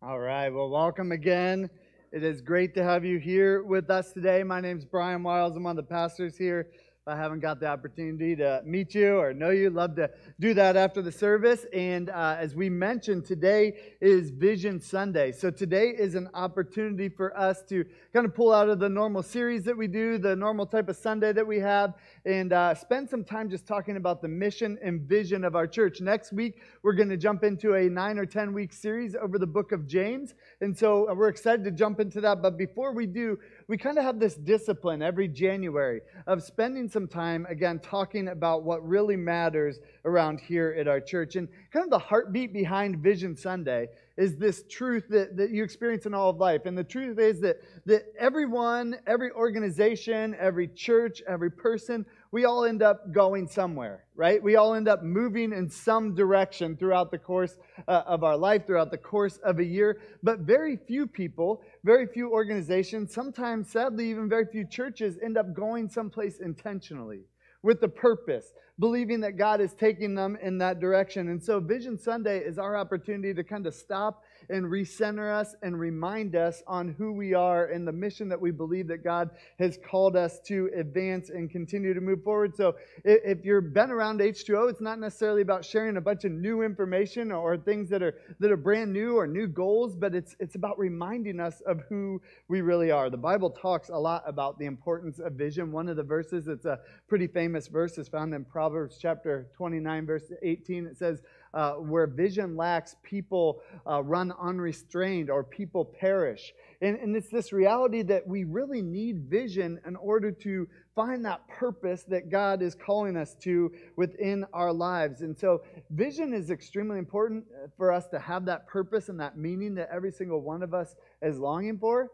All 0.00 0.20
right. 0.20 0.48
Well, 0.48 0.68
welcome 0.70 1.10
again. 1.10 1.68
It 2.12 2.22
is 2.22 2.40
great 2.40 2.72
to 2.76 2.84
have 2.84 3.04
you 3.04 3.18
here 3.18 3.64
with 3.64 3.90
us 3.90 4.12
today. 4.12 4.44
My 4.44 4.60
name 4.60 4.78
is 4.78 4.84
Brian 4.84 5.24
Wiles. 5.24 5.56
I'm 5.56 5.64
one 5.64 5.76
of 5.76 5.84
the 5.84 5.92
pastors 5.92 6.36
here 6.36 6.68
I 7.08 7.16
haven't 7.16 7.40
got 7.40 7.58
the 7.58 7.66
opportunity 7.66 8.36
to 8.36 8.60
meet 8.66 8.94
you 8.94 9.16
or 9.16 9.32
know 9.32 9.48
you, 9.48 9.70
love 9.70 9.96
to 9.96 10.10
do 10.38 10.52
that 10.52 10.76
after 10.76 11.00
the 11.00 11.10
service. 11.10 11.64
And 11.72 12.10
uh, 12.10 12.36
as 12.38 12.54
we 12.54 12.68
mentioned, 12.68 13.24
today 13.24 13.78
is 14.02 14.28
Vision 14.28 14.78
Sunday. 14.78 15.32
So 15.32 15.50
today 15.50 15.88
is 15.88 16.14
an 16.14 16.28
opportunity 16.34 17.08
for 17.08 17.36
us 17.36 17.62
to 17.70 17.86
kind 18.12 18.26
of 18.26 18.34
pull 18.34 18.52
out 18.52 18.68
of 18.68 18.78
the 18.78 18.90
normal 18.90 19.22
series 19.22 19.64
that 19.64 19.76
we 19.76 19.86
do, 19.86 20.18
the 20.18 20.36
normal 20.36 20.66
type 20.66 20.90
of 20.90 20.96
Sunday 20.96 21.32
that 21.32 21.46
we 21.46 21.58
have, 21.60 21.94
and 22.26 22.52
uh, 22.52 22.74
spend 22.74 23.08
some 23.08 23.24
time 23.24 23.48
just 23.48 23.66
talking 23.66 23.96
about 23.96 24.20
the 24.20 24.28
mission 24.28 24.78
and 24.82 25.00
vision 25.00 25.44
of 25.44 25.56
our 25.56 25.66
church. 25.66 26.02
Next 26.02 26.34
week, 26.34 26.60
we're 26.82 26.92
going 26.92 27.08
to 27.08 27.16
jump 27.16 27.42
into 27.42 27.74
a 27.74 27.88
nine 27.88 28.18
or 28.18 28.26
10 28.26 28.52
week 28.52 28.70
series 28.70 29.16
over 29.16 29.38
the 29.38 29.46
book 29.46 29.72
of 29.72 29.86
James. 29.86 30.34
And 30.60 30.76
so 30.76 31.08
uh, 31.08 31.14
we're 31.14 31.28
excited 31.28 31.64
to 31.64 31.70
jump 31.70 32.00
into 32.00 32.20
that. 32.20 32.42
But 32.42 32.58
before 32.58 32.92
we 32.92 33.06
do, 33.06 33.38
we 33.68 33.76
kind 33.76 33.98
of 33.98 34.04
have 34.04 34.18
this 34.18 34.34
discipline 34.34 35.02
every 35.02 35.28
January 35.28 36.00
of 36.26 36.42
spending 36.42 36.88
some 36.88 37.06
time, 37.06 37.46
again, 37.50 37.78
talking 37.78 38.28
about 38.28 38.62
what 38.62 38.86
really 38.86 39.14
matters 39.14 39.78
around 40.06 40.40
here 40.40 40.74
at 40.78 40.88
our 40.88 41.00
church. 41.00 41.36
And 41.36 41.48
kind 41.70 41.84
of 41.84 41.90
the 41.90 41.98
heartbeat 41.98 42.54
behind 42.54 43.00
Vision 43.00 43.36
Sunday 43.36 43.88
is 44.16 44.36
this 44.36 44.64
truth 44.70 45.04
that, 45.10 45.36
that 45.36 45.50
you 45.50 45.62
experience 45.62 46.06
in 46.06 46.14
all 46.14 46.30
of 46.30 46.38
life. 46.38 46.62
And 46.64 46.78
the 46.78 46.82
truth 46.82 47.18
is 47.18 47.40
that, 47.40 47.58
that 47.84 48.04
everyone, 48.18 48.96
every 49.06 49.30
organization, 49.32 50.34
every 50.40 50.68
church, 50.68 51.22
every 51.28 51.50
person, 51.50 52.06
we 52.30 52.44
all 52.44 52.64
end 52.64 52.82
up 52.82 53.12
going 53.12 53.48
somewhere, 53.48 54.04
right? 54.14 54.42
We 54.42 54.56
all 54.56 54.74
end 54.74 54.88
up 54.88 55.02
moving 55.02 55.52
in 55.52 55.70
some 55.70 56.14
direction 56.14 56.76
throughout 56.76 57.10
the 57.10 57.18
course 57.18 57.56
uh, 57.86 58.02
of 58.06 58.22
our 58.22 58.36
life, 58.36 58.66
throughout 58.66 58.90
the 58.90 58.98
course 58.98 59.38
of 59.38 59.58
a 59.58 59.64
year. 59.64 60.00
But 60.22 60.40
very 60.40 60.76
few 60.76 61.06
people, 61.06 61.62
very 61.84 62.06
few 62.06 62.30
organizations, 62.30 63.14
sometimes, 63.14 63.70
sadly, 63.70 64.10
even 64.10 64.28
very 64.28 64.44
few 64.44 64.66
churches 64.66 65.16
end 65.22 65.38
up 65.38 65.54
going 65.54 65.88
someplace 65.88 66.40
intentionally 66.40 67.22
with 67.62 67.80
the 67.80 67.88
purpose, 67.88 68.52
believing 68.78 69.20
that 69.20 69.36
God 69.36 69.60
is 69.60 69.72
taking 69.72 70.14
them 70.14 70.36
in 70.42 70.58
that 70.58 70.80
direction. 70.80 71.28
And 71.28 71.42
so, 71.42 71.60
Vision 71.60 71.98
Sunday 71.98 72.38
is 72.38 72.58
our 72.58 72.76
opportunity 72.76 73.32
to 73.34 73.42
kind 73.42 73.66
of 73.66 73.74
stop 73.74 74.22
and 74.50 74.66
recenter 74.66 75.32
us 75.32 75.54
and 75.62 75.78
remind 75.78 76.36
us 76.36 76.62
on 76.66 76.94
who 76.98 77.12
we 77.12 77.34
are 77.34 77.66
and 77.66 77.86
the 77.86 77.92
mission 77.92 78.28
that 78.28 78.40
we 78.40 78.50
believe 78.50 78.88
that 78.88 79.04
God 79.04 79.30
has 79.58 79.78
called 79.84 80.16
us 80.16 80.40
to 80.46 80.70
advance 80.76 81.30
and 81.30 81.50
continue 81.50 81.94
to 81.94 82.00
move 82.00 82.22
forward. 82.22 82.56
So, 82.56 82.76
if 83.04 83.44
you've 83.44 83.72
been 83.72 83.90
around 83.90 84.20
H2O, 84.20 84.70
it's 84.70 84.80
not 84.80 84.98
necessarily 84.98 85.42
about 85.42 85.64
sharing 85.64 85.96
a 85.96 86.00
bunch 86.00 86.24
of 86.24 86.32
new 86.32 86.62
information 86.62 87.32
or 87.32 87.56
things 87.56 87.88
that 87.90 88.02
are 88.02 88.14
that 88.40 88.50
are 88.50 88.56
brand 88.56 88.92
new 88.92 89.16
or 89.16 89.26
new 89.26 89.46
goals, 89.46 89.94
but 89.94 90.14
it's 90.14 90.36
it's 90.40 90.54
about 90.54 90.78
reminding 90.78 91.40
us 91.40 91.60
of 91.62 91.80
who 91.88 92.20
we 92.48 92.60
really 92.60 92.90
are. 92.90 93.10
The 93.10 93.16
Bible 93.16 93.50
talks 93.50 93.88
a 93.88 93.98
lot 93.98 94.22
about 94.26 94.58
the 94.58 94.66
importance 94.66 95.18
of 95.18 95.32
vision. 95.34 95.72
One 95.72 95.88
of 95.88 95.96
the 95.96 96.02
verses 96.02 96.46
that's 96.46 96.64
a 96.64 96.80
pretty 97.08 97.26
famous 97.26 97.68
verse 97.68 97.98
is 97.98 98.08
found 98.08 98.34
in 98.34 98.44
Proverbs 98.44 98.98
chapter 99.00 99.48
29, 99.56 100.06
verse 100.06 100.32
18. 100.42 100.86
It 100.86 100.96
says, 100.96 101.22
uh, 101.54 101.72
where 101.72 102.06
vision 102.06 102.56
lacks, 102.56 102.96
people 103.02 103.60
uh, 103.88 104.02
run 104.02 104.32
unrestrained 104.40 105.30
or 105.30 105.42
people 105.42 105.84
perish. 105.84 106.52
And, 106.80 106.96
and 106.98 107.16
it's 107.16 107.28
this 107.28 107.52
reality 107.52 108.02
that 108.02 108.26
we 108.26 108.44
really 108.44 108.82
need 108.82 109.24
vision 109.28 109.80
in 109.86 109.96
order 109.96 110.30
to 110.30 110.68
find 110.94 111.24
that 111.24 111.46
purpose 111.48 112.04
that 112.08 112.30
God 112.30 112.62
is 112.62 112.74
calling 112.74 113.16
us 113.16 113.34
to 113.42 113.72
within 113.96 114.44
our 114.52 114.72
lives. 114.72 115.22
And 115.22 115.38
so, 115.38 115.62
vision 115.90 116.32
is 116.32 116.50
extremely 116.50 116.98
important 116.98 117.44
uh, 117.52 117.68
for 117.76 117.92
us 117.92 118.08
to 118.08 118.18
have 118.18 118.44
that 118.46 118.66
purpose 118.66 119.08
and 119.08 119.18
that 119.20 119.36
meaning 119.36 119.74
that 119.76 119.88
every 119.92 120.12
single 120.12 120.40
one 120.40 120.62
of 120.62 120.74
us 120.74 120.96
is 121.22 121.38
longing 121.38 121.78
for. 121.78 122.10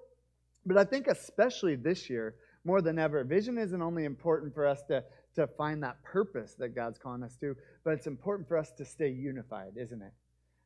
But 0.66 0.78
I 0.78 0.84
think, 0.84 1.06
especially 1.06 1.76
this 1.76 2.08
year, 2.08 2.36
more 2.64 2.80
than 2.80 2.98
ever, 2.98 3.22
vision 3.24 3.58
isn't 3.58 3.82
only 3.82 4.04
important 4.04 4.54
for 4.54 4.66
us 4.66 4.82
to, 4.88 5.04
to 5.34 5.46
find 5.46 5.82
that 5.82 6.02
purpose 6.02 6.54
that 6.58 6.74
God's 6.74 6.98
calling 6.98 7.22
us 7.22 7.36
to, 7.40 7.56
but 7.84 7.92
it's 7.92 8.06
important 8.06 8.48
for 8.48 8.56
us 8.56 8.72
to 8.78 8.84
stay 8.84 9.08
unified, 9.08 9.72
isn't 9.76 10.02
it? 10.02 10.12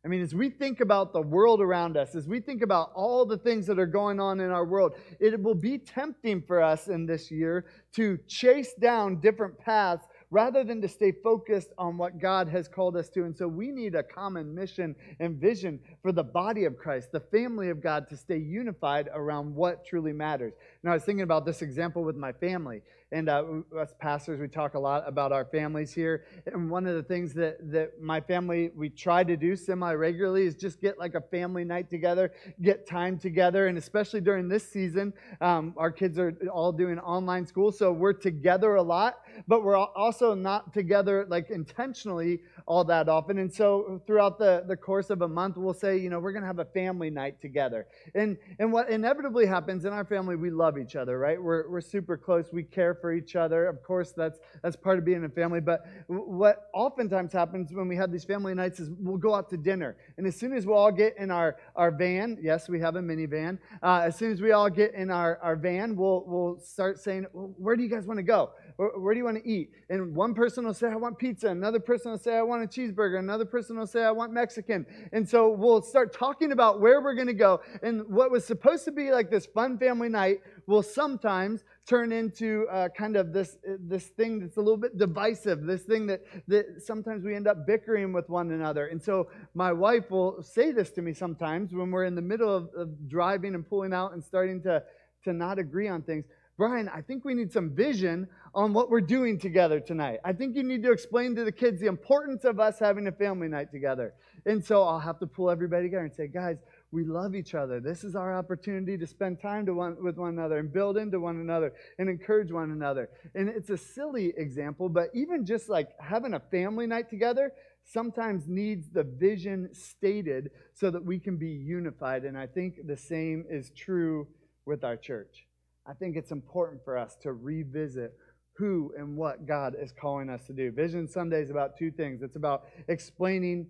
I 0.05 0.09
mean, 0.09 0.23
as 0.23 0.33
we 0.33 0.49
think 0.49 0.81
about 0.81 1.13
the 1.13 1.21
world 1.21 1.61
around 1.61 1.97
us, 1.97 2.15
as 2.15 2.29
we 2.29 2.41
think 2.41 2.63
about 2.63 2.93
all 2.95 3.27
the 3.27 3.37
things 3.37 3.67
that 3.67 3.81
are 3.81 3.87
going 3.87 4.21
on 4.21 4.39
in 4.39 4.51
our 4.51 4.65
world, 4.65 4.93
it 5.19 5.43
will 5.43 5.57
be 5.57 5.77
tempting 5.77 6.43
for 6.47 6.63
us 6.63 6.87
in 6.87 7.05
this 7.05 7.33
year 7.33 7.67
to 7.97 8.17
chase 8.29 8.75
down 8.81 9.21
different 9.21 9.59
paths 9.59 10.07
rather 10.31 10.63
than 10.63 10.81
to 10.83 10.89
stay 10.89 11.11
focused 11.11 11.71
on 11.79 11.97
what 11.99 12.21
God 12.21 12.49
has 12.49 12.69
called 12.69 12.97
us 12.97 13.09
to. 13.11 13.25
And 13.25 13.37
so 13.37 13.49
we 13.49 13.73
need 13.73 13.95
a 13.95 14.03
common 14.03 14.55
mission 14.55 14.95
and 15.19 15.41
vision 15.41 15.81
for 16.03 16.13
the 16.13 16.23
body 16.23 16.65
of 16.65 16.77
Christ, 16.77 17.11
the 17.11 17.21
family 17.21 17.71
of 17.71 17.83
God, 17.83 18.09
to 18.11 18.17
stay 18.17 18.39
unified 18.39 19.09
around 19.13 19.55
what 19.55 19.85
truly 19.85 20.13
matters. 20.13 20.53
Now, 20.83 20.93
I 20.93 20.95
was 20.95 21.05
thinking 21.05 21.23
about 21.23 21.45
this 21.45 21.63
example 21.63 22.05
with 22.05 22.17
my 22.17 22.33
family. 22.33 22.83
And 23.11 23.31
uh, 23.31 23.43
us 23.77 23.95
pastors, 23.99 24.39
we 24.39 24.49
talk 24.49 24.75
a 24.75 24.79
lot 24.79 25.03
about 25.07 25.33
our 25.33 25.47
families 25.47 25.95
here. 25.95 26.27
And 26.45 26.71
one 26.71 26.87
of 26.87 26.95
the 26.95 27.03
things 27.03 27.33
that, 27.35 27.57
that 27.73 28.01
my 28.03 28.21
family, 28.21 28.71
we 28.77 28.91
try 28.91 29.25
to 29.25 29.35
do 29.35 29.57
semi 29.57 29.95
regularly 29.95 30.45
is 30.45 30.55
just 30.55 30.81
get 30.81 30.99
like 30.99 31.15
a 31.15 31.23
family 31.23 31.65
night 31.65 31.89
together, 31.89 32.33
get 32.61 32.87
time 32.87 33.19
together. 33.19 33.69
And 33.69 33.79
especially 33.79 34.21
during 34.21 34.47
this 34.47 34.71
season, 34.71 35.15
um, 35.41 35.73
our 35.79 35.91
kids 35.91 36.19
are 36.19 36.37
all 36.53 36.71
doing 36.71 36.99
online 36.99 37.47
school. 37.47 37.73
So 37.73 37.93
we're 37.93 38.13
together 38.13 38.75
a 38.75 38.83
lot, 38.83 39.21
but 39.47 39.65
we're 39.65 39.79
also 39.79 40.35
not 40.35 40.75
together 40.75 41.27
like 41.31 41.49
intentionally 41.49 42.41
all 42.67 42.85
that 42.85 43.09
often. 43.09 43.39
And 43.39 43.53
so 43.53 44.03
throughout 44.07 44.39
the, 44.39 44.65
the 44.69 44.77
course 44.77 45.09
of 45.09 45.23
a 45.23 45.29
month, 45.29 45.57
we'll 45.57 45.73
say, 45.73 45.97
you 45.97 46.11
know, 46.11 46.21
we're 46.21 46.33
going 46.33 46.43
to 46.43 46.47
have 46.47 46.59
a 46.59 46.67
family 46.67 47.09
night 47.09 47.41
together. 47.41 47.87
And, 48.15 48.37
and 48.59 48.71
what 48.71 48.91
inevitably 48.91 49.47
happens 49.47 49.87
in 49.87 49.95
our 49.95 50.05
family, 50.05 50.37
we 50.37 50.51
love 50.51 50.68
each 50.77 50.97
other, 50.97 51.19
right? 51.19 51.41
We're, 51.41 51.71
we're 51.71 51.81
super 51.81 52.17
close. 52.17 52.53
We 52.53 52.65
care 52.65 52.95
for 52.95 53.13
each 53.13 53.37
other. 53.37 53.67
Of 53.67 53.83
course, 53.83 54.13
that's 54.13 54.41
that's 54.63 54.77
part 54.77 54.99
of 54.99 55.05
being 55.05 55.25
a 55.25 55.29
family. 55.29 55.61
But 55.61 55.87
what 56.09 56.69
oftentimes 56.75 57.33
happens 57.33 57.73
when 57.73 57.89
we 57.89 57.97
have 57.97 58.11
these 58.11 58.25
family 58.25 58.55
nights 58.55 58.81
is 58.81 58.91
we'll 58.99 59.17
go 59.17 59.35
out 59.35 59.49
to 59.51 59.57
dinner, 59.57 59.97
and 60.17 60.27
as 60.27 60.37
soon 60.37 60.53
as 60.53 60.67
we 60.67 60.73
all 60.73 60.93
get 60.93 61.17
in 61.17 61.31
our 61.31 61.57
our 61.77 61.91
van, 61.91 62.37
yes, 62.43 62.69
we 62.69 62.81
have 62.81 62.97
a 62.97 63.01
minivan. 63.01 63.59
Uh, 63.83 64.03
as 64.05 64.17
soon 64.17 64.33
as 64.33 64.43
we 64.43 64.51
all 64.51 64.69
get 64.69 64.93
in 64.95 65.11
our 65.11 65.39
our 65.39 65.57
van, 65.57 65.95
we'll 65.97 66.25
we'll 66.27 66.59
start 66.59 66.99
saying, 66.99 67.25
well, 67.33 67.55
where 67.57 67.77
do 67.77 67.83
you 67.85 67.89
guys 67.89 68.05
want 68.05 68.19
to 68.19 68.25
go? 68.25 68.51
Where, 68.79 69.13
do 69.13 69.19
you 69.19 69.25
want 69.25 69.43
to 69.43 69.49
eat? 69.49 69.73
And 69.91 70.15
one 70.15 70.35
person 70.35 70.65
will 70.65 70.73
say, 70.73 70.87
I 70.87 70.95
want 70.95 71.19
pizza. 71.19 71.49
Another 71.49 71.81
person 71.81 72.13
will 72.13 72.19
say, 72.19 72.37
I 72.37 72.43
want 72.43 72.63
a 72.63 72.67
cheeseburger. 72.69 73.19
Another 73.19 73.45
person 73.45 73.77
will 73.77 73.89
say, 73.89 74.05
I 74.05 74.13
want 74.13 74.33
Mexican. 74.33 74.87
And 75.13 75.29
so 75.29 75.49
we'll 75.49 75.83
start 75.83 76.13
talking 76.13 76.53
about 76.53 76.81
where 76.81 77.01
we're 77.01 77.17
going 77.17 77.27
to 77.27 77.35
go. 77.35 77.61
And 77.83 78.07
what 78.09 78.31
was 78.31 78.47
supposed 78.47 78.85
to 78.85 78.93
be 78.93 79.11
like 79.11 79.33
this 79.33 79.47
fun 79.47 79.79
family 79.79 80.09
night 80.09 80.43
will 80.69 80.85
sometimes 80.85 81.65
turn 81.89 82.13
into 82.13 82.69
uh, 82.71 82.89
kind 82.97 83.17
of 83.17 83.33
this, 83.33 83.57
this 83.81 84.07
thing 84.11 84.39
that's 84.39 84.59
a 84.59 84.61
little 84.61 84.77
bit 84.77 84.97
divisive, 84.97 85.65
this 85.65 85.83
thing 85.83 86.07
that, 86.07 86.21
that 86.47 86.81
sometimes 86.81 87.25
we 87.25 87.35
end 87.35 87.49
up 87.49 87.67
bickering 87.67 88.13
with 88.13 88.29
one 88.29 88.53
another. 88.53 88.87
And 88.87 89.03
so 89.03 89.29
my 89.55 89.73
wife 89.73 90.09
will 90.09 90.41
say 90.41 90.71
this 90.71 90.91
to 90.93 91.03
me 91.03 91.15
sometimes 91.15 91.73
when 91.73 91.91
we're 91.91 92.05
in 92.05 92.15
the 92.15 92.23
middle 92.23 92.55
of, 92.55 92.69
of 92.77 93.09
driving 93.09 93.57
and 93.57 93.69
pulling 93.69 93.93
out 93.93 94.13
and 94.13 94.23
starting 94.23 94.63
to, 94.63 94.85
to 95.25 95.33
not 95.33 95.59
agree 95.59 95.89
on 95.89 96.03
things. 96.03 96.27
Brian, 96.59 96.89
I 96.89 97.03
think 97.03 97.25
we 97.25 97.35
need 97.35 97.53
some 97.53 97.71
vision 97.71 98.27
on 98.53 98.73
what 98.73 98.91
we're 98.91 99.01
doing 99.01 99.39
together 99.39 99.79
tonight. 99.79 100.19
I 100.25 100.33
think 100.33 100.57
you 100.57 100.65
need 100.65 100.83
to 100.83 100.91
explain 100.91 101.37
to 101.37 101.45
the 101.45 101.53
kids 101.53 101.81
the 101.81 101.87
importance 101.87 102.45
of 102.45 102.59
us 102.59 102.81
having 102.81 103.07
a 103.07 103.13
family 103.13 103.47
night 103.47 103.71
together. 103.71 104.13
And 104.45 104.65
so 104.65 104.83
I'll 104.83 104.99
have 104.99 105.21
to 105.21 105.27
pull 105.29 105.51
everybody 105.51 105.85
together 105.85 106.03
and 106.03 106.13
say, 106.13 106.27
guys, 106.27 106.57
we 106.91 107.05
love 107.05 107.37
each 107.37 107.55
other. 107.55 107.79
This 107.79 108.03
is 108.03 108.17
our 108.17 108.37
opportunity 108.37 108.99
to 108.99 109.07
spend 109.07 109.41
time 109.41 109.67
to 109.67 109.75
one, 109.75 110.03
with 110.03 110.19
one 110.19 110.31
another 110.31 110.59
and 110.59 110.73
build 110.73 110.97
into 110.97 111.21
one 111.21 111.37
another 111.37 111.75
and 112.01 112.09
encourage 112.09 112.51
one 112.51 112.73
another. 112.73 113.09
And 113.37 113.49
it's 113.49 113.71
a 113.71 113.79
silly 113.79 114.33
example, 114.37 114.89
but 114.89 115.11
even 115.15 115.47
just 115.47 115.69
like 115.69 115.91
having 116.01 116.35
a 116.35 116.41
family 116.41 116.89
night 116.89 117.09
together 117.09 117.53
sometimes 117.85 118.49
needs 118.49 118.89
the 118.89 119.05
vision 119.05 119.69
stated 119.73 120.51
so 120.75 120.91
that 120.91 121.05
we 121.05 121.21
can 121.21 121.37
be 121.37 121.51
unified. 121.51 122.25
And 122.25 122.37
I 122.37 122.49
think 122.49 122.85
the 122.85 122.97
same 122.97 123.45
is 123.49 123.71
true 123.77 124.27
with 124.67 124.83
our 124.83 124.97
church. 124.97 125.48
I 125.89 125.95
think 125.95 126.17
it's 126.17 126.33
important 126.33 126.85
for 126.85 126.99
us 126.99 127.17
to 127.23 127.33
revisit 127.33 128.15
who 128.53 128.93
and 128.99 129.17
what 129.17 129.47
God 129.47 129.75
is 129.81 129.93
calling 129.93 130.29
us 130.29 130.47
to 130.47 130.53
do. 130.53 130.71
Vision 130.71 131.09
Sunday 131.09 131.41
is 131.41 131.51
about 131.51 131.79
two 131.79 131.91
things 131.91 132.23
it's 132.23 132.37
about 132.37 132.65
explaining 132.89 133.69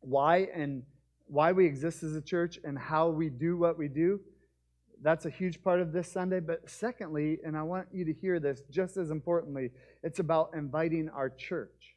why 0.00 0.48
and 0.54 0.82
why 1.26 1.52
we 1.52 1.64
exist 1.64 2.02
as 2.02 2.16
a 2.16 2.20
church 2.20 2.58
and 2.64 2.78
how 2.78 3.08
we 3.08 3.28
do 3.30 3.56
what 3.56 3.78
we 3.78 3.88
do. 3.88 4.20
That's 5.02 5.26
a 5.26 5.30
huge 5.30 5.62
part 5.62 5.80
of 5.80 5.92
this 5.92 6.10
Sunday. 6.10 6.40
But 6.40 6.68
secondly, 6.68 7.38
and 7.44 7.56
I 7.56 7.62
want 7.62 7.86
you 7.92 8.04
to 8.04 8.12
hear 8.12 8.40
this 8.40 8.62
just 8.70 8.96
as 8.96 9.10
importantly, 9.10 9.70
it's 10.02 10.18
about 10.18 10.50
inviting 10.54 11.08
our 11.08 11.30
church, 11.30 11.94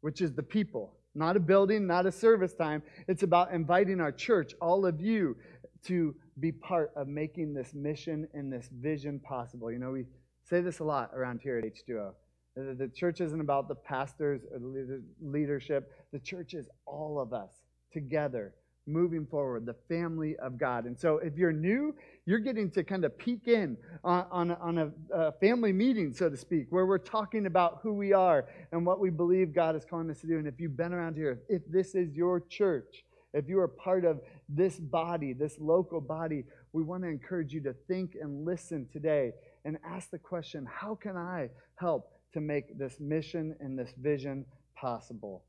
which 0.00 0.20
is 0.20 0.32
the 0.32 0.42
people, 0.42 0.94
not 1.14 1.36
a 1.36 1.40
building, 1.40 1.86
not 1.86 2.06
a 2.06 2.12
service 2.12 2.54
time. 2.54 2.82
It's 3.06 3.22
about 3.22 3.52
inviting 3.52 4.00
our 4.00 4.12
church, 4.12 4.54
all 4.60 4.86
of 4.86 5.00
you, 5.00 5.36
to 5.84 6.14
be 6.40 6.52
part 6.52 6.92
of 6.96 7.08
making 7.08 7.54
this 7.54 7.74
mission 7.74 8.28
and 8.34 8.52
this 8.52 8.68
vision 8.80 9.20
possible. 9.20 9.70
You 9.70 9.78
know, 9.78 9.90
we 9.90 10.04
say 10.44 10.60
this 10.60 10.78
a 10.78 10.84
lot 10.84 11.10
around 11.14 11.40
here 11.42 11.58
at 11.58 11.64
H2O. 11.64 12.12
The 12.56 12.90
church 12.94 13.20
isn't 13.20 13.40
about 13.40 13.68
the 13.68 13.76
pastors 13.76 14.42
or 14.52 14.58
the 14.58 15.02
leadership. 15.22 15.92
The 16.12 16.18
church 16.18 16.54
is 16.54 16.68
all 16.86 17.20
of 17.20 17.32
us 17.32 17.52
together 17.92 18.54
moving 18.88 19.26
forward, 19.26 19.66
the 19.66 19.76
family 19.88 20.34
of 20.36 20.58
God. 20.58 20.86
And 20.86 20.98
so 20.98 21.18
if 21.18 21.36
you're 21.36 21.52
new, 21.52 21.94
you're 22.26 22.38
getting 22.38 22.70
to 22.70 22.82
kind 22.82 23.04
of 23.04 23.16
peek 23.18 23.46
in 23.46 23.76
on, 24.02 24.26
on, 24.30 24.50
on 24.52 24.78
a, 24.78 24.90
a, 25.14 25.32
family 25.32 25.72
meeting, 25.72 26.12
so 26.12 26.28
to 26.28 26.36
speak, 26.36 26.66
where 26.70 26.86
we're 26.86 26.98
talking 26.98 27.46
about 27.46 27.80
who 27.82 27.92
we 27.92 28.12
are 28.12 28.46
and 28.72 28.84
what 28.84 28.98
we 28.98 29.10
believe 29.10 29.54
God 29.54 29.76
is 29.76 29.84
calling 29.84 30.10
us 30.10 30.20
to 30.22 30.26
do. 30.26 30.38
And 30.38 30.48
if 30.48 30.58
you've 30.58 30.76
been 30.76 30.92
around 30.92 31.16
here, 31.16 31.42
if 31.48 31.62
this 31.70 31.94
is 31.94 32.14
your 32.14 32.40
church, 32.40 33.04
if 33.34 33.48
you 33.48 33.60
are 33.60 33.68
part 33.68 34.04
of 34.04 34.20
this 34.48 34.78
body, 34.78 35.32
this 35.32 35.56
local 35.58 36.00
body, 36.00 36.44
we 36.72 36.82
want 36.82 37.02
to 37.02 37.08
encourage 37.08 37.52
you 37.52 37.60
to 37.62 37.74
think 37.86 38.16
and 38.20 38.44
listen 38.44 38.86
today 38.92 39.32
and 39.64 39.76
ask 39.84 40.10
the 40.10 40.18
question 40.18 40.66
how 40.66 40.94
can 40.94 41.16
I 41.16 41.50
help 41.76 42.12
to 42.32 42.40
make 42.40 42.78
this 42.78 42.98
mission 43.00 43.54
and 43.60 43.78
this 43.78 43.92
vision 43.98 44.44
possible? 44.74 45.44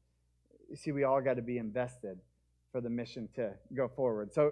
You 0.69 0.75
see, 0.75 0.91
we 0.91 1.03
all 1.03 1.21
got 1.21 1.35
to 1.35 1.41
be 1.41 1.57
invested 1.57 2.19
for 2.71 2.81
the 2.81 2.89
mission 2.89 3.29
to 3.35 3.51
go 3.73 3.87
forward. 3.87 4.33
So 4.33 4.51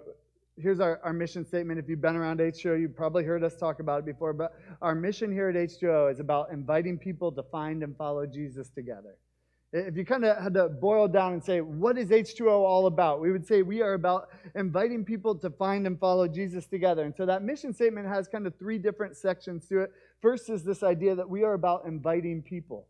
here's 0.56 0.80
our, 0.80 1.00
our 1.04 1.12
mission 1.12 1.44
statement. 1.44 1.78
If 1.78 1.88
you've 1.88 2.00
been 2.00 2.16
around 2.16 2.40
H2O, 2.40 2.80
you've 2.80 2.96
probably 2.96 3.24
heard 3.24 3.44
us 3.44 3.56
talk 3.56 3.80
about 3.80 4.00
it 4.00 4.06
before, 4.06 4.32
but 4.32 4.54
our 4.82 4.94
mission 4.94 5.30
here 5.30 5.48
at 5.48 5.54
H2O 5.54 6.12
is 6.12 6.20
about 6.20 6.50
inviting 6.50 6.98
people 6.98 7.30
to 7.32 7.42
find 7.44 7.82
and 7.82 7.96
follow 7.96 8.26
Jesus 8.26 8.70
together. 8.70 9.16
If 9.70 9.98
you 9.98 10.04
kind 10.06 10.24
of 10.24 10.42
had 10.42 10.54
to 10.54 10.70
boil 10.70 11.08
down 11.08 11.34
and 11.34 11.44
say, 11.44 11.60
what 11.60 11.98
is 11.98 12.08
H2O 12.08 12.48
all 12.48 12.86
about? 12.86 13.20
We 13.20 13.30
would 13.30 13.46
say 13.46 13.60
we 13.60 13.82
are 13.82 13.92
about 13.92 14.28
inviting 14.54 15.04
people 15.04 15.34
to 15.36 15.50
find 15.50 15.86
and 15.86 16.00
follow 16.00 16.26
Jesus 16.26 16.66
together. 16.66 17.04
And 17.04 17.14
so 17.14 17.26
that 17.26 17.42
mission 17.42 17.74
statement 17.74 18.08
has 18.08 18.28
kind 18.28 18.46
of 18.46 18.58
three 18.58 18.78
different 18.78 19.14
sections 19.14 19.66
to 19.68 19.80
it. 19.80 19.90
First 20.22 20.48
is 20.48 20.64
this 20.64 20.82
idea 20.82 21.14
that 21.14 21.28
we 21.28 21.44
are 21.44 21.52
about 21.52 21.84
inviting 21.84 22.40
people. 22.40 22.86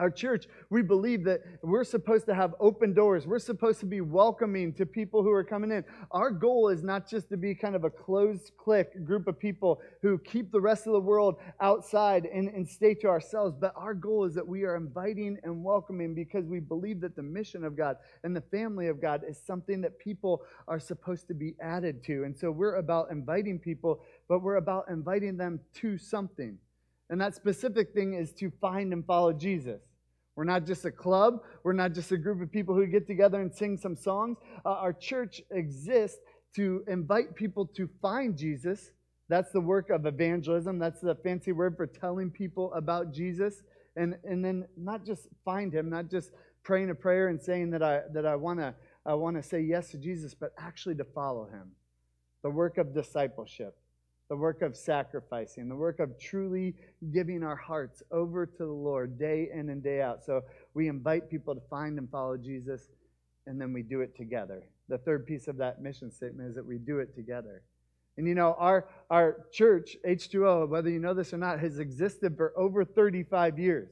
Our 0.00 0.10
church, 0.10 0.48
we 0.70 0.82
believe 0.82 1.22
that 1.24 1.42
we're 1.62 1.84
supposed 1.84 2.26
to 2.26 2.34
have 2.34 2.56
open 2.58 2.94
doors. 2.94 3.28
We're 3.28 3.38
supposed 3.38 3.78
to 3.78 3.86
be 3.86 4.00
welcoming 4.00 4.72
to 4.72 4.84
people 4.84 5.22
who 5.22 5.30
are 5.30 5.44
coming 5.44 5.70
in. 5.70 5.84
Our 6.10 6.32
goal 6.32 6.68
is 6.68 6.82
not 6.82 7.08
just 7.08 7.28
to 7.28 7.36
be 7.36 7.54
kind 7.54 7.76
of 7.76 7.84
a 7.84 7.90
closed 7.90 8.50
clique 8.56 9.04
group 9.04 9.28
of 9.28 9.38
people 9.38 9.80
who 10.02 10.18
keep 10.18 10.50
the 10.50 10.60
rest 10.60 10.88
of 10.88 10.94
the 10.94 11.00
world 11.00 11.36
outside 11.60 12.26
and, 12.26 12.48
and 12.48 12.68
stay 12.68 12.94
to 12.94 13.06
ourselves, 13.06 13.54
but 13.60 13.72
our 13.76 13.94
goal 13.94 14.24
is 14.24 14.34
that 14.34 14.46
we 14.46 14.64
are 14.64 14.74
inviting 14.74 15.38
and 15.44 15.62
welcoming 15.62 16.12
because 16.12 16.44
we 16.44 16.58
believe 16.58 17.00
that 17.00 17.14
the 17.14 17.22
mission 17.22 17.62
of 17.62 17.76
God 17.76 17.96
and 18.24 18.34
the 18.34 18.40
family 18.40 18.88
of 18.88 19.00
God 19.00 19.22
is 19.28 19.38
something 19.38 19.80
that 19.82 19.96
people 20.00 20.42
are 20.66 20.80
supposed 20.80 21.28
to 21.28 21.34
be 21.34 21.54
added 21.62 22.02
to. 22.06 22.24
And 22.24 22.36
so 22.36 22.50
we're 22.50 22.76
about 22.76 23.12
inviting 23.12 23.60
people, 23.60 24.00
but 24.28 24.42
we're 24.42 24.56
about 24.56 24.86
inviting 24.88 25.36
them 25.36 25.60
to 25.74 25.98
something. 25.98 26.58
And 27.10 27.20
that 27.20 27.34
specific 27.34 27.92
thing 27.92 28.14
is 28.14 28.32
to 28.34 28.50
find 28.60 28.92
and 28.92 29.04
follow 29.04 29.32
Jesus. 29.32 29.80
We're 30.36 30.44
not 30.44 30.66
just 30.66 30.84
a 30.84 30.90
club. 30.90 31.42
We're 31.62 31.74
not 31.74 31.92
just 31.92 32.10
a 32.10 32.16
group 32.16 32.42
of 32.42 32.50
people 32.50 32.74
who 32.74 32.86
get 32.86 33.06
together 33.06 33.40
and 33.40 33.54
sing 33.54 33.76
some 33.76 33.94
songs. 33.94 34.38
Uh, 34.64 34.70
our 34.70 34.92
church 34.92 35.42
exists 35.50 36.18
to 36.56 36.82
invite 36.88 37.34
people 37.34 37.66
to 37.66 37.88
find 38.02 38.36
Jesus. 38.36 38.90
That's 39.28 39.52
the 39.52 39.60
work 39.60 39.90
of 39.90 40.06
evangelism. 40.06 40.78
That's 40.78 41.00
the 41.00 41.14
fancy 41.14 41.52
word 41.52 41.76
for 41.76 41.86
telling 41.86 42.30
people 42.30 42.72
about 42.74 43.12
Jesus. 43.12 43.62
And, 43.96 44.16
and 44.24 44.44
then 44.44 44.66
not 44.76 45.04
just 45.04 45.28
find 45.44 45.72
him, 45.72 45.88
not 45.88 46.10
just 46.10 46.30
praying 46.64 46.90
a 46.90 46.94
prayer 46.94 47.28
and 47.28 47.40
saying 47.40 47.70
that 47.70 47.82
I, 47.82 48.02
that 48.12 48.26
I 48.26 48.34
want 48.34 48.58
to 48.58 48.74
I 49.06 49.12
wanna 49.12 49.42
say 49.42 49.60
yes 49.60 49.90
to 49.90 49.98
Jesus, 49.98 50.34
but 50.34 50.52
actually 50.56 50.94
to 50.94 51.04
follow 51.04 51.44
him. 51.44 51.72
The 52.42 52.50
work 52.50 52.78
of 52.78 52.94
discipleship 52.94 53.76
the 54.28 54.36
work 54.36 54.62
of 54.62 54.76
sacrificing, 54.76 55.68
the 55.68 55.76
work 55.76 56.00
of 56.00 56.18
truly 56.18 56.74
giving 57.12 57.42
our 57.42 57.56
hearts 57.56 58.02
over 58.10 58.46
to 58.46 58.58
the 58.58 58.66
Lord 58.66 59.18
day 59.18 59.50
in 59.52 59.68
and 59.68 59.82
day 59.82 60.00
out. 60.00 60.24
So 60.24 60.42
we 60.72 60.88
invite 60.88 61.28
people 61.28 61.54
to 61.54 61.60
find 61.68 61.98
and 61.98 62.10
follow 62.10 62.36
Jesus, 62.36 62.88
and 63.46 63.60
then 63.60 63.72
we 63.72 63.82
do 63.82 64.00
it 64.00 64.16
together. 64.16 64.62
The 64.88 64.98
third 64.98 65.26
piece 65.26 65.48
of 65.48 65.56
that 65.58 65.82
mission 65.82 66.10
statement 66.10 66.48
is 66.48 66.54
that 66.54 66.64
we 66.64 66.78
do 66.78 66.98
it 66.98 67.14
together. 67.14 67.62
And 68.16 68.26
you 68.26 68.34
know, 68.34 68.54
our, 68.58 68.88
our 69.10 69.46
church, 69.52 69.96
H2O, 70.06 70.68
whether 70.68 70.88
you 70.88 71.00
know 71.00 71.14
this 71.14 71.34
or 71.34 71.38
not, 71.38 71.58
has 71.60 71.78
existed 71.78 72.36
for 72.36 72.52
over 72.56 72.84
35 72.84 73.58
years. 73.58 73.90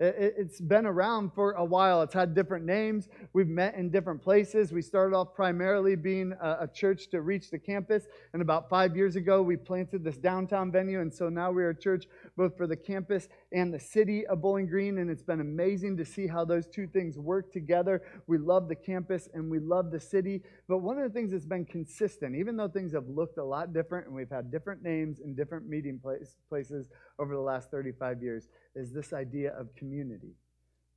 It's 0.00 0.60
been 0.60 0.84
around 0.84 1.32
for 1.32 1.52
a 1.52 1.64
while. 1.64 2.02
It's 2.02 2.14
had 2.14 2.34
different 2.34 2.64
names. 2.64 3.08
We've 3.34 3.46
met 3.46 3.76
in 3.76 3.88
different 3.90 4.20
places. 4.20 4.72
We 4.72 4.82
started 4.82 5.14
off 5.14 5.34
primarily 5.34 5.94
being 5.94 6.32
a 6.40 6.68
church 6.72 7.08
to 7.10 7.20
reach 7.20 7.50
the 7.50 7.58
campus. 7.58 8.06
And 8.32 8.42
about 8.42 8.68
five 8.68 8.96
years 8.96 9.14
ago, 9.14 9.42
we 9.42 9.56
planted 9.56 10.02
this 10.02 10.16
downtown 10.16 10.72
venue. 10.72 11.00
And 11.00 11.14
so 11.14 11.28
now 11.28 11.52
we're 11.52 11.70
a 11.70 11.78
church 11.78 12.06
both 12.36 12.56
for 12.56 12.66
the 12.66 12.76
campus 12.76 13.28
and 13.52 13.72
the 13.72 13.78
city 13.78 14.26
of 14.26 14.40
Bowling 14.40 14.66
Green. 14.66 14.98
And 14.98 15.10
it's 15.10 15.22
been 15.22 15.40
amazing 15.40 15.96
to 15.98 16.04
see 16.04 16.26
how 16.26 16.44
those 16.44 16.66
two 16.66 16.86
things 16.86 17.18
work 17.18 17.52
together. 17.52 18.02
We 18.26 18.38
love 18.38 18.68
the 18.68 18.74
campus 18.74 19.28
and 19.34 19.50
we 19.50 19.58
love 19.58 19.90
the 19.90 20.00
city. 20.00 20.42
But 20.68 20.78
one 20.78 20.98
of 20.98 21.04
the 21.04 21.10
things 21.18 21.32
that's 21.32 21.46
been 21.46 21.64
consistent, 21.64 22.34
even 22.36 22.56
though 22.56 22.68
things 22.68 22.92
have 22.92 23.08
looked 23.08 23.38
a 23.38 23.44
lot 23.44 23.72
different 23.72 24.06
and 24.06 24.14
we've 24.14 24.30
had 24.30 24.50
different 24.50 24.82
names 24.82 25.20
and 25.20 25.36
different 25.36 25.68
meeting 25.68 25.98
place, 25.98 26.36
places 26.48 26.88
over 27.18 27.34
the 27.34 27.40
last 27.40 27.70
35 27.70 28.22
years, 28.22 28.48
is 28.74 28.92
this 28.92 29.12
idea 29.12 29.52
of 29.58 29.74
community, 29.76 30.34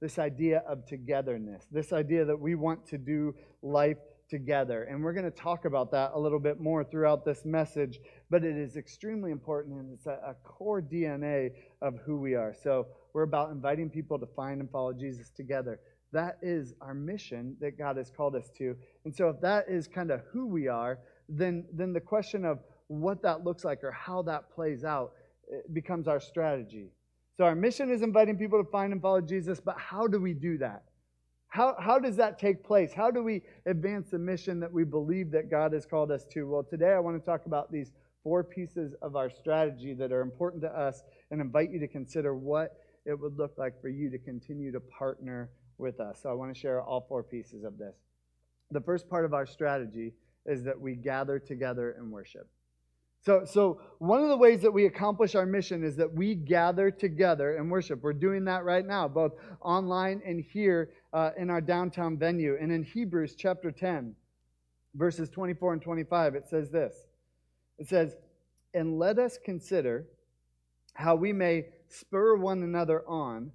this 0.02 0.18
idea 0.18 0.64
of 0.68 0.86
togetherness, 0.86 1.68
this 1.72 1.92
idea 1.94 2.26
that 2.26 2.40
we 2.40 2.56
want 2.56 2.86
to 2.88 2.98
do 2.98 3.36
life 3.62 3.98
together. 4.30 4.84
And 4.84 5.04
we're 5.04 5.14
going 5.14 5.26
to 5.26 5.32
talk 5.32 5.66
about 5.66 5.92
that 5.92 6.12
a 6.14 6.20
little 6.20 6.40
bit 6.40 6.60
more 6.60 6.84
throughout 6.84 7.26
this 7.26 7.46
message, 7.46 8.00
but 8.30 8.44
it 8.44 8.58
is 8.58 8.78
extremely 8.78 9.32
important 9.32 9.80
and 9.80 9.94
it's 9.94 10.08
a, 10.08 10.20
a, 10.26 10.34
core 10.44 10.82
DNA 10.82 11.52
of 11.82 12.00
who 12.06 12.18
we 12.18 12.34
are. 12.36 12.54
So 12.54 12.88
we're 13.14 13.24
about 13.24 13.52
inviting 13.52 13.90
people 13.90 14.18
to 14.20 14.26
find 14.26 14.62
and 14.62 14.70
follow 14.70 14.94
Jesus 14.94 15.30
together. 15.30 15.80
That 16.12 16.38
is 16.42 16.74
our 16.82 16.94
mission 16.94 17.56
that 17.60 17.78
God 17.78 17.98
has 17.98 18.10
called 18.10 18.36
us 18.36 18.50
to. 18.58 18.76
And 19.04 19.16
so 19.16 19.30
if 19.30 19.40
that 19.42 19.66
is 19.70 19.88
kind 19.88 20.12
of 20.12 20.22
who 20.32 20.48
we 20.48 20.68
are, 20.68 21.00
then 21.28 21.66
then 21.74 21.94
the 21.94 22.00
question 22.00 22.46
of 22.46 22.60
what 22.88 23.22
that 23.24 23.44
looks 23.44 23.64
like 23.64 23.84
or 23.84 23.92
how 23.92 24.22
that 24.24 24.52
plays 24.54 24.84
out 24.84 25.14
eh, 25.52 25.58
becomes 25.74 26.08
our 26.08 26.20
strategy. 26.20 26.92
So 27.36 27.44
our 27.44 27.56
mission 27.56 27.90
is 27.90 28.02
inviting 28.02 28.38
people 28.38 28.64
to 28.64 28.70
find 28.70 28.94
and 28.94 29.02
follow 29.02 29.22
Jesus, 29.22 29.60
but 29.60 29.78
how 29.78 30.08
do 30.08 30.20
we 30.20 30.34
do 30.34 30.58
that? 30.60 30.84
How, 31.48 31.76
how 31.80 32.00
does 32.00 32.16
that 32.18 32.38
take 32.38 32.64
place? 32.64 32.94
How 32.94 33.12
do 33.12 33.24
we 33.24 33.42
advance 33.66 34.10
the 34.10 34.20
mission 34.20 34.60
that 34.60 34.72
we 34.72 34.84
believe 34.84 35.32
that 35.32 35.50
God 35.50 35.74
has 35.74 35.86
called 35.86 36.12
us 36.12 36.26
to? 36.32 36.48
Well, 36.48 36.64
today 36.64 36.92
I 36.92 37.00
want 37.00 37.18
to 37.18 37.26
talk 37.26 37.46
about 37.46 37.72
these 37.72 37.92
four 38.26 38.44
pieces 38.44 38.96
of 39.04 39.16
our 39.16 39.30
strategy 39.30 39.94
that 39.94 40.12
are 40.12 40.22
important 40.22 40.64
to 40.64 40.68
us 40.68 41.04
and 41.30 41.40
invite 41.40 41.70
you 41.70 41.80
to 41.80 41.88
consider 41.88 42.36
what 42.36 42.76
it 43.06 43.14
would 43.14 43.38
look 43.38 43.54
like 43.56 43.80
for 43.80 43.88
you 43.88 44.10
to 44.10 44.18
continue 44.18 44.72
to 44.72 44.80
partner 44.80 45.52
with 45.78 46.00
us. 46.00 46.22
So 46.24 46.30
I 46.32 46.34
want 46.34 46.52
to 46.52 46.60
share 46.60 46.82
all 46.82 47.06
four 47.08 47.22
pieces 47.22 47.64
of 47.64 47.78
this. 47.78 47.94
The 48.72 48.82
first 48.82 49.08
part 49.08 49.26
of 49.26 49.36
our 49.36 49.46
strategy 49.46 50.14
is 50.48 50.64
that 50.64 50.82
we 50.82 50.96
gather 50.96 51.38
together 51.38 51.96
and 52.00 52.12
worship. 52.12 52.50
So, 53.24 53.46
so 53.46 53.80
one 54.00 54.24
of 54.24 54.30
the 54.30 54.38
ways 54.38 54.62
that 54.64 54.72
we 54.72 54.88
accomplish 54.88 55.36
our 55.36 55.46
mission 55.46 55.84
is 55.84 55.96
that 55.98 56.12
we 56.12 56.34
gather 56.34 56.90
together 56.90 57.58
and 57.58 57.70
worship. 57.70 58.02
We're 58.02 58.14
doing 58.14 58.46
that 58.46 58.64
right 58.64 58.86
now, 58.86 59.08
both 59.08 59.34
online 59.62 60.24
and 60.26 60.44
here 60.52 60.90
uh, 61.14 61.30
in 61.38 61.52
our 61.52 61.62
downtown 61.62 62.18
venue. 62.18 62.58
And 62.60 62.72
in 62.72 62.84
Hebrews 62.84 63.36
chapter 63.36 63.72
10, 63.72 64.16
verses 64.96 65.30
24 65.30 65.74
and 65.74 65.82
25, 65.82 66.34
it 66.34 66.48
says 66.48 66.72
this 66.72 66.96
It 67.78 67.88
says, 67.88 68.16
And 68.76 69.00
let 69.00 69.18
us 69.18 69.40
consider 69.44 70.06
how 70.94 71.16
we 71.16 71.32
may 71.32 71.68
spur 71.88 72.36
one 72.36 72.62
another 72.62 73.08
on 73.08 73.52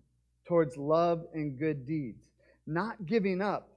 towards 0.49 0.77
love 0.79 1.27
and 1.35 1.59
good 1.59 1.87
deeds, 1.87 2.31
not 2.67 3.05
giving 3.05 3.43
up 3.43 3.69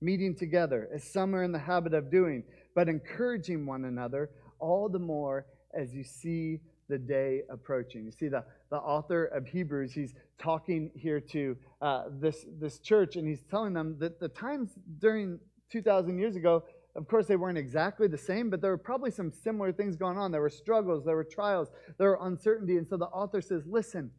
meeting 0.00 0.36
together, 0.36 0.88
as 0.94 1.02
some 1.02 1.34
are 1.34 1.42
in 1.42 1.50
the 1.50 1.58
habit 1.58 1.92
of 1.94 2.10
doing, 2.10 2.44
but 2.76 2.88
encouraging 2.88 3.66
one 3.66 3.86
another 3.86 4.30
all 4.60 4.88
the 4.88 4.98
more 4.98 5.46
as 5.74 5.92
you 5.92 6.04
see 6.04 6.60
the 6.88 6.96
day 6.96 7.42
approaching. 7.50 8.04
You 8.04 8.12
see, 8.12 8.28
the, 8.28 8.44
the 8.70 8.76
author 8.76 9.26
of 9.26 9.46
Hebrews, 9.46 9.92
he's 9.92 10.14
talking 10.38 10.92
here 10.94 11.20
to 11.20 11.56
uh, 11.82 12.04
this, 12.20 12.46
this 12.60 12.78
church, 12.78 13.16
and 13.16 13.26
he's 13.26 13.42
telling 13.50 13.74
them 13.74 13.96
that 13.98 14.20
the 14.20 14.28
times 14.28 14.70
during 15.00 15.40
2,000 15.70 16.18
years 16.18 16.36
ago, 16.36 16.62
of 16.98 17.06
course, 17.06 17.26
they 17.26 17.36
weren't 17.36 17.56
exactly 17.56 18.08
the 18.08 18.18
same, 18.18 18.50
but 18.50 18.60
there 18.60 18.72
were 18.72 18.76
probably 18.76 19.12
some 19.12 19.30
similar 19.30 19.72
things 19.72 19.94
going 19.96 20.18
on. 20.18 20.32
There 20.32 20.40
were 20.40 20.50
struggles, 20.50 21.04
there 21.04 21.14
were 21.14 21.24
trials, 21.24 21.68
there 21.96 22.10
were 22.10 22.18
uncertainty. 22.26 22.76
And 22.76 22.88
so 22.88 22.96
the 22.96 23.06
author 23.06 23.40
says, 23.40 23.62
listen, 23.66 24.10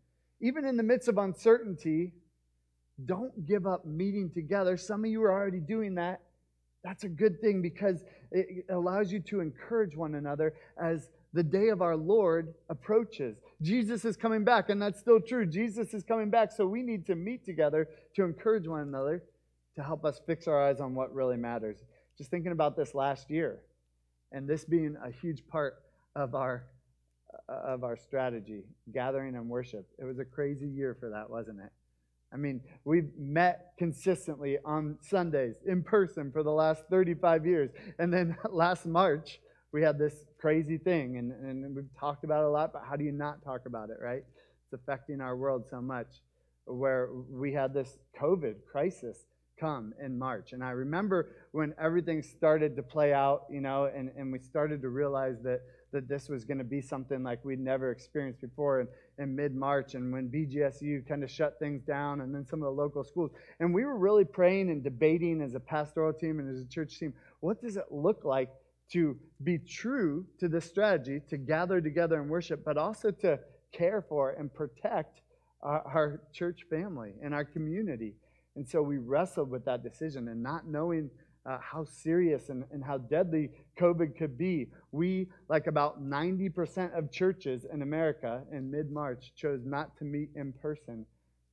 even 0.41 0.65
in 0.65 0.77
the 0.77 0.83
midst 0.83 1.09
of 1.09 1.17
uncertainty, 1.17 2.13
don't 3.05 3.45
give 3.45 3.67
up 3.67 3.85
meeting 3.85 4.31
together. 4.33 4.77
Some 4.77 5.03
of 5.03 5.11
you 5.11 5.21
are 5.23 5.31
already 5.31 5.59
doing 5.59 5.95
that. 5.95 6.21
That's 6.81 7.03
a 7.03 7.09
good 7.09 7.41
thing 7.41 7.61
because 7.61 8.05
it 8.31 8.65
allows 8.69 9.11
you 9.11 9.19
to 9.23 9.41
encourage 9.41 9.97
one 9.97 10.15
another 10.15 10.53
as 10.81 11.09
the 11.33 11.43
day 11.43 11.67
of 11.67 11.81
our 11.81 11.97
Lord 11.97 12.53
approaches. 12.69 13.37
Jesus 13.61 14.05
is 14.05 14.15
coming 14.15 14.45
back, 14.45 14.69
and 14.69 14.81
that's 14.81 14.99
still 15.01 15.19
true. 15.19 15.45
Jesus 15.45 15.93
is 15.93 16.03
coming 16.03 16.29
back, 16.29 16.53
so 16.53 16.65
we 16.65 16.81
need 16.81 17.05
to 17.07 17.15
meet 17.15 17.45
together 17.45 17.89
to 18.15 18.23
encourage 18.23 18.67
one 18.67 18.81
another 18.81 19.23
to 19.75 19.83
help 19.83 20.05
us 20.05 20.21
fix 20.25 20.47
our 20.47 20.61
eyes 20.61 20.79
on 20.79 20.95
what 20.95 21.13
really 21.13 21.37
matters. 21.37 21.83
Just 22.19 22.29
thinking 22.29 22.51
about 22.51 22.77
this 22.77 22.93
last 22.93 23.31
year, 23.31 23.61
and 24.31 24.47
this 24.47 24.65
being 24.65 24.95
a 25.03 25.09
huge 25.09 25.47
part 25.47 25.81
of 26.15 26.35
our 26.35 26.65
uh, 27.47 27.53
of 27.73 27.83
our 27.83 27.95
strategy, 27.95 28.63
gathering 28.93 29.35
and 29.35 29.47
worship. 29.47 29.87
It 29.97 30.03
was 30.03 30.19
a 30.19 30.25
crazy 30.25 30.67
year 30.67 30.97
for 30.99 31.09
that, 31.09 31.29
wasn't 31.29 31.59
it? 31.61 31.71
I 32.33 32.37
mean, 32.37 32.61
we've 32.83 33.09
met 33.17 33.71
consistently 33.77 34.57
on 34.63 34.97
Sundays 35.01 35.55
in 35.65 35.81
person 35.81 36.31
for 36.31 36.43
the 36.43 36.51
last 36.51 36.83
35 36.89 37.45
years. 37.45 37.71
And 37.97 38.13
then 38.13 38.37
last 38.49 38.85
March, 38.85 39.39
we 39.71 39.81
had 39.81 39.97
this 39.97 40.13
crazy 40.39 40.77
thing, 40.77 41.17
and, 41.17 41.31
and 41.31 41.75
we've 41.75 41.89
talked 41.99 42.23
about 42.23 42.43
it 42.43 42.47
a 42.47 42.51
lot, 42.51 42.73
but 42.73 42.83
how 42.87 42.95
do 42.95 43.03
you 43.03 43.11
not 43.11 43.43
talk 43.43 43.61
about 43.65 43.89
it, 43.89 43.97
right? 44.01 44.23
It's 44.65 44.73
affecting 44.73 45.21
our 45.21 45.35
world 45.35 45.65
so 45.69 45.81
much, 45.81 46.07
where 46.65 47.09
we 47.29 47.53
had 47.53 47.73
this 47.73 47.97
COVID 48.19 48.55
crisis 48.71 49.25
come 49.59 49.93
in 50.03 50.17
March. 50.17 50.53
And 50.53 50.63
I 50.63 50.71
remember 50.71 51.35
when 51.51 51.73
everything 51.81 52.21
started 52.21 52.75
to 52.75 52.83
play 52.83 53.13
out, 53.13 53.45
you 53.49 53.61
know, 53.61 53.85
and, 53.85 54.11
and 54.17 54.31
we 54.31 54.39
started 54.39 54.81
to 54.81 54.89
realize 54.89 55.41
that, 55.43 55.61
that 55.91 56.07
this 56.07 56.29
was 56.29 56.45
going 56.45 56.59
to 56.59 56.63
be 56.63 56.81
something 56.81 57.23
like 57.23 57.43
we'd 57.43 57.59
never 57.59 57.91
experienced 57.91 58.41
before 58.41 58.81
in, 58.81 58.87
in 59.17 59.35
mid 59.35 59.55
March, 59.55 59.95
and 59.95 60.13
when 60.13 60.29
BGSU 60.29 61.07
kind 61.07 61.23
of 61.23 61.31
shut 61.31 61.57
things 61.59 61.81
down, 61.83 62.21
and 62.21 62.33
then 62.33 62.45
some 62.45 62.61
of 62.61 62.65
the 62.65 62.81
local 62.81 63.03
schools. 63.03 63.31
And 63.59 63.73
we 63.73 63.85
were 63.85 63.97
really 63.97 64.25
praying 64.25 64.69
and 64.69 64.83
debating 64.83 65.41
as 65.41 65.55
a 65.55 65.59
pastoral 65.59 66.13
team 66.13 66.39
and 66.39 66.49
as 66.49 66.61
a 66.61 66.69
church 66.69 66.99
team 66.99 67.13
what 67.39 67.61
does 67.61 67.77
it 67.77 67.85
look 67.89 68.25
like 68.25 68.49
to 68.91 69.17
be 69.43 69.57
true 69.57 70.25
to 70.39 70.47
this 70.47 70.65
strategy, 70.65 71.21
to 71.29 71.37
gather 71.37 71.79
together 71.79 72.19
and 72.19 72.29
worship, 72.29 72.63
but 72.65 72.77
also 72.77 73.11
to 73.11 73.39
care 73.71 74.01
for 74.01 74.31
and 74.31 74.53
protect 74.53 75.21
our, 75.61 75.81
our 75.85 76.21
church 76.33 76.61
family 76.69 77.13
and 77.21 77.33
our 77.33 77.45
community. 77.45 78.15
And 78.59 78.67
so 78.67 78.81
we 78.81 78.97
wrestled 78.97 79.49
with 79.49 79.63
that 79.63 79.83
decision 79.83 80.27
and 80.27 80.43
not 80.43 80.67
knowing 80.67 81.09
uh, 81.45 81.59
how 81.61 81.85
serious 81.85 82.49
and, 82.49 82.65
and 82.73 82.83
how 82.83 82.97
deadly 82.97 83.51
COVID 83.79 84.17
could 84.17 84.37
be. 84.37 84.67
We, 84.91 85.29
like 85.47 85.67
about 85.67 86.03
90% 86.03 86.91
of 86.93 87.09
churches 87.09 87.65
in 87.71 87.83
America 87.83 88.43
in 88.51 88.69
mid 88.69 88.91
March, 88.91 89.31
chose 89.33 89.61
not 89.63 89.95
to 89.99 90.03
meet 90.03 90.31
in 90.35 90.51
person 90.51 91.05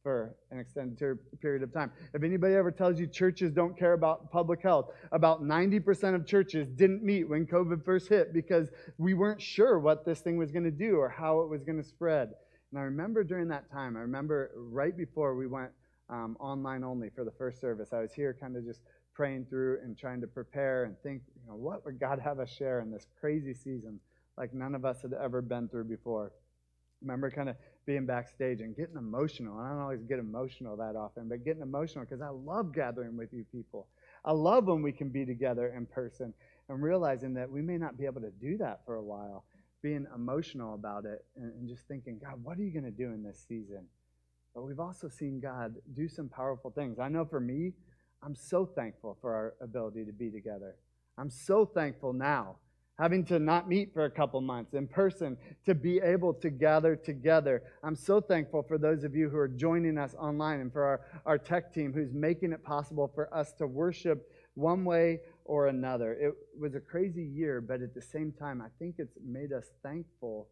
for 0.02 0.34
an 0.50 0.58
extended 0.58 0.98
period 1.40 1.62
of 1.62 1.72
time. 1.72 1.92
If 2.12 2.24
anybody 2.24 2.54
ever 2.54 2.72
tells 2.72 2.98
you 2.98 3.06
churches 3.06 3.52
don't 3.52 3.78
care 3.78 3.92
about 3.92 4.32
public 4.32 4.60
health, 4.60 4.90
about 5.12 5.44
90% 5.44 6.16
of 6.16 6.26
churches 6.26 6.66
didn't 6.66 7.04
meet 7.04 7.28
when 7.28 7.46
COVID 7.46 7.84
first 7.84 8.08
hit 8.08 8.32
because 8.32 8.68
we 8.98 9.14
weren't 9.14 9.40
sure 9.40 9.78
what 9.78 10.04
this 10.04 10.18
thing 10.18 10.38
was 10.38 10.50
going 10.50 10.64
to 10.64 10.72
do 10.72 10.96
or 10.96 11.08
how 11.08 11.38
it 11.42 11.48
was 11.48 11.62
going 11.62 11.80
to 11.80 11.88
spread. 11.88 12.30
And 12.72 12.80
I 12.80 12.82
remember 12.82 13.22
during 13.22 13.46
that 13.50 13.70
time, 13.70 13.96
I 13.96 14.00
remember 14.00 14.50
right 14.56 14.96
before 14.96 15.36
we 15.36 15.46
went 15.46 15.70
um, 16.08 16.36
online 16.40 16.84
only 16.84 17.10
for 17.10 17.24
the 17.24 17.32
first 17.32 17.60
service, 17.60 17.92
I 17.92 18.00
was 18.00 18.12
here 18.12 18.36
kind 18.38 18.56
of 18.56 18.64
just 18.64 18.80
praying 19.14 19.46
through 19.48 19.80
and 19.82 19.96
trying 19.96 20.20
to 20.20 20.26
prepare 20.26 20.84
and 20.84 20.96
think, 21.02 21.22
you 21.34 21.48
know, 21.48 21.56
what 21.56 21.84
would 21.84 21.98
God 21.98 22.20
have 22.20 22.38
us 22.38 22.50
share 22.50 22.80
in 22.80 22.90
this 22.90 23.06
crazy 23.18 23.54
season 23.54 23.98
like 24.36 24.52
none 24.52 24.74
of 24.74 24.84
us 24.84 25.02
had 25.02 25.12
ever 25.12 25.40
been 25.40 25.68
through 25.68 25.84
before? 25.84 26.32
remember 27.02 27.30
kind 27.30 27.48
of 27.48 27.56
being 27.86 28.06
backstage 28.06 28.60
and 28.60 28.76
getting 28.76 28.96
emotional. 28.96 29.58
And 29.58 29.66
I 29.66 29.70
don't 29.70 29.80
always 29.80 30.02
get 30.02 30.18
emotional 30.18 30.76
that 30.76 30.96
often, 30.96 31.28
but 31.28 31.44
getting 31.44 31.62
emotional 31.62 32.04
because 32.04 32.20
I 32.20 32.28
love 32.28 32.74
gathering 32.74 33.16
with 33.16 33.32
you 33.32 33.44
people. 33.52 33.86
I 34.24 34.32
love 34.32 34.66
when 34.66 34.82
we 34.82 34.92
can 34.92 35.08
be 35.08 35.24
together 35.24 35.74
in 35.76 35.86
person 35.86 36.34
and 36.68 36.82
realizing 36.82 37.34
that 37.34 37.50
we 37.50 37.62
may 37.62 37.78
not 37.78 37.96
be 37.96 38.06
able 38.06 38.22
to 38.22 38.30
do 38.40 38.56
that 38.58 38.80
for 38.84 38.96
a 38.96 39.02
while, 39.02 39.44
being 39.82 40.06
emotional 40.14 40.74
about 40.74 41.04
it 41.04 41.24
and, 41.36 41.52
and 41.52 41.68
just 41.68 41.86
thinking, 41.86 42.18
God, 42.22 42.42
what 42.42 42.58
are 42.58 42.62
you 42.62 42.72
going 42.72 42.84
to 42.84 42.90
do 42.90 43.12
in 43.12 43.22
this 43.22 43.44
season? 43.48 43.86
But 44.56 44.62
we've 44.62 44.80
also 44.80 45.06
seen 45.06 45.38
God 45.38 45.74
do 45.94 46.08
some 46.08 46.30
powerful 46.30 46.70
things. 46.70 46.98
I 46.98 47.08
know 47.08 47.26
for 47.26 47.40
me, 47.40 47.74
I'm 48.22 48.34
so 48.34 48.64
thankful 48.64 49.18
for 49.20 49.34
our 49.34 49.54
ability 49.60 50.06
to 50.06 50.12
be 50.12 50.30
together. 50.30 50.76
I'm 51.18 51.28
so 51.28 51.66
thankful 51.66 52.14
now 52.14 52.56
having 52.98 53.22
to 53.26 53.38
not 53.38 53.68
meet 53.68 53.92
for 53.92 54.06
a 54.06 54.10
couple 54.10 54.40
months 54.40 54.72
in 54.72 54.88
person 54.88 55.36
to 55.66 55.74
be 55.74 55.98
able 55.98 56.32
to 56.32 56.48
gather 56.48 56.96
together. 56.96 57.62
I'm 57.84 57.94
so 57.94 58.18
thankful 58.18 58.62
for 58.62 58.78
those 58.78 59.04
of 59.04 59.14
you 59.14 59.28
who 59.28 59.36
are 59.36 59.46
joining 59.46 59.98
us 59.98 60.14
online 60.18 60.60
and 60.60 60.72
for 60.72 60.84
our, 60.84 61.00
our 61.26 61.36
tech 61.36 61.74
team 61.74 61.92
who's 61.92 62.14
making 62.14 62.52
it 62.52 62.64
possible 62.64 63.12
for 63.14 63.32
us 63.34 63.52
to 63.58 63.66
worship 63.66 64.32
one 64.54 64.86
way 64.86 65.20
or 65.44 65.66
another. 65.66 66.14
It 66.14 66.32
was 66.58 66.74
a 66.74 66.80
crazy 66.80 67.24
year, 67.24 67.60
but 67.60 67.82
at 67.82 67.92
the 67.94 68.00
same 68.00 68.32
time, 68.32 68.62
I 68.62 68.68
think 68.78 68.94
it's 68.96 69.18
made 69.22 69.52
us 69.52 69.66
thankful 69.82 70.48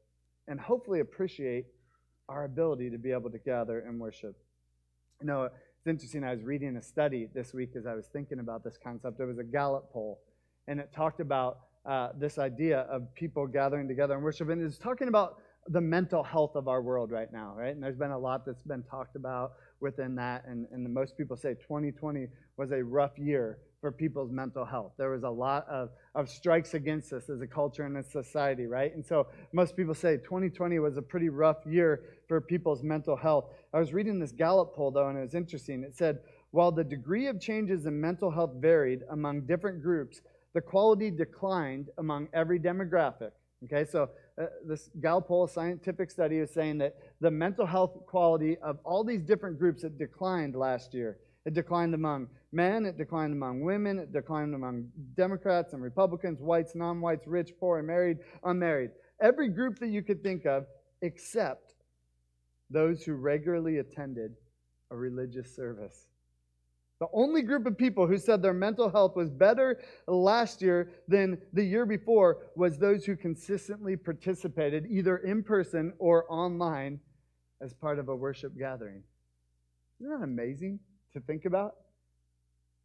and 0.46 0.60
hopefully 0.60 1.00
appreciate 1.00 1.64
our 2.28 2.44
ability 2.44 2.90
to 2.90 2.98
be 2.98 3.12
able 3.12 3.30
to 3.30 3.38
gather 3.38 3.80
and 3.80 4.00
worship. 4.00 4.36
You 5.20 5.26
know, 5.26 5.44
it's 5.44 5.86
interesting. 5.86 6.24
I 6.24 6.32
was 6.32 6.42
reading 6.42 6.76
a 6.76 6.82
study 6.82 7.28
this 7.34 7.52
week 7.52 7.70
as 7.76 7.86
I 7.86 7.94
was 7.94 8.06
thinking 8.06 8.38
about 8.38 8.64
this 8.64 8.78
concept. 8.82 9.20
It 9.20 9.26
was 9.26 9.38
a 9.38 9.44
Gallup 9.44 9.92
poll, 9.92 10.20
and 10.66 10.80
it 10.80 10.90
talked 10.94 11.20
about 11.20 11.58
uh, 11.86 12.08
this 12.18 12.38
idea 12.38 12.80
of 12.80 13.14
people 13.14 13.46
gathering 13.46 13.86
together 13.86 14.14
and 14.14 14.22
worship. 14.22 14.48
And 14.48 14.62
it's 14.62 14.78
talking 14.78 15.08
about 15.08 15.38
the 15.68 15.80
mental 15.80 16.22
health 16.22 16.56
of 16.56 16.68
our 16.68 16.82
world 16.82 17.10
right 17.10 17.32
now, 17.32 17.54
right? 17.56 17.74
And 17.74 17.82
there's 17.82 17.96
been 17.96 18.10
a 18.10 18.18
lot 18.18 18.44
that's 18.44 18.62
been 18.62 18.82
talked 18.82 19.16
about 19.16 19.52
within 19.80 20.14
that. 20.16 20.44
And, 20.46 20.66
and 20.72 20.92
most 20.92 21.16
people 21.16 21.36
say 21.36 21.54
2020 21.54 22.28
was 22.56 22.72
a 22.72 22.82
rough 22.82 23.18
year 23.18 23.58
for 23.84 23.92
people's 23.92 24.32
mental 24.32 24.64
health. 24.64 24.92
There 24.96 25.10
was 25.10 25.24
a 25.24 25.28
lot 25.28 25.68
of, 25.68 25.90
of 26.14 26.30
strikes 26.30 26.72
against 26.72 27.12
us 27.12 27.28
as 27.28 27.42
a 27.42 27.46
culture 27.46 27.82
and 27.82 27.98
a 27.98 28.02
society, 28.02 28.64
right? 28.64 28.94
And 28.94 29.04
so 29.04 29.26
most 29.52 29.76
people 29.76 29.92
say 29.92 30.16
2020 30.16 30.78
was 30.78 30.96
a 30.96 31.02
pretty 31.02 31.28
rough 31.28 31.58
year 31.66 32.04
for 32.26 32.40
people's 32.40 32.82
mental 32.82 33.14
health. 33.14 33.50
I 33.74 33.78
was 33.78 33.92
reading 33.92 34.18
this 34.18 34.32
Gallup 34.32 34.74
poll, 34.74 34.90
though, 34.90 35.08
and 35.08 35.18
it 35.18 35.20
was 35.20 35.34
interesting. 35.34 35.82
It 35.82 35.94
said, 35.94 36.20
while 36.50 36.72
the 36.72 36.82
degree 36.82 37.26
of 37.26 37.38
changes 37.38 37.84
in 37.84 38.00
mental 38.00 38.30
health 38.30 38.52
varied 38.56 39.02
among 39.10 39.42
different 39.42 39.82
groups, 39.82 40.22
the 40.54 40.62
quality 40.62 41.10
declined 41.10 41.90
among 41.98 42.28
every 42.32 42.58
demographic. 42.58 43.32
Okay, 43.64 43.84
so 43.84 44.08
uh, 44.40 44.46
this 44.66 44.88
Gallup 45.02 45.28
poll 45.28 45.46
scientific 45.46 46.10
study 46.10 46.38
is 46.38 46.50
saying 46.50 46.78
that 46.78 46.96
the 47.20 47.30
mental 47.30 47.66
health 47.66 48.06
quality 48.06 48.56
of 48.62 48.78
all 48.82 49.04
these 49.04 49.20
different 49.20 49.58
groups 49.58 49.84
it 49.84 49.98
declined 49.98 50.56
last 50.56 50.94
year. 50.94 51.18
It 51.44 51.54
declined 51.54 51.94
among 51.94 52.28
men, 52.52 52.86
it 52.86 52.96
declined 52.96 53.32
among 53.32 53.60
women, 53.60 53.98
it 53.98 54.12
declined 54.12 54.54
among 54.54 54.88
Democrats 55.14 55.74
and 55.74 55.82
Republicans, 55.82 56.40
whites, 56.40 56.74
non 56.74 57.00
whites, 57.00 57.26
rich, 57.26 57.52
poor, 57.60 57.82
married, 57.82 58.18
unmarried. 58.44 58.90
Every 59.20 59.48
group 59.48 59.78
that 59.80 59.88
you 59.88 60.02
could 60.02 60.22
think 60.22 60.46
of, 60.46 60.66
except 61.02 61.74
those 62.70 63.02
who 63.02 63.14
regularly 63.14 63.78
attended 63.78 64.36
a 64.90 64.96
religious 64.96 65.54
service. 65.54 66.06
The 67.00 67.08
only 67.12 67.42
group 67.42 67.66
of 67.66 67.76
people 67.76 68.06
who 68.06 68.16
said 68.16 68.40
their 68.40 68.54
mental 68.54 68.88
health 68.88 69.16
was 69.16 69.28
better 69.28 69.82
last 70.06 70.62
year 70.62 70.90
than 71.08 71.38
the 71.52 71.64
year 71.64 71.84
before 71.84 72.38
was 72.56 72.78
those 72.78 73.04
who 73.04 73.16
consistently 73.16 73.96
participated, 73.96 74.86
either 74.88 75.18
in 75.18 75.42
person 75.42 75.92
or 75.98 76.24
online, 76.32 77.00
as 77.60 77.74
part 77.74 77.98
of 77.98 78.08
a 78.08 78.16
worship 78.16 78.56
gathering. 78.56 79.02
Isn't 80.00 80.18
that 80.18 80.24
amazing 80.24 80.78
to 81.14 81.20
think 81.20 81.44
about? 81.44 81.76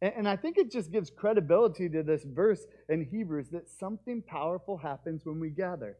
And, 0.02 0.26
I 0.26 0.34
think 0.34 0.56
it 0.56 0.70
just 0.70 0.90
gives 0.90 1.10
credibility 1.10 1.86
to 1.90 2.02
this 2.02 2.24
verse 2.24 2.64
in 2.88 3.04
Hebrews 3.04 3.50
that 3.50 3.68
something 3.68 4.22
powerful 4.22 4.78
happens 4.78 5.26
when 5.26 5.38
we 5.38 5.50
gather. 5.50 5.98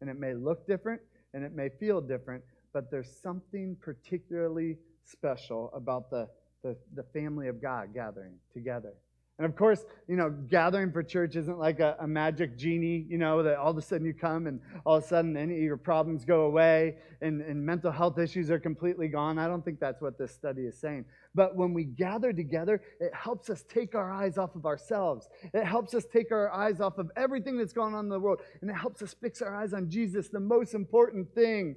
And 0.00 0.08
it 0.08 0.16
may 0.16 0.32
look 0.32 0.64
different 0.64 1.00
and 1.34 1.42
it 1.42 1.52
may 1.52 1.68
feel 1.80 2.00
different, 2.00 2.44
but 2.72 2.88
there's 2.92 3.10
something 3.20 3.76
particularly 3.80 4.76
special 5.04 5.70
about 5.74 6.08
the 6.08 6.28
the, 6.62 6.76
the 6.94 7.02
family 7.02 7.48
of 7.48 7.60
God 7.60 7.92
gathering 7.94 8.34
together. 8.52 8.94
And 9.42 9.50
of 9.50 9.56
course, 9.56 9.84
you 10.06 10.14
know, 10.14 10.30
gathering 10.30 10.92
for 10.92 11.02
church 11.02 11.34
isn't 11.34 11.58
like 11.58 11.80
a, 11.80 11.96
a, 11.98 12.06
magic 12.06 12.56
genie, 12.56 13.04
you 13.08 13.18
know, 13.18 13.42
that 13.42 13.56
all 13.58 13.72
of 13.72 13.76
a 13.76 13.82
sudden 13.82 14.06
you 14.06 14.14
come 14.14 14.46
and 14.46 14.60
all 14.86 14.98
of 14.98 15.02
a 15.02 15.06
sudden 15.08 15.36
any 15.36 15.56
of 15.56 15.62
your 15.62 15.76
problems 15.76 16.24
go 16.24 16.42
away 16.42 16.94
and, 17.22 17.42
and 17.42 17.66
mental 17.66 17.90
health 17.90 18.20
issues 18.20 18.52
are 18.52 18.60
completely 18.60 19.08
gone. 19.08 19.40
I 19.40 19.48
don't 19.48 19.64
think 19.64 19.80
that's 19.80 20.00
what 20.00 20.16
this 20.16 20.30
study 20.30 20.62
is 20.62 20.78
saying. 20.78 21.06
But 21.34 21.56
when 21.56 21.74
we 21.74 21.82
gather 21.82 22.32
together, 22.32 22.82
it 23.00 23.12
helps 23.12 23.50
us 23.50 23.64
take 23.68 23.96
our 23.96 24.12
eyes 24.12 24.38
off 24.38 24.54
of 24.54 24.64
ourselves. 24.64 25.28
It 25.52 25.64
helps 25.64 25.92
us 25.92 26.04
take 26.04 26.30
our 26.30 26.52
eyes 26.52 26.80
off 26.80 26.98
of 26.98 27.10
everything 27.16 27.58
that's 27.58 27.72
going 27.72 27.96
on 27.96 28.04
in 28.04 28.10
the 28.10 28.20
world. 28.20 28.42
And 28.60 28.70
it 28.70 28.74
helps 28.74 29.02
us 29.02 29.12
fix 29.20 29.42
our 29.42 29.56
eyes 29.56 29.74
on 29.74 29.90
Jesus, 29.90 30.28
the 30.28 30.38
most 30.38 30.72
important 30.72 31.34
thing 31.34 31.74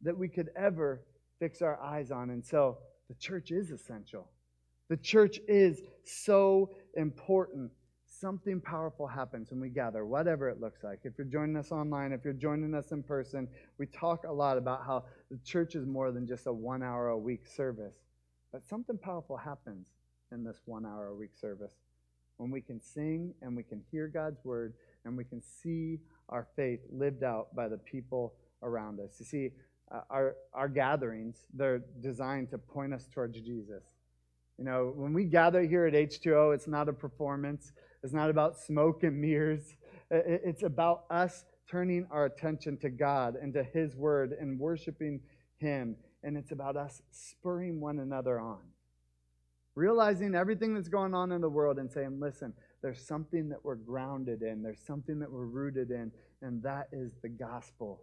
that 0.00 0.16
we 0.16 0.28
could 0.28 0.48
ever 0.56 1.02
fix 1.38 1.60
our 1.60 1.78
eyes 1.82 2.10
on. 2.10 2.30
And 2.30 2.42
so, 2.42 2.78
the 3.10 3.14
church 3.16 3.50
is 3.50 3.70
essential. 3.70 4.30
The 4.88 4.96
church 4.96 5.40
is 5.48 5.82
so 6.04 6.70
important. 6.96 7.70
Something 8.06 8.60
powerful 8.60 9.06
happens 9.06 9.50
when 9.50 9.60
we 9.60 9.68
gather, 9.68 10.04
whatever 10.04 10.48
it 10.48 10.60
looks 10.60 10.84
like. 10.84 11.00
If 11.04 11.14
you're 11.18 11.26
joining 11.26 11.56
us 11.56 11.72
online, 11.72 12.12
if 12.12 12.24
you're 12.24 12.32
joining 12.32 12.74
us 12.74 12.92
in 12.92 13.02
person, 13.02 13.48
we 13.78 13.86
talk 13.86 14.24
a 14.24 14.32
lot 14.32 14.56
about 14.56 14.84
how 14.86 15.04
the 15.30 15.38
church 15.44 15.74
is 15.74 15.86
more 15.86 16.12
than 16.12 16.26
just 16.26 16.46
a 16.46 16.52
one 16.52 16.82
hour 16.82 17.08
a 17.08 17.18
week 17.18 17.46
service. 17.46 17.96
But 18.52 18.66
something 18.66 18.98
powerful 18.98 19.36
happens 19.36 19.86
in 20.32 20.44
this 20.44 20.60
one 20.64 20.86
hour 20.86 21.08
a 21.08 21.14
week 21.14 21.34
service 21.38 21.72
when 22.36 22.50
we 22.50 22.60
can 22.60 22.80
sing 22.80 23.34
and 23.42 23.56
we 23.56 23.62
can 23.62 23.82
hear 23.90 24.08
God's 24.08 24.44
word 24.44 24.74
and 25.04 25.16
we 25.16 25.24
can 25.24 25.42
see 25.42 25.98
our 26.28 26.46
faith 26.56 26.80
lived 26.90 27.22
out 27.22 27.54
by 27.54 27.68
the 27.68 27.78
people 27.78 28.34
around 28.62 29.00
us. 29.00 29.16
You 29.18 29.26
see, 29.26 29.50
uh, 29.90 30.00
our, 30.10 30.36
our 30.52 30.68
gatherings, 30.68 31.36
they're 31.52 31.82
designed 32.00 32.50
to 32.50 32.58
point 32.58 32.94
us 32.94 33.06
towards 33.12 33.40
Jesus. 33.40 33.82
You 34.58 34.64
know, 34.64 34.92
when 34.94 35.12
we 35.12 35.24
gather 35.24 35.62
here 35.62 35.86
at 35.86 35.94
H2O, 35.94 36.54
it's 36.54 36.68
not 36.68 36.88
a 36.88 36.92
performance, 36.92 37.72
it's 38.02 38.12
not 38.12 38.30
about 38.30 38.58
smoke 38.58 39.02
and 39.02 39.20
mirrors. 39.20 39.76
It's 40.10 40.62
about 40.62 41.04
us 41.10 41.44
turning 41.68 42.06
our 42.10 42.26
attention 42.26 42.76
to 42.78 42.90
God 42.90 43.36
and 43.40 43.52
to 43.54 43.64
His 43.64 43.96
Word 43.96 44.34
and 44.38 44.60
worshiping 44.60 45.20
Him 45.56 45.96
and 46.24 46.38
it's 46.38 46.50
about 46.50 46.76
us 46.76 47.02
spurring 47.12 47.80
one 47.80 48.00
another 48.00 48.40
on. 48.40 48.60
Realizing 49.76 50.34
everything 50.34 50.74
that's 50.74 50.88
going 50.88 51.14
on 51.14 51.32
in 51.32 51.40
the 51.40 51.48
world 51.48 51.78
and 51.78 51.92
saying, 51.92 52.18
listen, 52.18 52.54
there's 52.80 53.06
something 53.06 53.48
that 53.50 53.62
we're 53.62 53.74
grounded 53.74 54.42
in, 54.42 54.62
there's 54.62 54.84
something 54.86 55.18
that 55.18 55.30
we're 55.30 55.44
rooted 55.44 55.90
in, 55.90 56.10
and 56.42 56.62
that 56.62 56.88
is 56.92 57.12
the 57.22 57.28
gospel. 57.28 58.00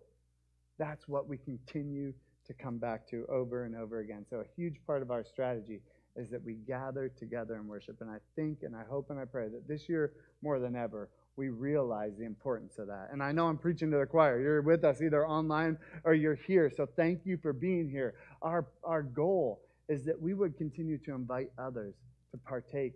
That's 0.77 1.07
what 1.07 1.27
we 1.27 1.37
continue 1.37 2.13
to 2.45 2.53
come 2.53 2.77
back 2.77 3.07
to 3.09 3.25
over 3.27 3.65
and 3.65 3.75
over 3.75 3.99
again. 3.99 4.25
So, 4.29 4.37
a 4.37 4.45
huge 4.55 4.75
part 4.85 5.01
of 5.01 5.11
our 5.11 5.23
strategy 5.23 5.81
is 6.15 6.29
that 6.29 6.43
we 6.43 6.55
gather 6.67 7.09
together 7.09 7.55
and 7.55 7.67
worship. 7.67 8.01
And 8.01 8.09
I 8.09 8.17
think 8.35 8.59
and 8.63 8.75
I 8.75 8.83
hope 8.89 9.09
and 9.09 9.19
I 9.19 9.25
pray 9.25 9.47
that 9.49 9.67
this 9.67 9.87
year, 9.87 10.13
more 10.41 10.59
than 10.59 10.75
ever, 10.75 11.09
we 11.37 11.49
realize 11.49 12.17
the 12.17 12.25
importance 12.25 12.77
of 12.77 12.87
that. 12.87 13.09
And 13.11 13.23
I 13.23 13.31
know 13.31 13.47
I'm 13.47 13.57
preaching 13.57 13.89
to 13.91 13.97
the 13.97 14.05
choir. 14.05 14.39
You're 14.41 14.61
with 14.61 14.83
us 14.83 15.01
either 15.01 15.25
online 15.25 15.77
or 16.03 16.13
you're 16.13 16.35
here. 16.35 16.69
So 16.75 16.85
thank 16.85 17.25
you 17.25 17.37
for 17.37 17.53
being 17.53 17.89
here. 17.89 18.15
Our, 18.41 18.67
our 18.83 19.01
goal 19.01 19.61
is 19.87 20.03
that 20.05 20.19
we 20.19 20.33
would 20.33 20.57
continue 20.57 20.97
to 20.99 21.13
invite 21.13 21.49
others 21.57 21.95
to 22.31 22.37
partake 22.37 22.93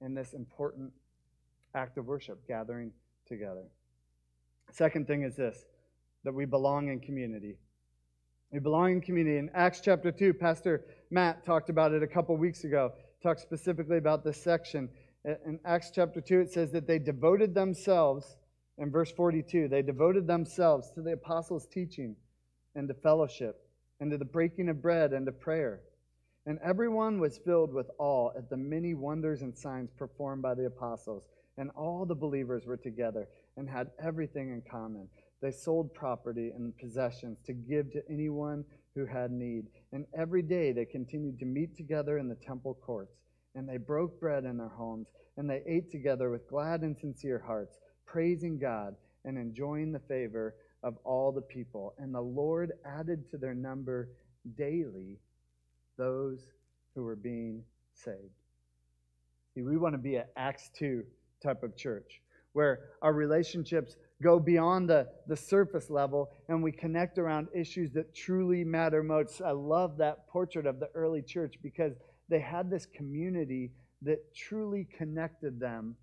in 0.00 0.14
this 0.14 0.32
important 0.34 0.92
act 1.74 1.98
of 1.98 2.06
worship, 2.06 2.46
gathering 2.46 2.92
together. 3.26 3.64
Second 4.70 5.06
thing 5.06 5.22
is 5.22 5.36
this 5.36 5.64
that 6.24 6.34
we 6.34 6.44
belong 6.44 6.88
in 6.88 7.00
community. 7.00 7.56
We 8.52 8.58
belong 8.58 8.92
in 8.92 9.00
community. 9.00 9.38
In 9.38 9.50
Acts 9.54 9.80
chapter 9.80 10.10
2, 10.10 10.34
Pastor 10.34 10.84
Matt 11.10 11.44
talked 11.44 11.70
about 11.70 11.92
it 11.92 12.02
a 12.02 12.06
couple 12.06 12.36
weeks 12.36 12.64
ago, 12.64 12.92
talked 13.22 13.40
specifically 13.40 13.96
about 13.96 14.24
this 14.24 14.42
section. 14.42 14.88
In 15.24 15.58
Acts 15.64 15.90
chapter 15.94 16.20
2, 16.20 16.40
it 16.40 16.52
says 16.52 16.70
that 16.72 16.86
they 16.86 16.98
devoted 16.98 17.54
themselves, 17.54 18.36
in 18.78 18.90
verse 18.90 19.10
42, 19.10 19.68
they 19.68 19.82
devoted 19.82 20.26
themselves 20.26 20.90
to 20.92 21.02
the 21.02 21.12
apostles' 21.12 21.66
teaching 21.66 22.14
and 22.74 22.86
to 22.88 22.94
fellowship 22.94 23.56
and 24.00 24.10
to 24.10 24.18
the 24.18 24.24
breaking 24.24 24.68
of 24.68 24.80
bread 24.80 25.12
and 25.12 25.26
to 25.26 25.32
prayer. 25.32 25.80
And 26.46 26.58
everyone 26.64 27.18
was 27.18 27.38
filled 27.38 27.74
with 27.74 27.90
awe 27.98 28.30
at 28.36 28.48
the 28.48 28.56
many 28.56 28.94
wonders 28.94 29.42
and 29.42 29.56
signs 29.56 29.90
performed 29.90 30.42
by 30.42 30.54
the 30.54 30.66
apostles. 30.66 31.24
And 31.56 31.70
all 31.70 32.06
the 32.06 32.14
believers 32.14 32.64
were 32.66 32.76
together 32.76 33.28
and 33.56 33.68
had 33.68 33.90
everything 34.02 34.50
in 34.50 34.62
common. 34.70 35.08
They 35.42 35.50
sold 35.50 35.92
property 35.92 36.52
and 36.54 36.76
possessions 36.78 37.38
to 37.46 37.52
give 37.52 37.92
to 37.92 38.02
anyone 38.08 38.64
who 38.98 39.06
had 39.06 39.30
need. 39.30 39.66
And 39.92 40.04
every 40.16 40.42
day 40.42 40.72
they 40.72 40.84
continued 40.84 41.38
to 41.38 41.46
meet 41.46 41.76
together 41.76 42.18
in 42.18 42.28
the 42.28 42.34
temple 42.34 42.76
courts. 42.82 43.16
And 43.54 43.68
they 43.68 43.78
broke 43.78 44.20
bread 44.20 44.44
in 44.44 44.58
their 44.58 44.68
homes, 44.68 45.08
and 45.36 45.48
they 45.48 45.62
ate 45.66 45.90
together 45.90 46.30
with 46.30 46.48
glad 46.48 46.82
and 46.82 46.96
sincere 46.96 47.42
hearts, 47.44 47.78
praising 48.04 48.58
God 48.58 48.94
and 49.24 49.38
enjoying 49.38 49.92
the 49.92 50.00
favor 50.00 50.54
of 50.82 50.96
all 51.04 51.32
the 51.32 51.42
people. 51.42 51.94
And 51.98 52.14
the 52.14 52.20
Lord 52.20 52.72
added 52.84 53.28
to 53.30 53.38
their 53.38 53.54
number 53.54 54.10
daily 54.56 55.18
those 55.96 56.40
who 56.94 57.02
were 57.02 57.16
being 57.16 57.62
saved. 57.94 58.16
See, 59.54 59.62
we 59.62 59.76
want 59.76 59.94
to 59.94 59.98
be 59.98 60.16
an 60.16 60.24
Acts 60.36 60.70
2 60.78 61.04
type 61.42 61.62
of 61.62 61.76
church 61.76 62.20
where 62.52 62.80
our 63.02 63.12
relationships 63.12 63.96
go 64.22 64.40
beyond 64.40 64.88
the, 64.88 65.08
the 65.26 65.36
surface 65.36 65.90
level 65.90 66.30
and 66.48 66.62
we 66.62 66.72
connect 66.72 67.18
around 67.18 67.48
issues 67.54 67.92
that 67.92 68.14
truly 68.14 68.64
matter 68.64 69.02
most. 69.02 69.40
I 69.40 69.52
love 69.52 69.96
that 69.98 70.28
portrait 70.28 70.66
of 70.66 70.80
the 70.80 70.88
early 70.94 71.22
church 71.22 71.54
because 71.62 71.92
they 72.28 72.40
had 72.40 72.70
this 72.70 72.86
community 72.86 73.70
that 74.02 74.34
truly 74.34 74.86
connected 74.96 75.60
them 75.60 75.96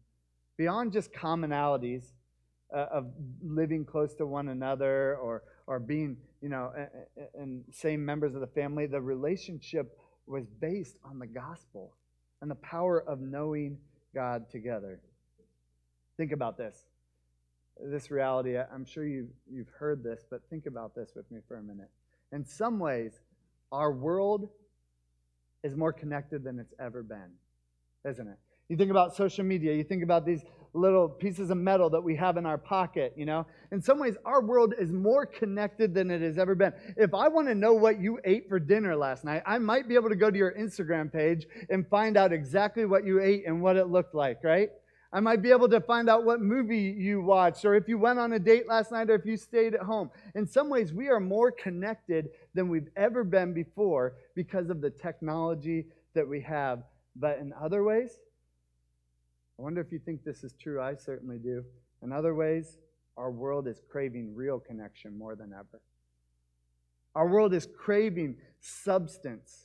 beyond 0.57 0.93
just 0.93 1.11
commonalities 1.13 2.13
uh, 2.75 2.85
of 2.91 3.11
living 3.43 3.85
close 3.85 4.15
to 4.15 4.25
one 4.25 4.49
another 4.49 5.17
or, 5.17 5.43
or 5.67 5.79
being, 5.79 6.17
you 6.41 6.49
know, 6.49 6.71
and 7.35 7.63
same 7.71 8.03
members 8.03 8.33
of 8.33 8.41
the 8.41 8.47
family. 8.47 8.85
The 8.85 9.01
relationship 9.01 9.97
was 10.25 10.45
based 10.59 10.95
on 11.03 11.19
the 11.19 11.27
gospel 11.27 11.95
and 12.41 12.49
the 12.49 12.55
power 12.55 13.03
of 13.07 13.19
knowing 13.19 13.77
God 14.13 14.49
together. 14.49 14.99
Think 16.17 16.31
about 16.31 16.57
this 16.57 16.85
this 17.83 18.09
reality. 18.11 18.57
I'm 18.57 18.85
sure 18.85 19.05
you've, 19.05 19.29
you've 19.51 19.69
heard 19.69 20.03
this, 20.03 20.25
but 20.29 20.41
think 20.49 20.65
about 20.65 20.95
this 20.95 21.11
with 21.15 21.29
me 21.31 21.39
for 21.47 21.57
a 21.57 21.63
minute. 21.63 21.89
In 22.31 22.45
some 22.45 22.79
ways, 22.79 23.19
our 23.71 23.91
world 23.91 24.49
is 25.63 25.75
more 25.75 25.93
connected 25.93 26.43
than 26.43 26.59
it's 26.59 26.73
ever 26.79 27.03
been, 27.03 27.31
isn't 28.09 28.27
it? 28.27 28.37
You 28.69 28.77
think 28.77 28.91
about 28.91 29.15
social 29.15 29.43
media, 29.43 29.73
you 29.73 29.83
think 29.83 30.03
about 30.03 30.25
these 30.25 30.43
little 30.73 31.07
pieces 31.07 31.49
of 31.49 31.57
metal 31.57 31.89
that 31.89 32.01
we 32.01 32.15
have 32.15 32.35
in 32.37 32.45
our 32.45 32.57
pocket, 32.57 33.13
you 33.15 33.25
know? 33.25 33.45
In 33.71 33.81
some 33.81 33.97
ways, 33.97 34.15
our 34.25 34.41
world 34.41 34.73
is 34.77 34.91
more 34.91 35.25
connected 35.25 35.93
than 35.93 36.11
it 36.11 36.21
has 36.21 36.37
ever 36.37 36.53
been. 36.53 36.73
If 36.97 37.13
I 37.13 37.27
want 37.29 37.47
to 37.47 37.55
know 37.55 37.73
what 37.73 37.99
you 37.99 38.19
ate 38.25 38.49
for 38.49 38.59
dinner 38.59 38.95
last 38.95 39.23
night, 39.23 39.41
I 39.45 39.57
might 39.57 39.87
be 39.87 39.95
able 39.95 40.09
to 40.09 40.15
go 40.15 40.29
to 40.29 40.37
your 40.37 40.53
Instagram 40.53 41.11
page 41.11 41.47
and 41.69 41.87
find 41.87 42.17
out 42.17 42.33
exactly 42.33 42.85
what 42.85 43.05
you 43.05 43.21
ate 43.21 43.43
and 43.47 43.61
what 43.61 43.77
it 43.77 43.87
looked 43.87 44.13
like, 44.13 44.43
right? 44.43 44.69
I 45.15 45.21
might 45.21 45.41
be 45.41 45.51
able 45.51 45.69
to 45.69 45.79
find 45.79 46.09
out 46.09 46.25
what 46.25 46.41
movie 46.41 46.93
you 46.97 47.21
watched, 47.21 47.63
or 47.63 47.73
if 47.73 47.87
you 47.87 47.97
went 47.97 48.19
on 48.19 48.33
a 48.33 48.39
date 48.39 48.67
last 48.67 48.91
night, 48.91 49.09
or 49.09 49.15
if 49.15 49.25
you 49.25 49.37
stayed 49.37 49.73
at 49.73 49.79
home. 49.79 50.11
In 50.35 50.45
some 50.45 50.69
ways, 50.69 50.91
we 50.91 51.07
are 51.07 51.21
more 51.21 51.51
connected 51.51 52.27
than 52.53 52.67
we've 52.67 52.89
ever 52.97 53.23
been 53.23 53.53
before 53.53 54.15
because 54.35 54.69
of 54.69 54.81
the 54.81 54.89
technology 54.89 55.85
that 56.15 56.27
we 56.27 56.41
have. 56.41 56.83
But 57.15 57.39
in 57.39 57.53
other 57.53 57.85
ways, 57.85 58.19
I 59.57 59.61
wonder 59.61 59.79
if 59.79 59.89
you 59.89 59.99
think 59.99 60.25
this 60.25 60.43
is 60.43 60.53
true. 60.61 60.81
I 60.81 60.95
certainly 60.95 61.37
do. 61.37 61.63
In 62.03 62.11
other 62.11 62.35
ways, 62.35 62.77
our 63.15 63.31
world 63.31 63.69
is 63.69 63.81
craving 63.89 64.35
real 64.35 64.59
connection 64.59 65.17
more 65.17 65.37
than 65.37 65.53
ever. 65.53 65.81
Our 67.15 67.29
world 67.29 67.53
is 67.53 67.69
craving 67.79 68.35
substance 68.59 69.64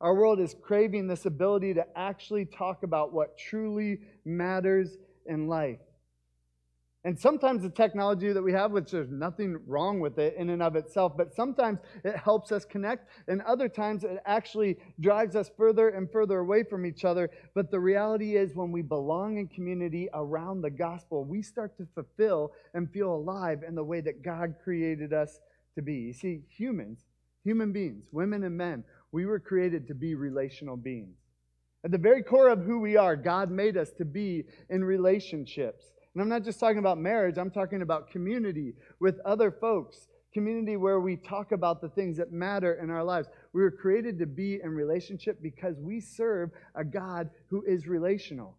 our 0.00 0.14
world 0.14 0.40
is 0.40 0.54
craving 0.62 1.06
this 1.06 1.26
ability 1.26 1.74
to 1.74 1.86
actually 1.96 2.44
talk 2.44 2.82
about 2.82 3.12
what 3.12 3.38
truly 3.38 4.00
matters 4.24 4.96
in 5.26 5.48
life. 5.48 5.78
And 7.04 7.16
sometimes 7.16 7.62
the 7.62 7.70
technology 7.70 8.32
that 8.32 8.42
we 8.42 8.52
have, 8.52 8.72
which 8.72 8.90
there's 8.90 9.12
nothing 9.12 9.60
wrong 9.68 10.00
with 10.00 10.18
it 10.18 10.34
in 10.36 10.50
and 10.50 10.60
of 10.60 10.74
itself, 10.74 11.12
but 11.16 11.32
sometimes 11.32 11.78
it 12.02 12.16
helps 12.16 12.50
us 12.50 12.64
connect, 12.64 13.08
and 13.28 13.40
other 13.42 13.68
times 13.68 14.02
it 14.02 14.18
actually 14.26 14.76
drives 14.98 15.36
us 15.36 15.48
further 15.56 15.90
and 15.90 16.10
further 16.10 16.40
away 16.40 16.64
from 16.64 16.84
each 16.84 17.04
other. 17.04 17.30
But 17.54 17.70
the 17.70 17.78
reality 17.78 18.36
is, 18.36 18.56
when 18.56 18.72
we 18.72 18.82
belong 18.82 19.38
in 19.38 19.46
community 19.46 20.08
around 20.14 20.62
the 20.62 20.70
gospel, 20.70 21.24
we 21.24 21.42
start 21.42 21.76
to 21.78 21.86
fulfill 21.94 22.52
and 22.74 22.90
feel 22.90 23.14
alive 23.14 23.62
in 23.62 23.76
the 23.76 23.84
way 23.84 24.00
that 24.00 24.24
God 24.24 24.56
created 24.64 25.12
us 25.12 25.38
to 25.76 25.82
be. 25.82 25.94
You 25.94 26.12
see, 26.12 26.40
humans, 26.48 27.04
human 27.44 27.72
beings, 27.72 28.06
women 28.10 28.42
and 28.42 28.56
men, 28.56 28.82
we 29.12 29.26
were 29.26 29.40
created 29.40 29.86
to 29.88 29.94
be 29.94 30.14
relational 30.14 30.76
beings. 30.76 31.16
At 31.84 31.90
the 31.90 31.98
very 31.98 32.22
core 32.22 32.48
of 32.48 32.64
who 32.64 32.80
we 32.80 32.96
are, 32.96 33.14
God 33.14 33.50
made 33.50 33.76
us 33.76 33.92
to 33.98 34.04
be 34.04 34.44
in 34.70 34.82
relationships. 34.82 35.92
And 36.14 36.22
I'm 36.22 36.28
not 36.28 36.42
just 36.42 36.58
talking 36.58 36.78
about 36.78 36.98
marriage, 36.98 37.38
I'm 37.38 37.50
talking 37.50 37.82
about 37.82 38.10
community 38.10 38.74
with 38.98 39.20
other 39.24 39.50
folks, 39.50 40.08
community 40.32 40.76
where 40.76 40.98
we 40.98 41.16
talk 41.16 41.52
about 41.52 41.80
the 41.80 41.88
things 41.90 42.16
that 42.16 42.32
matter 42.32 42.74
in 42.82 42.90
our 42.90 43.04
lives. 43.04 43.28
We 43.52 43.62
were 43.62 43.70
created 43.70 44.18
to 44.18 44.26
be 44.26 44.60
in 44.62 44.70
relationship 44.70 45.40
because 45.42 45.78
we 45.78 46.00
serve 46.00 46.50
a 46.74 46.84
God 46.84 47.30
who 47.48 47.62
is 47.66 47.86
relational. 47.86 48.56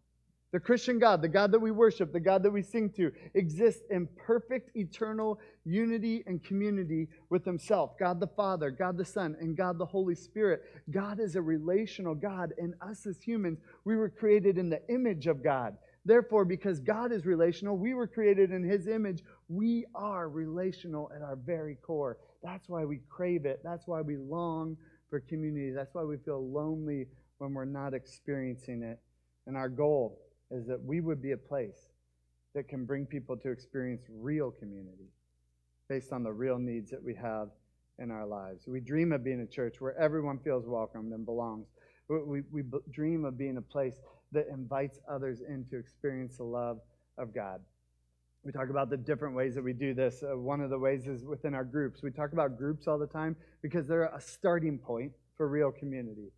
The 0.53 0.60
Christian 0.62 0.97
God, 0.97 1.21
the 1.21 1.27
God 1.27 1.51
that 1.51 1.60
we 1.60 1.71
worship, 1.71 2.13
the 2.13 2.21
God 2.21 2.41
that 2.43 2.51
we 2.51 2.62
sing 2.62 2.89
to, 2.91 3.12
exists 3.33 3.83
in 3.89 4.07
perfect 4.15 4.75
eternal 4.77 5.39
unity 5.65 6.23
and 6.25 6.41
community 6.41 7.10
with 7.29 7.43
Himself 7.43 7.97
God 7.99 8.21
the 8.21 8.27
Father, 8.27 8.71
God 8.71 8.97
the 8.97 9.03
Son, 9.03 9.36
and 9.41 9.57
God 9.57 9.77
the 9.77 9.86
Holy 9.86 10.15
Spirit. 10.15 10.62
God 10.89 11.19
is 11.19 11.36
a 11.36 11.41
relational 11.41 12.15
God, 12.15 12.53
and 12.57 12.75
us 12.81 13.05
as 13.05 13.21
humans, 13.21 13.60
we 13.83 13.97
were 13.97 14.10
created 14.10 14.57
in 14.57 14.69
the 14.69 14.81
image 14.88 15.27
of 15.27 15.43
God. 15.43 15.75
Therefore, 16.05 16.45
because 16.45 16.79
God 16.79 17.12
is 17.12 17.25
relational, 17.25 17.77
we 17.77 17.93
were 17.93 18.07
created 18.07 18.51
in 18.51 18.63
His 18.63 18.88
image. 18.88 19.23
We 19.49 19.86
are 19.93 20.29
relational 20.29 21.12
at 21.13 21.21
our 21.21 21.36
very 21.36 21.75
core. 21.75 22.19
That's 22.41 22.69
why 22.69 22.86
we 22.86 23.01
crave 23.10 23.45
it. 23.45 23.60
That's 23.65 23.86
why 23.86 23.99
we 23.99 24.15
long 24.15 24.77
for 25.10 25.19
community. 25.19 25.71
That's 25.71 25.93
why 25.93 26.03
we 26.03 26.15
feel 26.15 26.49
lonely 26.49 27.07
when 27.39 27.53
we're 27.53 27.65
not 27.65 27.93
experiencing 27.93 28.81
it. 28.83 28.99
And 29.47 29.57
our 29.57 29.67
goal 29.67 30.21
is 30.51 30.65
that 30.67 30.81
we 30.83 31.01
would 31.01 31.21
be 31.21 31.31
a 31.31 31.38
place 31.38 31.88
that 32.55 32.67
can 32.67 32.86
bring 32.86 33.05
people 33.05 33.38
to 33.38 33.51
experience 33.51 34.03
real 34.10 34.51
community 34.51 35.12
based 35.89 36.12
on 36.12 36.23
the 36.23 36.31
real 36.31 36.57
needs 36.57 36.89
that 36.91 37.03
we 37.03 37.13
have 37.15 37.49
in 37.99 38.12
our 38.12 38.25
lives. 38.25 38.65
We 38.67 38.79
dream 38.79 39.12
of 39.12 39.23
being 39.23 39.41
a 39.41 39.45
church 39.45 39.75
where 39.79 39.97
everyone 39.97 40.39
feels 40.39 40.67
welcomed 40.67 41.13
and 41.13 41.25
belongs. 41.25 41.67
We, 42.10 42.23
we, 42.23 42.41
we 42.51 42.63
dream 42.91 43.25
of 43.25 43.38
being 43.38 43.57
a 43.57 43.62
place 43.62 43.95
that 44.31 44.47
invites 44.51 44.99
others 45.10 45.41
in 45.41 45.65
to 45.71 45.77
experience 45.77 46.38
the 46.38 46.43
love 46.43 46.79
of 47.17 47.33
God. 47.33 47.62
We 48.43 48.51
talk 48.51 48.69
about 48.69 48.89
the 48.89 48.97
different 48.97 49.36
ways 49.36 49.55
that 49.55 49.63
we 49.63 49.73
do 49.73 49.93
this. 49.93 50.23
Uh, 50.23 50.38
one 50.38 50.62
of 50.62 50.69
the 50.69 50.79
ways 50.79 51.07
is 51.07 51.25
within 51.25 51.53
our 51.53 51.65
groups. 51.65 52.01
We 52.01 52.12
talk 52.12 52.31
about 52.33 52.57
groups 52.57 52.88
all 52.88 52.97
the 52.97 53.07
time 53.07 53.36
because 53.62 53.88
they're 53.88 54.03
a 54.03 54.21
starting 54.21 54.77
point 54.77 55.12
for 55.36 55.47
real 55.47 55.71
community. 55.71 56.31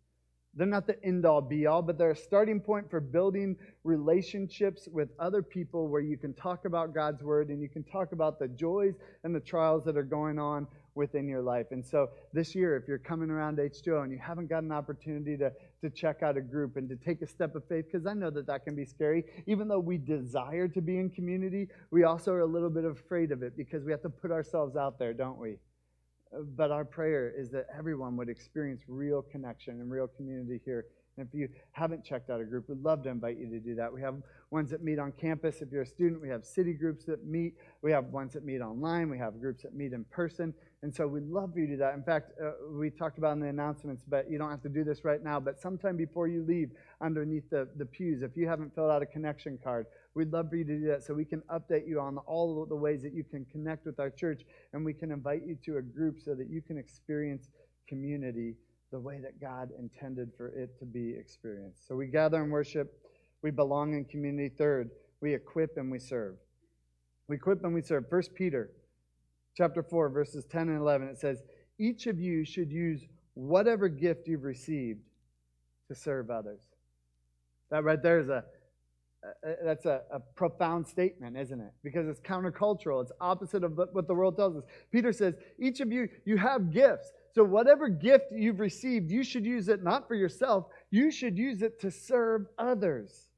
They're 0.54 0.66
not 0.66 0.86
the 0.86 1.02
end 1.04 1.24
all 1.24 1.40
be 1.40 1.66
all, 1.66 1.80
but 1.80 1.96
they're 1.96 2.10
a 2.10 2.16
starting 2.16 2.60
point 2.60 2.90
for 2.90 2.98
building 3.00 3.56
relationships 3.84 4.88
with 4.90 5.08
other 5.18 5.42
people 5.42 5.88
where 5.88 6.00
you 6.00 6.16
can 6.16 6.34
talk 6.34 6.64
about 6.64 6.92
God's 6.92 7.22
word 7.22 7.50
and 7.50 7.62
you 7.62 7.68
can 7.68 7.84
talk 7.84 8.12
about 8.12 8.40
the 8.40 8.48
joys 8.48 8.94
and 9.22 9.34
the 9.34 9.40
trials 9.40 9.84
that 9.84 9.96
are 9.96 10.02
going 10.02 10.40
on 10.40 10.66
within 10.96 11.28
your 11.28 11.40
life. 11.40 11.66
And 11.70 11.86
so 11.86 12.10
this 12.32 12.54
year, 12.54 12.76
if 12.76 12.88
you're 12.88 12.98
coming 12.98 13.30
around 13.30 13.58
H2O 13.58 14.02
and 14.02 14.12
you 14.12 14.18
haven't 14.18 14.48
got 14.48 14.64
an 14.64 14.72
opportunity 14.72 15.36
to, 15.36 15.52
to 15.82 15.90
check 15.90 16.22
out 16.22 16.36
a 16.36 16.40
group 16.40 16.76
and 16.76 16.88
to 16.88 16.96
take 16.96 17.22
a 17.22 17.28
step 17.28 17.54
of 17.54 17.64
faith, 17.68 17.86
because 17.90 18.06
I 18.06 18.14
know 18.14 18.30
that 18.30 18.46
that 18.48 18.64
can 18.64 18.74
be 18.74 18.84
scary, 18.84 19.24
even 19.46 19.68
though 19.68 19.78
we 19.78 19.98
desire 19.98 20.66
to 20.66 20.80
be 20.80 20.98
in 20.98 21.10
community, 21.10 21.68
we 21.92 22.02
also 22.02 22.32
are 22.32 22.40
a 22.40 22.46
little 22.46 22.70
bit 22.70 22.84
afraid 22.84 23.30
of 23.30 23.44
it 23.44 23.56
because 23.56 23.84
we 23.84 23.92
have 23.92 24.02
to 24.02 24.10
put 24.10 24.32
ourselves 24.32 24.76
out 24.76 24.98
there, 24.98 25.12
don't 25.12 25.38
we? 25.38 25.58
But 26.56 26.70
our 26.70 26.84
prayer 26.84 27.32
is 27.36 27.50
that 27.50 27.66
everyone 27.76 28.16
would 28.16 28.28
experience 28.28 28.82
real 28.86 29.22
connection 29.22 29.80
and 29.80 29.90
real 29.90 30.06
community 30.06 30.60
here 30.64 30.86
and 31.20 31.28
if 31.28 31.34
you 31.34 31.48
haven't 31.72 32.04
checked 32.04 32.30
out 32.30 32.40
a 32.40 32.44
group, 32.44 32.68
we'd 32.68 32.82
love 32.82 33.02
to 33.02 33.10
invite 33.10 33.38
you 33.38 33.48
to 33.50 33.58
do 33.58 33.74
that. 33.74 33.92
We 33.92 34.00
have 34.00 34.14
ones 34.50 34.70
that 34.70 34.82
meet 34.82 34.98
on 34.98 35.12
campus. 35.12 35.60
If 35.60 35.70
you're 35.70 35.82
a 35.82 35.86
student, 35.86 36.20
we 36.22 36.28
have 36.28 36.44
city 36.44 36.72
groups 36.72 37.04
that 37.06 37.26
meet. 37.26 37.54
We 37.82 37.92
have 37.92 38.06
ones 38.06 38.32
that 38.32 38.44
meet 38.44 38.60
online. 38.60 39.10
We 39.10 39.18
have 39.18 39.40
groups 39.40 39.62
that 39.64 39.74
meet 39.74 39.92
in 39.92 40.04
person. 40.04 40.54
And 40.82 40.94
so 40.94 41.06
we'd 41.06 41.28
love 41.28 41.52
for 41.52 41.60
you 41.60 41.66
to 41.66 41.72
do 41.72 41.78
that. 41.78 41.94
In 41.94 42.02
fact, 42.02 42.32
uh, 42.42 42.52
we 42.72 42.88
talked 42.88 43.18
about 43.18 43.32
in 43.32 43.40
the 43.40 43.48
announcements, 43.48 44.02
but 44.08 44.30
you 44.30 44.38
don't 44.38 44.50
have 44.50 44.62
to 44.62 44.70
do 44.70 44.82
this 44.82 45.04
right 45.04 45.22
now. 45.22 45.38
But 45.38 45.60
sometime 45.60 45.96
before 45.96 46.26
you 46.26 46.42
leave, 46.42 46.70
underneath 47.02 47.50
the, 47.50 47.68
the 47.76 47.84
pews, 47.84 48.22
if 48.22 48.34
you 48.34 48.48
haven't 48.48 48.74
filled 48.74 48.90
out 48.90 49.02
a 49.02 49.06
connection 49.06 49.58
card, 49.62 49.86
we'd 50.14 50.32
love 50.32 50.50
for 50.50 50.56
you 50.56 50.64
to 50.64 50.78
do 50.78 50.86
that 50.88 51.02
so 51.02 51.14
we 51.14 51.24
can 51.24 51.42
update 51.42 51.86
you 51.86 52.00
on 52.00 52.18
all 52.18 52.66
the 52.68 52.74
ways 52.74 53.02
that 53.02 53.14
you 53.14 53.24
can 53.24 53.44
connect 53.46 53.86
with 53.86 54.00
our 54.00 54.10
church 54.10 54.42
and 54.72 54.84
we 54.84 54.92
can 54.92 55.10
invite 55.12 55.42
you 55.46 55.56
to 55.64 55.76
a 55.76 55.82
group 55.82 56.18
so 56.20 56.34
that 56.34 56.50
you 56.50 56.60
can 56.60 56.78
experience 56.78 57.48
community 57.88 58.54
the 58.90 58.98
way 58.98 59.20
that 59.20 59.40
God 59.40 59.70
intended 59.78 60.30
for 60.36 60.48
it 60.48 60.78
to 60.80 60.84
be 60.84 61.14
experienced. 61.18 61.86
So 61.86 61.94
we 61.94 62.06
gather 62.06 62.42
and 62.42 62.50
worship, 62.50 62.92
we 63.42 63.50
belong 63.50 63.94
in 63.94 64.04
community. 64.04 64.48
Third, 64.48 64.90
we 65.20 65.34
equip 65.34 65.76
and 65.76 65.90
we 65.90 65.98
serve. 65.98 66.36
We 67.28 67.36
equip 67.36 67.64
and 67.64 67.72
we 67.72 67.82
serve. 67.82 68.08
First 68.10 68.34
Peter 68.34 68.70
chapter 69.56 69.82
4, 69.82 70.08
verses 70.08 70.44
10 70.46 70.68
and 70.68 70.78
11, 70.78 71.08
it 71.08 71.18
says, 71.18 71.42
Each 71.78 72.06
of 72.06 72.18
you 72.18 72.44
should 72.44 72.70
use 72.70 73.04
whatever 73.34 73.88
gift 73.88 74.26
you've 74.26 74.44
received 74.44 75.00
to 75.88 75.94
serve 75.94 76.30
others. 76.30 76.60
That 77.70 77.84
right 77.84 78.02
there 78.02 78.18
is 78.18 78.28
a 78.28 78.44
Uh, 79.22 79.48
uh, 79.48 79.54
that's 79.64 79.84
a, 79.84 80.00
a, 80.10 80.18
profound 80.18 80.86
statement, 80.86 81.36
isn't 81.36 81.60
it? 81.60 81.72
Because 81.84 82.08
it's 82.08 82.20
countercultural. 82.20 83.02
It's 83.02 83.12
opposite 83.20 83.64
of 83.64 83.76
what 83.92 84.08
the 84.08 84.14
world 84.14 84.36
tells 84.36 84.56
us. 84.56 84.64
Peter 84.90 85.12
says, 85.12 85.34
each 85.58 85.80
of 85.80 85.92
you, 85.92 86.08
you 86.24 86.38
have 86.38 86.70
gifts. 86.70 87.12
So, 87.34 87.44
whatever 87.44 87.88
gift 87.88 88.32
you've 88.32 88.60
received, 88.60 89.10
you 89.10 89.22
should 89.22 89.44
use 89.44 89.68
it 89.68 89.82
not 89.82 90.08
for 90.08 90.14
yourself, 90.14 90.66
you 90.90 91.10
should 91.10 91.36
use 91.36 91.60
it 91.60 91.80
to 91.80 91.90
serve 91.90 92.46
others 92.58 93.28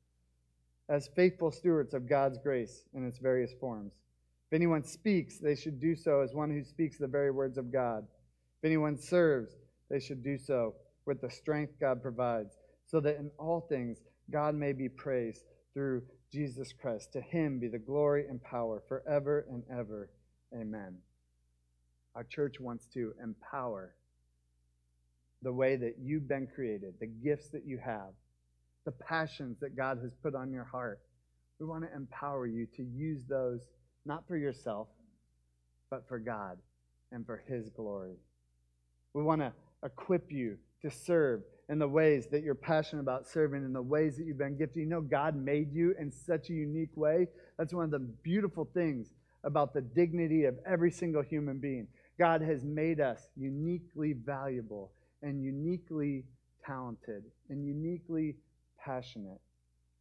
as 0.88 1.08
faithful 1.16 1.50
stewards 1.50 1.94
of 1.94 2.08
God's 2.08 2.38
grace 2.38 2.84
in 2.94 3.06
its 3.06 3.18
various 3.18 3.52
forms. 3.58 3.92
If 4.50 4.56
anyone 4.56 4.84
speaks, 4.84 5.38
they 5.38 5.56
should 5.56 5.80
do 5.80 5.96
so 5.96 6.20
as 6.20 6.32
one 6.32 6.50
who 6.50 6.62
speaks 6.62 6.96
the 6.96 7.06
very 7.06 7.30
words 7.30 7.58
of 7.58 7.72
God. 7.72 8.04
If 8.60 8.66
anyone 8.66 8.96
serves, 8.96 9.56
they 9.90 9.98
should 9.98 10.22
do 10.22 10.38
so 10.38 10.74
with 11.06 11.20
the 11.20 11.30
strength 11.30 11.74
God 11.80 12.02
provides, 12.02 12.54
so 12.86 13.00
that 13.00 13.16
in 13.16 13.30
all 13.38 13.62
things 13.62 13.98
God 14.30 14.54
may 14.54 14.72
be 14.72 14.88
praised 14.88 15.44
through 15.74 16.02
Jesus 16.32 16.72
Christ. 16.72 17.12
To 17.12 17.20
him 17.20 17.58
be 17.58 17.68
the 17.68 17.78
glory 17.78 18.26
and 18.28 18.42
power 18.42 18.82
forever 18.88 19.46
and 19.50 19.62
ever. 19.70 20.10
Amen. 20.54 20.98
Our 22.14 22.24
church 22.24 22.60
wants 22.60 22.86
to 22.94 23.12
empower 23.22 23.94
the 25.42 25.52
way 25.52 25.76
that 25.76 25.96
you've 26.00 26.28
been 26.28 26.46
created, 26.46 26.94
the 27.00 27.06
gifts 27.06 27.48
that 27.50 27.66
you 27.66 27.78
have, 27.84 28.12
the 28.84 28.92
passions 28.92 29.58
that 29.60 29.76
God 29.76 29.98
has 30.02 30.12
put 30.22 30.34
on 30.34 30.52
your 30.52 30.64
heart. 30.64 31.00
We 31.58 31.66
want 31.66 31.84
to 31.84 31.94
empower 31.94 32.46
you 32.46 32.66
to 32.76 32.82
use 32.82 33.22
those 33.28 33.60
not 34.04 34.26
for 34.26 34.36
yourself, 34.36 34.88
but 35.90 36.06
for 36.08 36.18
God 36.18 36.58
and 37.12 37.24
for 37.24 37.42
His 37.48 37.68
glory. 37.70 38.16
We 39.14 39.22
want 39.22 39.40
to 39.40 39.52
equip 39.84 40.30
you 40.30 40.58
to 40.82 40.90
serve 40.90 41.42
in 41.68 41.78
the 41.78 41.88
ways 41.88 42.26
that 42.30 42.42
you're 42.42 42.54
passionate 42.54 43.02
about 43.02 43.26
serving, 43.26 43.64
in 43.64 43.72
the 43.72 43.82
ways 43.82 44.16
that 44.16 44.24
you've 44.24 44.38
been 44.38 44.56
gifted. 44.56 44.80
You 44.80 44.86
know, 44.86 45.00
God 45.00 45.36
made 45.36 45.72
you 45.72 45.94
in 45.98 46.10
such 46.10 46.50
a 46.50 46.52
unique 46.52 46.96
way. 46.96 47.28
That's 47.58 47.72
one 47.72 47.84
of 47.84 47.90
the 47.90 47.98
beautiful 47.98 48.68
things 48.74 49.12
about 49.44 49.72
the 49.72 49.80
dignity 49.80 50.44
of 50.44 50.58
every 50.66 50.90
single 50.90 51.22
human 51.22 51.58
being. 51.58 51.86
God 52.18 52.42
has 52.42 52.64
made 52.64 53.00
us 53.00 53.28
uniquely 53.36 54.12
valuable 54.12 54.92
and 55.22 55.42
uniquely 55.42 56.24
talented 56.64 57.24
and 57.48 57.64
uniquely 57.64 58.36
passionate. 58.78 59.40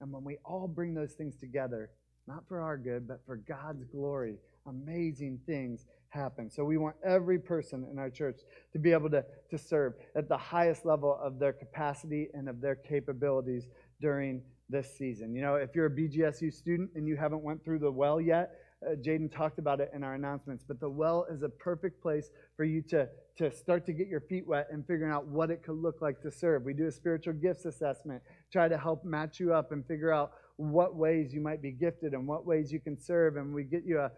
And 0.01 0.11
when 0.11 0.23
we 0.23 0.37
all 0.43 0.67
bring 0.67 0.93
those 0.93 1.13
things 1.13 1.35
together, 1.37 1.89
not 2.27 2.47
for 2.47 2.61
our 2.61 2.77
good, 2.77 3.07
but 3.07 3.21
for 3.25 3.37
God's 3.37 3.83
glory, 3.85 4.35
amazing 4.67 5.39
things 5.45 5.85
happen. 6.11 6.49
So 6.49 6.63
we 6.63 6.77
want 6.77 6.95
every 7.03 7.39
person 7.39 7.87
in 7.91 7.97
our 7.97 8.09
church 8.09 8.41
to 8.73 8.79
be 8.79 8.91
able 8.91 9.09
to, 9.09 9.25
to 9.49 9.57
serve 9.57 9.93
at 10.15 10.29
the 10.29 10.37
highest 10.37 10.85
level 10.85 11.17
of 11.21 11.39
their 11.39 11.53
capacity 11.53 12.29
and 12.33 12.47
of 12.47 12.61
their 12.61 12.75
capabilities 12.75 13.67
during 13.99 14.41
this 14.69 14.97
season. 14.97 15.33
You 15.33 15.41
know, 15.41 15.55
if 15.55 15.75
you're 15.75 15.87
a 15.87 15.91
BGSU 15.91 16.53
student 16.53 16.91
and 16.95 17.07
you 17.07 17.17
haven't 17.17 17.43
went 17.43 17.63
through 17.63 17.79
the 17.79 17.91
well 17.91 18.21
yet, 18.21 18.51
uh, 18.85 18.95
Jaden 18.95 19.31
talked 19.31 19.59
about 19.59 19.79
it 19.79 19.91
in 19.93 20.03
our 20.03 20.15
announcements, 20.15 20.63
but 20.67 20.79
the 20.79 20.89
well 20.89 21.27
is 21.31 21.43
a 21.43 21.49
perfect 21.49 22.01
place 22.01 22.31
for 22.57 22.63
you 22.63 22.81
to, 22.81 23.07
to 23.37 23.51
start 23.51 23.85
to 23.85 23.93
get 23.93 24.07
your 24.07 24.21
feet 24.21 24.47
wet 24.47 24.67
and 24.71 24.85
figuring 24.87 25.11
out 25.11 25.27
what 25.27 25.51
it 25.51 25.61
could 25.61 25.75
look 25.75 26.01
like 26.01 26.19
to 26.21 26.31
serve. 26.31 26.63
We 26.63 26.73
do 26.73 26.87
a 26.87 26.91
spiritual 26.91 27.33
gifts 27.33 27.65
assessment, 27.65 28.23
try 28.51 28.67
to 28.67 28.77
help 28.77 29.05
match 29.05 29.39
you 29.39 29.53
up 29.53 29.71
and 29.71 29.85
figure 29.85 30.11
out 30.11 30.31
what 30.57 30.95
ways 30.95 31.33
you 31.33 31.41
might 31.41 31.61
be 31.61 31.71
gifted 31.71 32.13
and 32.13 32.27
what 32.27 32.45
ways 32.45 32.71
you 32.71 32.79
can 32.79 32.99
serve. 32.99 33.37
And 33.37 33.53
we 33.53 33.63
get 33.63 33.83
you 33.85 33.99
a, 33.99 34.11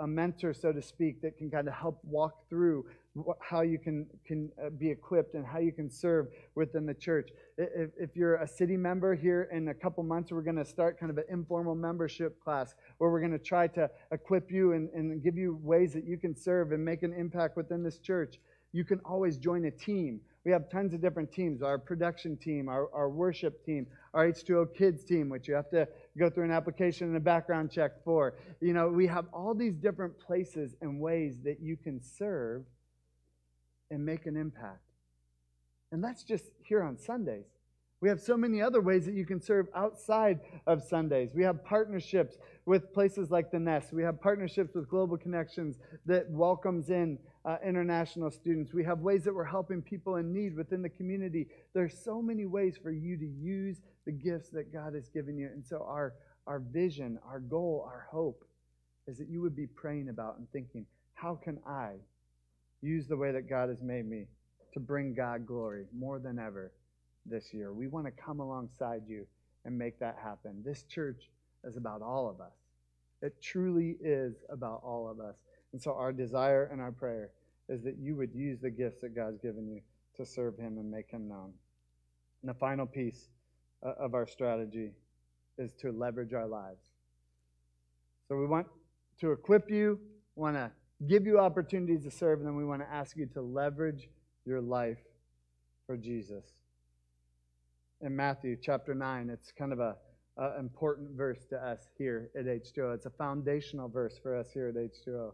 a, 0.00 0.06
mentor, 0.06 0.52
so 0.54 0.72
to 0.72 0.82
speak, 0.82 1.20
that 1.22 1.36
can 1.38 1.50
kind 1.50 1.68
of 1.68 1.74
help 1.74 1.98
walk 2.04 2.48
through 2.48 2.86
how 3.40 3.62
you 3.62 3.78
can, 3.78 4.06
can 4.24 4.50
uh, 4.64 4.70
be 4.70 4.90
equipped 4.90 5.34
and 5.34 5.44
how 5.44 5.58
you 5.58 5.72
can 5.72 5.90
serve 5.90 6.28
within 6.54 6.86
the 6.86 6.94
church. 6.94 7.30
If, 7.56 7.90
if 7.98 8.16
you're 8.16 8.36
a 8.36 8.46
city 8.46 8.76
member 8.76 9.14
here 9.14 9.48
in 9.52 9.68
a 9.68 9.74
couple 9.74 10.02
months, 10.04 10.30
we're 10.30 10.42
going 10.42 10.56
to 10.56 10.64
start 10.64 11.00
kind 11.00 11.10
of 11.10 11.18
an 11.18 11.24
informal 11.28 11.74
membership 11.74 12.42
class 12.42 12.74
where 12.98 13.10
we're 13.10 13.20
going 13.20 13.32
to 13.32 13.38
try 13.38 13.66
to 13.68 13.90
equip 14.12 14.50
you 14.50 14.72
and, 14.72 14.88
and 14.90 15.22
give 15.22 15.36
you 15.36 15.58
ways 15.62 15.92
that 15.94 16.04
you 16.04 16.16
can 16.16 16.36
serve 16.36 16.72
and 16.72 16.84
make 16.84 17.02
an 17.02 17.12
impact 17.12 17.56
within 17.56 17.82
this 17.82 17.98
church. 17.98 18.38
You 18.72 18.84
can 18.84 19.00
always 19.04 19.38
join 19.38 19.64
a 19.64 19.70
team. 19.70 20.20
We 20.48 20.52
have 20.52 20.70
tons 20.70 20.94
of 20.94 21.02
different 21.02 21.30
teams 21.30 21.60
our 21.60 21.76
production 21.76 22.34
team, 22.34 22.70
our, 22.70 22.88
our 22.94 23.10
worship 23.10 23.62
team, 23.66 23.86
our 24.14 24.26
H2O 24.32 24.74
kids 24.74 25.04
team, 25.04 25.28
which 25.28 25.46
you 25.46 25.52
have 25.52 25.68
to 25.72 25.86
go 26.18 26.30
through 26.30 26.44
an 26.44 26.52
application 26.52 27.08
and 27.08 27.18
a 27.18 27.20
background 27.20 27.70
check 27.70 28.02
for. 28.02 28.38
You 28.62 28.72
know, 28.72 28.88
we 28.88 29.06
have 29.08 29.26
all 29.30 29.54
these 29.54 29.74
different 29.74 30.18
places 30.18 30.74
and 30.80 30.98
ways 31.00 31.36
that 31.44 31.60
you 31.60 31.76
can 31.76 32.00
serve 32.00 32.64
and 33.90 34.02
make 34.02 34.24
an 34.24 34.38
impact. 34.38 34.80
And 35.92 36.02
that's 36.02 36.24
just 36.24 36.46
here 36.62 36.82
on 36.82 36.96
Sundays. 36.96 37.44
We 38.00 38.08
have 38.08 38.20
so 38.20 38.34
many 38.34 38.62
other 38.62 38.80
ways 38.80 39.04
that 39.04 39.14
you 39.14 39.26
can 39.26 39.42
serve 39.42 39.66
outside 39.74 40.40
of 40.66 40.82
Sundays. 40.82 41.34
We 41.34 41.42
have 41.42 41.62
partnerships 41.62 42.38
with 42.64 42.94
places 42.94 43.30
like 43.30 43.50
the 43.50 43.58
Nest. 43.58 43.92
We 43.92 44.02
have 44.02 44.18
partnerships 44.18 44.74
with 44.74 44.88
Global 44.88 45.18
Connections 45.18 45.76
that 46.06 46.30
welcomes 46.30 46.88
in 46.90 47.18
uh, 47.48 47.56
international 47.64 48.30
students. 48.30 48.74
We 48.74 48.84
have 48.84 49.00
ways 49.00 49.24
that 49.24 49.34
we're 49.34 49.44
helping 49.44 49.80
people 49.80 50.16
in 50.16 50.34
need 50.34 50.54
within 50.54 50.82
the 50.82 50.90
community. 50.90 51.48
There's 51.72 51.96
so 51.98 52.20
many 52.20 52.44
ways 52.44 52.76
for 52.76 52.90
you 52.90 53.16
to 53.16 53.26
use 53.26 53.80
the 54.04 54.12
gifts 54.12 54.50
that 54.50 54.70
God 54.70 54.94
has 54.94 55.08
given 55.08 55.38
you. 55.38 55.46
And 55.46 55.64
so 55.64 55.84
our 55.88 56.14
our 56.46 56.60
vision, 56.60 57.18
our 57.26 57.40
goal, 57.40 57.84
our 57.86 58.06
hope 58.10 58.44
is 59.06 59.18
that 59.18 59.28
you 59.28 59.40
would 59.40 59.56
be 59.56 59.66
praying 59.66 60.08
about 60.08 60.38
and 60.38 60.50
thinking, 60.50 60.86
how 61.14 61.34
can 61.34 61.58
I 61.66 61.92
use 62.82 63.06
the 63.06 63.16
way 63.16 63.32
that 63.32 63.48
God 63.48 63.68
has 63.68 63.82
made 63.82 64.06
me 64.06 64.26
to 64.72 64.80
bring 64.80 65.14
God 65.14 65.46
glory 65.46 65.86
more 65.96 66.18
than 66.18 66.38
ever 66.38 66.72
this 67.26 67.52
year. 67.52 67.72
We 67.72 67.86
want 67.86 68.06
to 68.06 68.12
come 68.12 68.40
alongside 68.40 69.02
you 69.06 69.26
and 69.64 69.76
make 69.76 69.98
that 70.00 70.16
happen. 70.22 70.62
This 70.64 70.84
church 70.84 71.30
is 71.64 71.76
about 71.76 72.02
all 72.02 72.28
of 72.28 72.40
us. 72.40 72.52
It 73.20 73.42
truly 73.42 73.96
is 74.00 74.36
about 74.50 74.82
all 74.84 75.08
of 75.10 75.20
us. 75.20 75.36
And 75.72 75.82
so 75.82 75.94
our 75.94 76.12
desire 76.12 76.68
and 76.72 76.80
our 76.80 76.92
prayer 76.92 77.30
is 77.68 77.82
that 77.82 77.96
you 77.98 78.16
would 78.16 78.34
use 78.34 78.58
the 78.60 78.70
gifts 78.70 79.00
that 79.02 79.14
God's 79.14 79.38
given 79.38 79.68
you 79.68 79.80
to 80.16 80.24
serve 80.24 80.56
Him 80.56 80.78
and 80.78 80.90
make 80.90 81.10
Him 81.10 81.28
known. 81.28 81.52
And 82.42 82.48
the 82.48 82.54
final 82.54 82.86
piece 82.86 83.28
uh, 83.84 83.92
of 83.98 84.14
our 84.14 84.26
strategy 84.26 84.92
is 85.58 85.72
to 85.80 85.92
leverage 85.92 86.32
our 86.32 86.46
lives. 86.46 86.84
So 88.28 88.36
we 88.36 88.46
want 88.46 88.66
to 89.20 89.32
equip 89.32 89.70
you, 89.70 89.98
want 90.36 90.56
to 90.56 90.70
give 91.06 91.26
you 91.26 91.38
opportunities 91.38 92.04
to 92.04 92.10
serve, 92.10 92.38
and 92.38 92.48
then 92.48 92.56
we 92.56 92.64
want 92.64 92.82
to 92.82 92.90
ask 92.90 93.16
you 93.16 93.26
to 93.26 93.40
leverage 93.40 94.08
your 94.44 94.60
life 94.60 94.98
for 95.86 95.96
Jesus. 95.96 96.44
In 98.00 98.14
Matthew 98.14 98.56
chapter 98.60 98.94
9, 98.94 99.30
it's 99.30 99.52
kind 99.52 99.72
of 99.72 99.80
a, 99.80 99.96
a 100.36 100.58
important 100.58 101.10
verse 101.16 101.44
to 101.50 101.56
us 101.56 101.88
here 101.96 102.30
at 102.38 102.46
H2O. 102.46 102.94
It's 102.94 103.06
a 103.06 103.10
foundational 103.10 103.88
verse 103.88 104.18
for 104.22 104.36
us 104.36 104.48
here 104.52 104.68
at 104.68 104.74
H2O. 104.74 105.32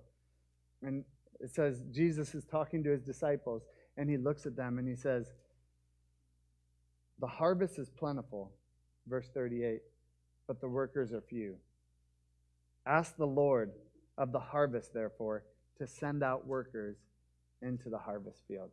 And 0.83 1.05
it 1.44 1.54
says, 1.54 1.83
Jesus 1.92 2.35
is 2.35 2.46
talking 2.46 2.83
to 2.85 2.90
his 2.90 3.02
disciples, 3.02 3.64
and 3.98 4.09
he 4.09 4.16
looks 4.16 4.46
at 4.46 4.57
them 4.57 4.78
and 4.78 4.88
he 4.88 4.96
says, 4.96 5.26
The 7.20 7.26
harvest 7.26 7.78
is 7.78 7.90
plentiful, 7.90 8.50
verse 9.07 9.28
38, 9.35 9.83
but 10.48 10.59
the 10.62 10.68
workers 10.68 11.12
are 11.12 11.20
few. 11.20 11.57
Ask 12.87 13.18
the 13.18 13.26
Lord 13.26 13.72
of 14.16 14.33
the 14.33 14.38
harvest, 14.38 14.94
therefore, 14.94 15.44
to 15.76 15.87
send 15.87 16.22
out 16.22 16.46
workers 16.46 16.96
into 17.61 17.90
the 17.90 17.98
harvest 17.98 18.40
field. 18.48 18.70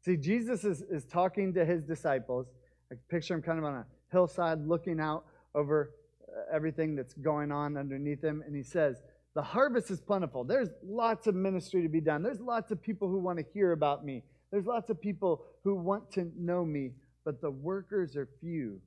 See, 0.00 0.16
Jesus 0.16 0.64
is, 0.64 0.80
is 0.80 1.04
talking 1.04 1.52
to 1.52 1.66
his 1.66 1.82
disciples. 1.82 2.46
I 2.90 2.94
picture 3.10 3.34
him 3.34 3.42
kind 3.42 3.58
of 3.58 3.66
on 3.66 3.74
a 3.74 3.86
hillside 4.10 4.66
looking 4.66 5.00
out 5.00 5.26
over 5.54 5.90
uh, 6.26 6.54
everything 6.54 6.96
that's 6.96 7.12
going 7.12 7.52
on 7.52 7.76
underneath 7.76 8.24
him. 8.24 8.42
And 8.46 8.56
he 8.56 8.62
says, 8.62 9.02
The 9.34 9.42
harvest 9.42 9.90
is 9.90 10.00
plentiful. 10.00 10.44
There's 10.44 10.70
lots 10.84 11.26
of 11.26 11.34
ministry 11.34 11.82
to 11.82 11.88
be 11.88 12.00
done. 12.00 12.22
There's 12.22 12.40
lots 12.40 12.70
of 12.70 12.82
people 12.82 13.08
who 13.08 13.18
want 13.18 13.38
to 13.38 13.44
hear 13.52 13.72
about 13.72 14.04
me. 14.04 14.24
There's 14.50 14.66
lots 14.66 14.90
of 14.90 15.00
people 15.00 15.44
who 15.62 15.74
want 15.74 16.10
to 16.12 16.30
know 16.36 16.64
me, 16.64 16.92
but 17.24 17.40
the 17.40 17.50
workers 17.50 18.16
are 18.16 18.28
few. 18.40 18.80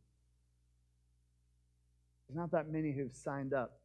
There's 2.27 2.37
not 2.37 2.51
that 2.51 2.69
many 2.69 2.91
who've 2.91 3.13
signed 3.13 3.53
up 3.53 3.79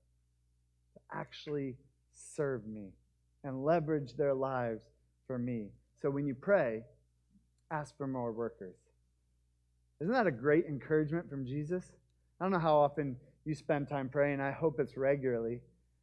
to 0.94 1.00
actually 1.16 1.76
serve 2.12 2.66
me 2.66 2.90
and 3.44 3.64
leverage 3.64 4.16
their 4.16 4.34
lives 4.34 4.82
for 5.26 5.38
me. 5.38 5.68
So 6.00 6.10
when 6.10 6.26
you 6.26 6.34
pray, 6.34 6.82
ask 7.70 7.96
for 7.96 8.06
more 8.06 8.32
workers. 8.32 8.76
Isn't 10.00 10.12
that 10.12 10.26
a 10.26 10.32
great 10.32 10.66
encouragement 10.66 11.28
from 11.28 11.46
Jesus? 11.46 11.92
I 12.40 12.44
don't 12.44 12.52
know 12.52 12.58
how 12.58 12.76
often 12.76 13.16
you 13.44 13.54
spend 13.54 13.88
time 13.88 14.08
praying. 14.08 14.40
I 14.40 14.50
hope 14.50 14.78
it's 14.78 14.96
regularly. 14.96 15.60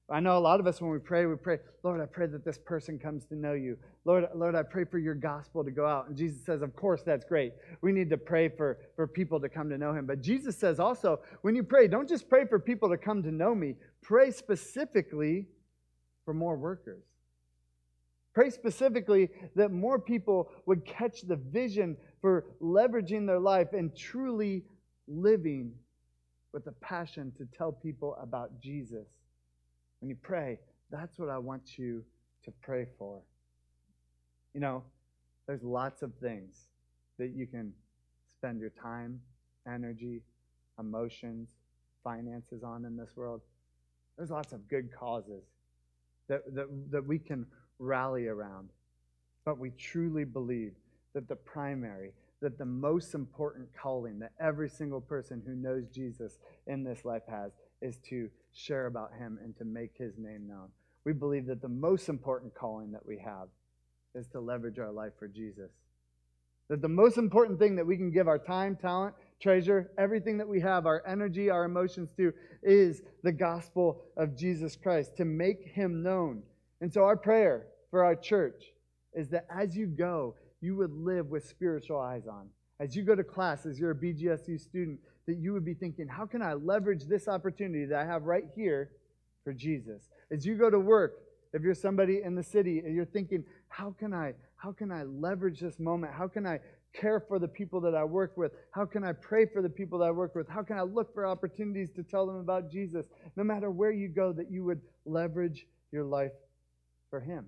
I 0.10 0.20
know 0.20 0.38
a 0.38 0.40
lot 0.40 0.60
of 0.60 0.68
us, 0.68 0.82
when 0.82 0.92
we 0.92 1.00
pray, 1.00 1.26
we 1.26 1.36
pray, 1.36 1.60
Lord, 1.82 2.02
I 2.02 2.06
pray 2.06 2.28
that 2.28 2.44
this 2.44 2.58
person 2.58 3.00
comes 3.00 3.26
to 3.26 3.36
know 3.36 3.54
you. 3.54 3.78
Lord, 4.04 4.26
Lord, 4.36 4.54
I 4.54 4.62
pray 4.62 4.84
for 4.84 5.00
your 5.00 5.16
gospel 5.16 5.64
to 5.64 5.72
go 5.72 5.88
out. 5.88 6.10
And 6.10 6.18
Jesus 6.18 6.46
says, 6.46 6.62
Of 6.62 6.76
course, 6.76 7.04
that's 7.04 7.24
great. 7.24 7.54
We 7.82 7.94
need 7.94 8.10
to 8.10 8.18
pray 8.18 8.50
for, 8.50 8.80
for 8.98 9.08
people 9.08 9.40
to 9.40 9.48
come 9.48 9.70
to 9.70 9.78
know 9.78 9.94
him. 9.94 10.06
But 10.06 10.22
Jesus 10.22 10.58
says 10.58 10.80
also, 10.80 11.22
when 11.42 11.56
you 11.56 11.64
pray, 11.64 11.88
don't 11.88 12.08
just 12.08 12.28
pray 12.28 12.46
for 12.46 12.60
people 12.60 12.90
to 12.90 12.98
come 12.98 13.24
to 13.24 13.32
know 13.32 13.56
me, 13.56 13.76
pray 14.02 14.32
specifically 14.32 15.48
for 16.26 16.34
more 16.34 16.58
workers. 16.58 17.04
Pray 18.34 18.50
specifically 18.50 19.30
that 19.56 19.72
more 19.72 20.00
people 20.00 20.52
would 20.66 20.86
catch 20.86 21.22
the 21.22 21.36
vision 21.36 21.96
for 22.20 22.46
leveraging 22.62 23.26
their 23.26 23.40
life 23.40 23.70
and 23.74 23.96
truly 23.96 24.64
living 25.08 25.72
with 26.52 26.68
a 26.68 26.72
passion 26.74 27.32
to 27.38 27.46
tell 27.58 27.72
people 27.72 28.18
about 28.22 28.60
Jesus. 28.60 29.08
When 30.04 30.10
you 30.10 30.18
pray, 30.22 30.60
that's 30.92 31.18
what 31.18 31.30
I 31.30 31.38
want 31.38 31.78
you 31.80 32.04
to 32.44 32.52
pray 32.62 32.88
for. 33.00 33.22
You 34.54 34.60
know, 34.60 34.84
there's 35.48 35.64
lots 35.64 36.02
of 36.02 36.14
things 36.16 36.68
that 37.18 37.30
you 37.30 37.48
can 37.48 37.72
spend 38.38 38.60
your 38.60 38.72
time, 38.72 39.22
energy, 39.66 40.22
emotions, 40.78 41.48
finances 42.04 42.64
on 42.66 42.84
in 42.84 42.98
this 42.98 43.12
world. 43.16 43.40
There's 44.18 44.30
lots 44.30 44.52
of 44.52 44.68
good 44.68 44.90
causes 44.94 45.46
that, 46.28 46.54
that, 46.54 46.68
that 46.92 47.08
we 47.08 47.18
can 47.18 47.46
rally 47.80 48.28
around. 48.28 48.72
But 49.46 49.58
we 49.58 49.70
truly 49.70 50.26
believe 50.26 50.74
that 51.14 51.30
the 51.30 51.38
primary, 51.38 52.12
that 52.42 52.58
the 52.58 52.66
most 52.66 53.14
important 53.14 53.70
calling 53.74 54.20
that 54.20 54.34
every 54.38 54.68
single 54.68 55.00
person 55.00 55.42
who 55.48 55.56
knows 55.56 55.88
Jesus 55.88 56.40
in 56.68 56.84
this 56.84 57.06
life 57.06 57.24
has 57.30 57.54
is 57.84 57.98
to 58.10 58.30
share 58.54 58.88
about 58.88 59.12
him 59.14 59.38
and 59.44 59.56
to 59.58 59.66
make 59.66 59.92
his 59.98 60.18
name 60.18 60.48
known. 60.48 60.70
We 61.06 61.14
believe 61.14 61.46
that 61.48 61.62
the 61.62 61.68
most 61.68 62.10
important 62.10 62.56
calling 62.56 62.92
that 62.92 63.06
we 63.06 63.20
have 63.20 63.50
is 64.16 64.28
to 64.30 64.40
leverage 64.40 64.80
our 64.80 64.92
life 64.92 65.14
for 65.20 65.28
Jesus. 65.28 65.72
That 66.70 66.82
the 66.82 66.88
most 66.88 67.18
important 67.18 67.60
thing 67.60 67.76
that 67.76 67.86
we 67.86 67.98
can 67.98 68.10
give 68.10 68.28
our 68.28 68.40
time, 68.40 68.78
talent, 68.78 69.16
treasure, 69.42 69.92
everything 69.98 70.38
that 70.38 70.48
we 70.48 70.62
have, 70.62 70.86
our 70.86 71.04
energy, 71.06 71.50
our 71.50 71.66
emotions 71.66 72.12
to, 72.18 72.34
is 72.64 73.02
the 73.22 73.34
gospel 73.34 74.02
of 74.16 74.38
Jesus 74.38 74.78
Christ, 74.78 75.18
to 75.18 75.26
make 75.26 75.68
him 75.68 76.02
known. 76.02 76.42
And 76.80 76.92
so, 76.92 77.04
our 77.04 77.18
prayer 77.18 77.68
for 77.92 78.04
our 78.04 78.16
church 78.16 78.72
is 79.14 79.30
that 79.30 79.46
as 79.54 79.76
you 79.76 79.88
go, 79.88 80.36
you 80.62 80.78
would 80.78 80.94
live 80.94 81.28
with 81.28 81.46
spiritual 81.48 82.00
eyes 82.00 82.28
on. 82.28 82.48
As 82.80 82.96
you 82.96 83.04
go 83.04 83.16
to 83.16 83.24
class, 83.24 83.66
as 83.66 83.78
you're 83.78 83.92
a 83.92 83.96
BGSU 83.96 84.60
student, 84.60 85.00
that 85.28 85.38
you 85.38 85.54
would 85.54 85.66
be 85.66 85.74
thinking, 85.74 86.08
how 86.08 86.26
can 86.26 86.42
I 86.42 86.54
leverage 86.54 87.06
this 87.06 87.28
opportunity 87.28 87.86
that 87.86 88.00
I 88.00 88.06
have 88.06 88.24
right 88.24 88.46
here 88.56 88.92
for 89.44 89.54
Jesus? 89.54 90.10
As 90.32 90.46
you 90.46 90.56
go 90.56 90.70
to 90.70 90.80
work, 90.80 91.20
if 91.54 91.62
you're 91.62 91.76
somebody 91.76 92.22
in 92.24 92.36
the 92.36 92.44
city 92.44 92.80
and 92.80 92.96
you're 92.96 93.06
thinking, 93.06 93.44
how 93.70 93.96
can 93.98 94.14
I 94.14 94.34
how 94.56 94.72
can 94.72 94.94
I 94.94 95.04
leverage 95.04 95.60
this 95.60 95.78
moment? 95.78 96.14
How 96.14 96.30
can 96.30 96.48
I 96.48 96.60
care 96.94 97.20
for 97.20 97.38
the 97.38 97.50
people 97.50 97.82
that 97.82 97.94
I 97.94 98.04
work 98.06 98.38
with? 98.38 98.54
How 98.72 98.86
can 98.86 99.04
I 99.04 99.12
pray 99.12 99.46
for 99.46 99.62
the 99.62 99.70
people 99.70 100.00
that 100.00 100.06
I 100.06 100.12
work 100.12 100.36
with? 100.36 100.48
How 100.48 100.64
can 100.64 100.78
I 100.78 100.84
look 100.84 101.14
for 101.14 101.26
opportunities 101.26 101.90
to 101.98 102.04
tell 102.04 102.26
them 102.26 102.38
about 102.38 102.72
Jesus? 102.72 103.06
No 103.36 103.44
matter 103.44 103.70
where 103.72 103.92
you 103.92 104.08
go, 104.08 104.32
that 104.32 104.50
you 104.50 104.64
would 104.64 104.80
leverage 105.06 105.68
your 105.92 106.06
life 106.06 106.32
for 107.10 107.20
Him. 107.20 107.46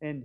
And 0.00 0.24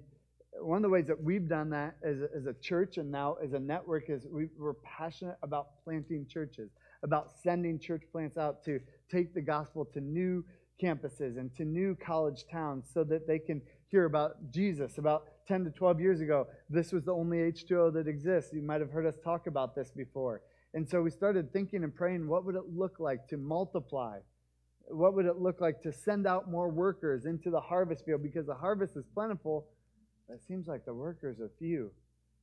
one 0.61 0.77
of 0.77 0.83
the 0.83 0.89
ways 0.89 1.07
that 1.07 1.21
we've 1.21 1.47
done 1.47 1.69
that 1.71 1.95
as 2.03 2.21
a, 2.21 2.29
as 2.35 2.45
a 2.45 2.53
church 2.53 2.97
and 2.97 3.11
now 3.11 3.35
as 3.43 3.53
a 3.53 3.59
network 3.59 4.09
is 4.09 4.25
we, 4.29 4.47
we're 4.57 4.73
passionate 4.75 5.37
about 5.43 5.83
planting 5.83 6.25
churches, 6.27 6.69
about 7.03 7.31
sending 7.43 7.79
church 7.79 8.03
plants 8.11 8.37
out 8.37 8.63
to 8.65 8.79
take 9.09 9.33
the 9.33 9.41
gospel 9.41 9.85
to 9.85 9.99
new 9.99 10.43
campuses 10.81 11.37
and 11.37 11.55
to 11.55 11.65
new 11.65 11.95
college 11.95 12.45
towns 12.51 12.89
so 12.93 13.03
that 13.03 13.27
they 13.27 13.39
can 13.39 13.61
hear 13.89 14.05
about 14.05 14.51
Jesus. 14.51 14.97
About 14.97 15.25
10 15.47 15.65
to 15.65 15.69
12 15.71 15.99
years 15.99 16.21
ago, 16.21 16.47
this 16.69 16.91
was 16.91 17.03
the 17.03 17.13
only 17.13 17.37
H2O 17.37 17.93
that 17.93 18.07
exists. 18.07 18.51
You 18.53 18.61
might 18.61 18.81
have 18.81 18.91
heard 18.91 19.05
us 19.05 19.15
talk 19.23 19.47
about 19.47 19.75
this 19.75 19.91
before. 19.91 20.41
And 20.73 20.89
so 20.89 21.01
we 21.01 21.11
started 21.11 21.51
thinking 21.51 21.83
and 21.83 21.93
praying 21.93 22.27
what 22.27 22.45
would 22.45 22.55
it 22.55 22.69
look 22.73 22.99
like 22.99 23.27
to 23.27 23.37
multiply? 23.37 24.19
What 24.87 25.13
would 25.15 25.25
it 25.25 25.37
look 25.37 25.61
like 25.61 25.81
to 25.81 25.91
send 25.91 26.25
out 26.25 26.49
more 26.49 26.69
workers 26.69 27.25
into 27.25 27.49
the 27.49 27.59
harvest 27.59 28.05
field? 28.05 28.23
Because 28.23 28.45
the 28.45 28.55
harvest 28.55 28.95
is 28.95 29.05
plentiful, 29.13 29.67
it 30.29 30.41
seems 30.47 30.67
like 30.67 30.85
the 30.85 30.93
workers 30.93 31.39
are 31.39 31.51
few. 31.59 31.91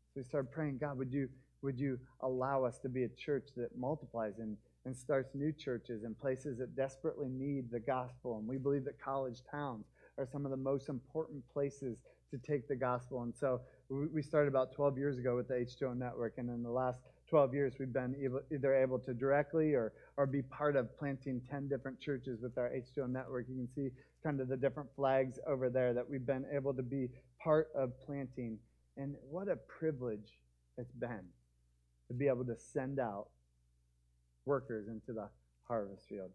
So 0.09 0.21
we 0.21 0.25
started 0.25 0.51
praying, 0.51 0.79
God, 0.79 0.99
would 0.99 1.13
you 1.13 1.29
would 1.63 1.79
you 1.79 1.99
allow 2.21 2.65
us 2.65 2.79
to 2.79 2.89
be 2.89 3.05
a 3.05 3.09
church 3.09 3.49
that 3.57 3.77
multiplies 3.77 4.39
and, 4.39 4.57
and 4.85 4.97
starts 4.97 5.35
new 5.35 5.53
churches 5.53 6.05
in 6.05 6.15
places 6.15 6.59
that 6.59 6.77
desperately 6.77 7.29
need 7.29 7.71
the 7.71 7.81
gospel? 7.81 8.39
And 8.39 8.47
we 8.47 8.59
believe 8.59 8.85
that 8.85 9.01
college 9.01 9.41
towns 9.51 9.87
are 10.19 10.27
some 10.31 10.45
of 10.45 10.51
the 10.51 10.57
most 10.57 10.89
important 10.89 11.43
places 11.53 11.99
to 12.31 12.39
take 12.39 12.69
the 12.69 12.77
gospel. 12.77 13.23
And 13.23 13.35
so 13.35 13.61
we 13.89 14.23
started 14.23 14.49
about 14.49 14.73
12 14.73 14.99
years 14.99 15.19
ago 15.19 15.37
with 15.37 15.49
the 15.49 15.55
H2O 15.55 15.97
network, 15.97 16.35
and 16.37 16.49
in 16.51 16.63
the 16.63 16.71
last 16.71 17.01
12 17.31 17.55
years, 17.55 17.75
we've 17.79 17.93
been 17.93 18.15
either 18.53 18.75
able 18.75 18.99
to 18.99 19.15
directly 19.15 19.75
or, 19.75 19.93
or 20.17 20.27
be 20.27 20.43
part 20.43 20.77
of 20.77 20.97
planting 20.99 21.41
10 21.51 21.69
different 21.69 22.01
churches 22.01 22.41
with 22.43 22.57
our 22.59 22.71
H2O 22.71 23.09
network. 23.09 23.47
You 23.49 23.57
can 23.57 23.69
see 23.75 23.91
kind 24.23 24.41
of 24.41 24.49
the 24.49 24.57
different 24.57 24.89
flags 24.95 25.39
over 25.47 25.71
there 25.71 25.93
that 25.95 26.09
we've 26.09 26.27
been 26.27 26.45
able 26.53 26.75
to 26.75 26.83
be 26.83 27.09
part 27.43 27.69
of 27.75 27.93
planting. 28.05 28.59
And 28.97 29.15
what 29.31 29.49
a 29.49 29.57
privilege 29.57 30.39
it's 30.77 30.93
been 30.93 31.25
to 32.09 32.15
be 32.15 32.29
able 32.29 32.45
to 32.45 32.57
send 32.57 32.99
out 32.99 33.29
workers 34.45 34.89
into 34.89 35.13
the 35.13 35.29
harvest 35.67 36.09
field. 36.09 36.31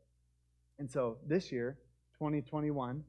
And 0.80 0.90
so 0.90 1.18
this 1.28 1.52
year, 1.52 1.78
2021, 2.20 3.04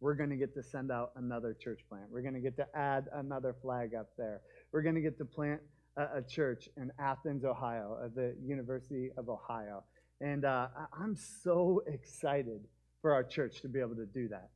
we're 0.00 0.14
going 0.14 0.30
to 0.30 0.36
get 0.36 0.54
to 0.54 0.62
send 0.62 0.92
out 0.92 1.10
another 1.16 1.54
church 1.54 1.80
plant. 1.88 2.04
We're 2.10 2.22
going 2.22 2.34
to 2.34 2.40
get 2.40 2.56
to 2.56 2.66
add 2.74 3.06
another 3.14 3.54
flag 3.60 3.94
up 3.94 4.10
there. 4.16 4.40
We're 4.72 4.82
going 4.82 4.94
to 4.94 5.00
get 5.00 5.18
to 5.18 5.24
plant 5.24 5.60
a, 5.96 6.18
a 6.18 6.22
church 6.22 6.68
in 6.76 6.92
Athens, 6.98 7.44
Ohio, 7.44 7.98
at 8.04 8.14
the 8.14 8.36
University 8.44 9.10
of 9.16 9.28
Ohio. 9.28 9.82
And 10.20 10.44
uh, 10.44 10.68
I'm 10.98 11.16
so 11.16 11.82
excited 11.86 12.60
for 13.02 13.12
our 13.12 13.24
church 13.24 13.60
to 13.62 13.68
be 13.68 13.80
able 13.80 13.96
to 13.96 14.06
do 14.06 14.28
that. 14.28 14.50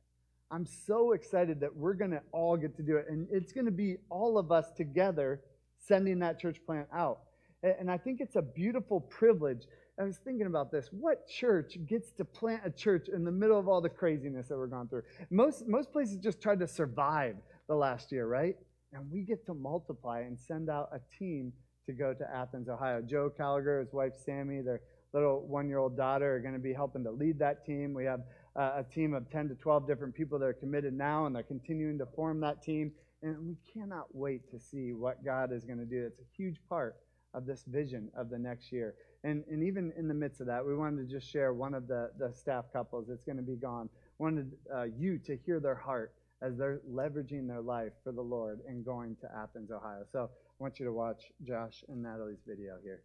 I'm 0.53 0.67
so 0.67 1.13
excited 1.13 1.59
that 1.61 1.75
we're 1.75 1.95
going 1.95 2.11
to 2.11 2.21
all 2.31 2.55
get 2.55 2.77
to 2.77 2.83
do 2.83 2.97
it. 2.97 3.07
And 3.09 3.27
it's 3.31 3.51
going 3.51 3.65
to 3.65 3.71
be 3.71 3.97
all 4.11 4.37
of 4.37 4.51
us 4.51 4.69
together 4.77 5.41
sending 5.79 6.19
that 6.19 6.39
church 6.39 6.57
plant 6.63 6.87
out. 6.93 7.21
And 7.63 7.89
I 7.89 7.97
think 7.97 8.21
it's 8.21 8.35
a 8.35 8.41
beautiful 8.41 9.01
privilege. 9.01 9.63
I 9.99 10.03
was 10.03 10.17
thinking 10.17 10.45
about 10.45 10.71
this. 10.71 10.89
What 10.91 11.27
church 11.27 11.77
gets 11.87 12.11
to 12.13 12.25
plant 12.25 12.61
a 12.65 12.69
church 12.69 13.07
in 13.09 13.23
the 13.23 13.31
middle 13.31 13.57
of 13.57 13.67
all 13.67 13.81
the 13.81 13.89
craziness 13.89 14.47
that 14.49 14.57
we're 14.57 14.67
going 14.67 14.89
through? 14.89 15.03
Most, 15.31 15.67
most 15.67 15.91
places 15.91 16.17
just 16.17 16.39
tried 16.39 16.59
to 16.59 16.67
survive 16.67 17.35
the 17.67 17.75
last 17.75 18.11
year, 18.11 18.27
right? 18.27 18.55
And 18.91 19.09
we 19.11 19.21
get 19.21 19.47
to 19.47 19.55
multiply 19.55 20.19
and 20.19 20.39
send 20.39 20.69
out 20.69 20.89
a 20.93 20.99
team 21.17 21.51
to 21.87 21.93
go 21.93 22.13
to 22.13 22.23
Athens, 22.31 22.69
Ohio. 22.69 23.01
Joe 23.01 23.31
Gallagher, 23.35 23.79
his 23.79 23.91
wife 23.91 24.13
Sammy, 24.23 24.61
their 24.61 24.81
little 25.13 25.41
one 25.47 25.67
year 25.67 25.79
old 25.79 25.97
daughter 25.97 26.35
are 26.35 26.39
going 26.39 26.53
to 26.53 26.59
be 26.59 26.73
helping 26.73 27.03
to 27.03 27.11
lead 27.11 27.39
that 27.39 27.65
team. 27.65 27.93
We 27.93 28.05
have 28.05 28.21
uh, 28.55 28.71
a 28.77 28.83
team 28.83 29.13
of 29.13 29.29
10 29.31 29.49
to 29.49 29.55
12 29.55 29.87
different 29.87 30.13
people 30.13 30.37
that 30.39 30.45
are 30.45 30.53
committed 30.53 30.93
now, 30.93 31.25
and 31.25 31.35
they're 31.35 31.43
continuing 31.43 31.97
to 31.97 32.05
form 32.15 32.39
that 32.41 32.61
team. 32.61 32.91
And 33.21 33.37
we 33.47 33.55
cannot 33.73 34.13
wait 34.13 34.51
to 34.51 34.59
see 34.59 34.93
what 34.93 35.23
God 35.23 35.51
is 35.51 35.63
going 35.63 35.79
to 35.79 35.85
do. 35.85 36.05
It's 36.05 36.19
a 36.19 36.35
huge 36.35 36.57
part 36.67 36.97
of 37.33 37.45
this 37.45 37.63
vision 37.67 38.09
of 38.15 38.29
the 38.29 38.37
next 38.37 38.71
year. 38.71 38.95
And, 39.23 39.43
and 39.49 39.63
even 39.63 39.93
in 39.97 40.07
the 40.07 40.13
midst 40.13 40.41
of 40.41 40.47
that, 40.47 40.65
we 40.65 40.75
wanted 40.75 41.07
to 41.07 41.13
just 41.13 41.29
share 41.31 41.53
one 41.53 41.73
of 41.73 41.87
the, 41.87 42.11
the 42.19 42.33
staff 42.33 42.65
couples 42.73 43.05
that's 43.07 43.23
going 43.23 43.37
to 43.37 43.43
be 43.43 43.55
gone. 43.55 43.89
Wanted 44.19 44.51
uh, 44.73 44.83
you 44.83 45.17
to 45.19 45.37
hear 45.45 45.59
their 45.59 45.75
heart 45.75 46.13
as 46.41 46.57
they're 46.57 46.81
leveraging 46.91 47.47
their 47.47 47.61
life 47.61 47.93
for 48.03 48.11
the 48.11 48.21
Lord 48.21 48.59
and 48.67 48.85
going 48.85 49.15
to 49.21 49.27
Athens, 49.35 49.71
Ohio. 49.71 50.03
So 50.11 50.29
I 50.29 50.63
want 50.63 50.77
you 50.77 50.85
to 50.85 50.91
watch 50.91 51.31
Josh 51.47 51.83
and 51.87 52.03
Natalie's 52.03 52.43
video 52.45 52.75
here. 52.83 53.01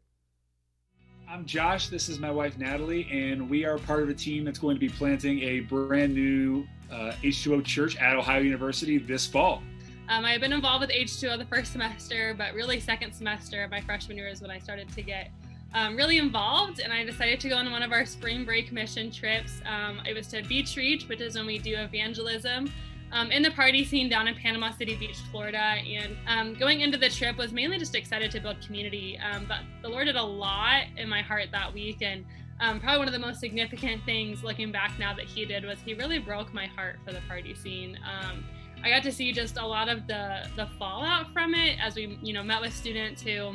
I'm 1.30 1.44
Josh. 1.44 1.88
This 1.88 2.08
is 2.08 2.18
my 2.18 2.30
wife 2.30 2.56
Natalie, 2.56 3.06
and 3.12 3.50
we 3.50 3.66
are 3.66 3.76
part 3.76 4.02
of 4.02 4.08
a 4.08 4.14
team 4.14 4.46
that's 4.46 4.58
going 4.58 4.76
to 4.76 4.80
be 4.80 4.88
planting 4.88 5.40
a 5.42 5.60
brand 5.60 6.14
new 6.14 6.66
uh, 6.90 7.12
H2O 7.22 7.66
church 7.66 7.98
at 7.98 8.16
Ohio 8.16 8.40
University 8.40 8.96
this 8.96 9.26
fall. 9.26 9.62
Um, 10.08 10.24
I've 10.24 10.40
been 10.40 10.54
involved 10.54 10.80
with 10.80 10.90
H2O 10.90 11.36
the 11.36 11.44
first 11.44 11.72
semester, 11.72 12.34
but 12.38 12.54
really 12.54 12.80
second 12.80 13.12
semester 13.12 13.62
of 13.62 13.70
my 13.70 13.82
freshman 13.82 14.16
year 14.16 14.26
is 14.26 14.40
when 14.40 14.50
I 14.50 14.58
started 14.58 14.88
to 14.94 15.02
get 15.02 15.28
um, 15.74 15.96
really 15.96 16.16
involved. 16.16 16.80
And 16.80 16.94
I 16.94 17.04
decided 17.04 17.40
to 17.40 17.50
go 17.50 17.56
on 17.56 17.70
one 17.70 17.82
of 17.82 17.92
our 17.92 18.06
spring 18.06 18.46
break 18.46 18.72
mission 18.72 19.10
trips. 19.10 19.60
Um, 19.66 20.00
it 20.06 20.14
was 20.14 20.28
to 20.28 20.42
Beach 20.44 20.76
Reach, 20.76 21.08
which 21.08 21.20
is 21.20 21.36
when 21.36 21.44
we 21.44 21.58
do 21.58 21.76
evangelism 21.76 22.72
um, 23.12 23.30
in 23.30 23.42
the 23.42 23.50
party 23.50 23.84
scene 23.84 24.08
down 24.08 24.28
in 24.28 24.34
Panama 24.34 24.70
City 24.70 24.96
Beach, 24.96 25.16
Florida. 25.30 25.58
And 25.58 26.16
um, 26.26 26.54
going 26.54 26.80
into 26.80 26.98
the 26.98 27.08
trip 27.08 27.36
was 27.36 27.52
mainly 27.52 27.78
just 27.78 27.94
excited 27.94 28.30
to 28.32 28.40
build 28.40 28.60
community. 28.60 29.18
Um, 29.18 29.46
but 29.46 29.60
the 29.82 29.88
Lord 29.88 30.06
did 30.06 30.16
a 30.16 30.22
lot 30.22 30.84
in 30.96 31.08
my 31.08 31.22
heart 31.22 31.46
that 31.52 31.72
week. 31.72 32.02
And 32.02 32.24
um, 32.60 32.80
probably 32.80 32.98
one 32.98 33.08
of 33.08 33.14
the 33.14 33.20
most 33.20 33.40
significant 33.40 34.04
things 34.04 34.42
looking 34.42 34.72
back 34.72 34.98
now 34.98 35.14
that 35.14 35.24
He 35.24 35.44
did 35.44 35.64
was 35.64 35.78
He 35.84 35.94
really 35.94 36.18
broke 36.18 36.52
my 36.52 36.66
heart 36.66 36.96
for 37.04 37.12
the 37.12 37.20
party 37.28 37.54
scene. 37.54 37.98
Um, 38.04 38.44
I 38.82 38.90
got 38.90 39.02
to 39.04 39.12
see 39.12 39.32
just 39.32 39.58
a 39.58 39.66
lot 39.66 39.88
of 39.88 40.06
the 40.06 40.46
the 40.54 40.68
fallout 40.78 41.32
from 41.32 41.54
it 41.54 41.78
as 41.82 41.96
we, 41.96 42.18
you 42.22 42.32
know, 42.32 42.44
met 42.44 42.60
with 42.60 42.72
students 42.72 43.22
who 43.22 43.54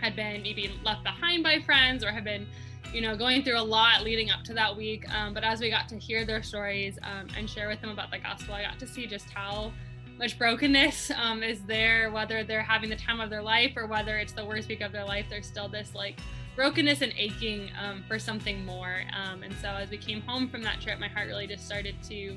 had 0.00 0.16
been 0.16 0.42
maybe 0.42 0.70
left 0.84 1.04
behind 1.04 1.42
by 1.42 1.60
friends 1.60 2.04
or 2.04 2.10
had 2.10 2.24
been 2.24 2.46
you 2.92 3.00
know, 3.00 3.16
going 3.16 3.42
through 3.42 3.58
a 3.58 3.62
lot 3.62 4.02
leading 4.02 4.30
up 4.30 4.44
to 4.44 4.54
that 4.54 4.76
week. 4.76 5.08
Um, 5.14 5.32
but 5.32 5.44
as 5.44 5.60
we 5.60 5.70
got 5.70 5.88
to 5.88 5.98
hear 5.98 6.24
their 6.24 6.42
stories 6.42 6.98
um, 7.02 7.28
and 7.36 7.48
share 7.48 7.68
with 7.68 7.80
them 7.80 7.90
about 7.90 8.10
the 8.10 8.18
gospel, 8.18 8.54
I 8.54 8.62
got 8.62 8.78
to 8.80 8.86
see 8.86 9.06
just 9.06 9.30
how 9.30 9.72
much 10.18 10.38
brokenness 10.38 11.10
um, 11.16 11.42
is 11.42 11.62
there, 11.62 12.10
whether 12.10 12.44
they're 12.44 12.62
having 12.62 12.90
the 12.90 12.96
time 12.96 13.20
of 13.20 13.30
their 13.30 13.42
life 13.42 13.72
or 13.76 13.86
whether 13.86 14.18
it's 14.18 14.32
the 14.32 14.44
worst 14.44 14.68
week 14.68 14.82
of 14.82 14.92
their 14.92 15.04
life, 15.04 15.26
there's 15.30 15.46
still 15.46 15.68
this 15.68 15.94
like 15.94 16.20
brokenness 16.54 17.00
and 17.00 17.14
aching 17.16 17.70
um, 17.80 18.04
for 18.06 18.18
something 18.18 18.64
more. 18.64 19.02
Um, 19.16 19.42
and 19.42 19.54
so 19.54 19.68
as 19.68 19.90
we 19.90 19.96
came 19.96 20.20
home 20.20 20.48
from 20.48 20.62
that 20.62 20.80
trip, 20.80 20.98
my 20.98 21.08
heart 21.08 21.28
really 21.28 21.46
just 21.46 21.64
started 21.64 21.96
to 22.04 22.36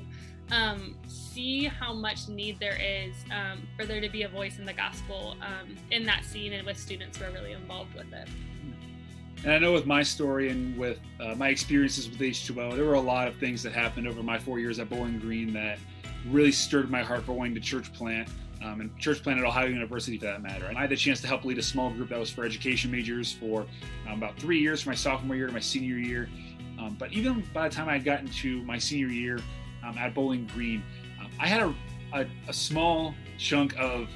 um, 0.50 0.96
see 1.06 1.64
how 1.64 1.92
much 1.92 2.28
need 2.28 2.58
there 2.58 2.78
is 2.80 3.14
for 3.76 3.84
there 3.84 4.00
to 4.00 4.08
be 4.08 4.22
a 4.22 4.28
voice 4.28 4.58
in 4.58 4.64
the 4.64 4.72
gospel 4.72 5.36
in 5.90 6.04
that 6.06 6.24
scene 6.24 6.54
and 6.54 6.64
with 6.66 6.78
students 6.78 7.18
who 7.18 7.24
are 7.24 7.30
really 7.30 7.52
involved 7.52 7.94
with 7.94 8.10
it. 8.12 8.28
And 9.44 9.52
I 9.52 9.58
know 9.58 9.72
with 9.72 9.86
my 9.86 10.02
story 10.02 10.50
and 10.50 10.76
with 10.76 10.98
uh, 11.20 11.34
my 11.36 11.48
experiences 11.48 12.08
with 12.08 12.18
H2O, 12.18 12.74
there 12.74 12.84
were 12.84 12.94
a 12.94 13.00
lot 13.00 13.28
of 13.28 13.36
things 13.36 13.62
that 13.62 13.72
happened 13.72 14.08
over 14.08 14.22
my 14.22 14.38
four 14.38 14.58
years 14.58 14.78
at 14.78 14.88
Bowling 14.88 15.18
Green 15.18 15.52
that 15.52 15.78
really 16.30 16.52
stirred 16.52 16.90
my 16.90 17.02
heart 17.02 17.24
for 17.24 17.32
wanting 17.32 17.54
to 17.54 17.60
church 17.60 17.92
plant. 17.92 18.28
Um, 18.64 18.80
and 18.80 18.98
church 18.98 19.22
plant 19.22 19.38
at 19.38 19.44
Ohio 19.44 19.66
University 19.66 20.16
for 20.18 20.24
that 20.24 20.42
matter. 20.42 20.64
And 20.64 20.78
I 20.78 20.80
had 20.80 20.90
the 20.90 20.96
chance 20.96 21.20
to 21.20 21.26
help 21.26 21.44
lead 21.44 21.58
a 21.58 21.62
small 21.62 21.90
group 21.90 22.08
that 22.08 22.18
was 22.18 22.30
for 22.30 22.44
education 22.44 22.90
majors 22.90 23.30
for 23.30 23.66
um, 24.08 24.14
about 24.14 24.38
three 24.38 24.58
years, 24.58 24.82
from 24.82 24.92
my 24.92 24.96
sophomore 24.96 25.36
year 25.36 25.46
to 25.46 25.52
my 25.52 25.60
senior 25.60 25.98
year. 25.98 26.28
Um, 26.78 26.96
but 26.98 27.12
even 27.12 27.44
by 27.52 27.68
the 27.68 27.74
time 27.74 27.88
I 27.88 27.92
had 27.92 28.04
gotten 28.04 28.28
to 28.28 28.62
my 28.62 28.78
senior 28.78 29.08
year 29.08 29.38
um, 29.84 29.96
at 29.98 30.14
Bowling 30.14 30.48
Green, 30.54 30.82
um, 31.20 31.30
I 31.38 31.46
had 31.46 31.62
a, 31.62 31.74
a, 32.14 32.26
a, 32.48 32.52
small 32.52 33.14
chunk 33.38 33.76
of 33.78 34.08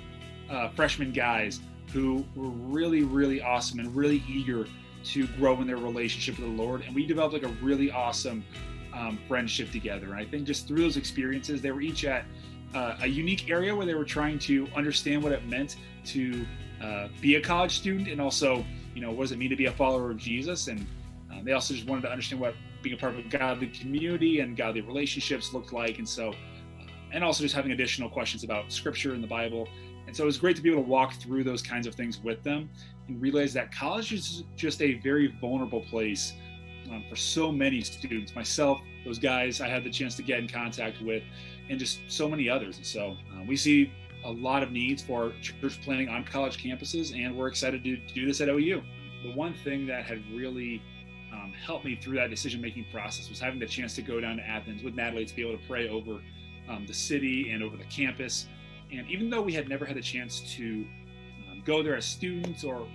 uh, 0.50 0.70
freshman 0.70 1.12
guys 1.12 1.60
who 1.92 2.24
were 2.34 2.48
really, 2.48 3.02
really 3.02 3.42
awesome 3.42 3.78
and 3.78 3.94
really 3.94 4.22
eager 4.28 4.66
to 5.04 5.26
grow 5.28 5.60
in 5.60 5.66
their 5.66 5.76
relationship 5.76 6.38
with 6.38 6.46
the 6.46 6.62
Lord. 6.62 6.82
And 6.82 6.94
we 6.94 7.06
developed 7.06 7.34
like 7.34 7.42
a 7.42 7.54
really 7.62 7.90
awesome 7.90 8.44
um, 8.92 9.18
friendship 9.28 9.70
together. 9.70 10.06
And 10.06 10.14
I 10.14 10.24
think 10.24 10.44
just 10.46 10.66
through 10.66 10.82
those 10.82 10.96
experiences, 10.96 11.62
they 11.62 11.70
were 11.70 11.80
each 11.80 12.04
at 12.04 12.24
uh, 12.74 12.96
a 13.00 13.06
unique 13.06 13.50
area 13.50 13.74
where 13.74 13.86
they 13.86 13.94
were 13.94 14.04
trying 14.04 14.38
to 14.40 14.66
understand 14.76 15.22
what 15.22 15.32
it 15.32 15.46
meant 15.46 15.76
to 16.06 16.46
uh, 16.82 17.08
be 17.20 17.36
a 17.36 17.40
college 17.40 17.78
student 17.78 18.08
and 18.08 18.20
also, 18.20 18.64
you 18.94 19.00
know, 19.00 19.10
what 19.10 19.22
does 19.22 19.32
it 19.32 19.38
mean 19.38 19.50
to 19.50 19.56
be 19.56 19.66
a 19.66 19.72
follower 19.72 20.10
of 20.10 20.16
Jesus? 20.16 20.68
And 20.68 20.86
uh, 21.32 21.42
they 21.42 21.52
also 21.52 21.74
just 21.74 21.86
wanted 21.86 22.02
to 22.02 22.10
understand 22.10 22.40
what 22.40 22.54
being 22.82 22.94
a 22.94 22.98
part 22.98 23.14
of 23.14 23.18
a 23.18 23.28
godly 23.28 23.68
community 23.68 24.40
and 24.40 24.56
godly 24.56 24.80
relationships 24.80 25.52
looked 25.52 25.72
like. 25.72 25.98
And 25.98 26.08
so, 26.08 26.30
uh, 26.30 26.86
and 27.12 27.22
also 27.22 27.42
just 27.42 27.54
having 27.54 27.72
additional 27.72 28.08
questions 28.08 28.44
about 28.44 28.72
scripture 28.72 29.14
and 29.14 29.22
the 29.22 29.28
Bible. 29.28 29.68
And 30.06 30.16
so 30.16 30.24
it 30.24 30.26
was 30.26 30.38
great 30.38 30.56
to 30.56 30.62
be 30.62 30.70
able 30.70 30.82
to 30.82 30.88
walk 30.88 31.14
through 31.14 31.44
those 31.44 31.62
kinds 31.62 31.86
of 31.86 31.94
things 31.94 32.18
with 32.18 32.42
them 32.42 32.70
and 33.10 33.20
realize 33.20 33.52
that 33.54 33.74
college 33.74 34.12
is 34.12 34.44
just 34.56 34.80
a 34.80 34.94
very 35.00 35.34
vulnerable 35.40 35.80
place 35.80 36.34
um, 36.90 37.04
for 37.08 37.16
so 37.16 37.50
many 37.50 37.80
students. 37.80 38.34
Myself, 38.34 38.80
those 39.04 39.18
guys 39.18 39.60
I 39.60 39.68
had 39.68 39.84
the 39.84 39.90
chance 39.90 40.14
to 40.16 40.22
get 40.22 40.38
in 40.38 40.48
contact 40.48 41.02
with, 41.02 41.22
and 41.68 41.78
just 41.78 42.00
so 42.08 42.28
many 42.28 42.48
others. 42.48 42.76
And 42.76 42.86
so 42.86 43.16
uh, 43.34 43.42
we 43.46 43.56
see 43.56 43.92
a 44.24 44.30
lot 44.30 44.62
of 44.62 44.70
needs 44.70 45.02
for 45.02 45.32
church 45.40 45.80
planting 45.82 46.08
on 46.08 46.24
college 46.24 46.62
campuses, 46.62 47.14
and 47.14 47.36
we're 47.36 47.48
excited 47.48 47.82
to 47.84 47.96
do 48.14 48.26
this 48.26 48.40
at 48.40 48.48
OU. 48.48 48.82
The 49.24 49.32
one 49.32 49.54
thing 49.54 49.86
that 49.86 50.04
had 50.04 50.22
really 50.32 50.82
um, 51.32 51.52
helped 51.52 51.84
me 51.84 51.96
through 51.96 52.16
that 52.16 52.30
decision 52.30 52.60
making 52.60 52.86
process 52.92 53.28
was 53.28 53.40
having 53.40 53.58
the 53.58 53.66
chance 53.66 53.94
to 53.96 54.02
go 54.02 54.20
down 54.20 54.36
to 54.36 54.46
Athens 54.46 54.82
with 54.82 54.94
Natalie 54.94 55.24
to 55.24 55.34
be 55.34 55.42
able 55.42 55.58
to 55.58 55.66
pray 55.66 55.88
over 55.88 56.20
um, 56.68 56.86
the 56.86 56.94
city 56.94 57.50
and 57.50 57.62
over 57.62 57.76
the 57.76 57.84
campus. 57.84 58.46
And 58.92 59.08
even 59.08 59.30
though 59.30 59.42
we 59.42 59.52
had 59.52 59.68
never 59.68 59.84
had 59.84 59.96
a 59.96 60.02
chance 60.02 60.40
to 60.56 60.84
um, 61.50 61.62
go 61.64 61.82
there 61.82 61.96
as 61.96 62.04
students 62.04 62.64
or 62.64 62.86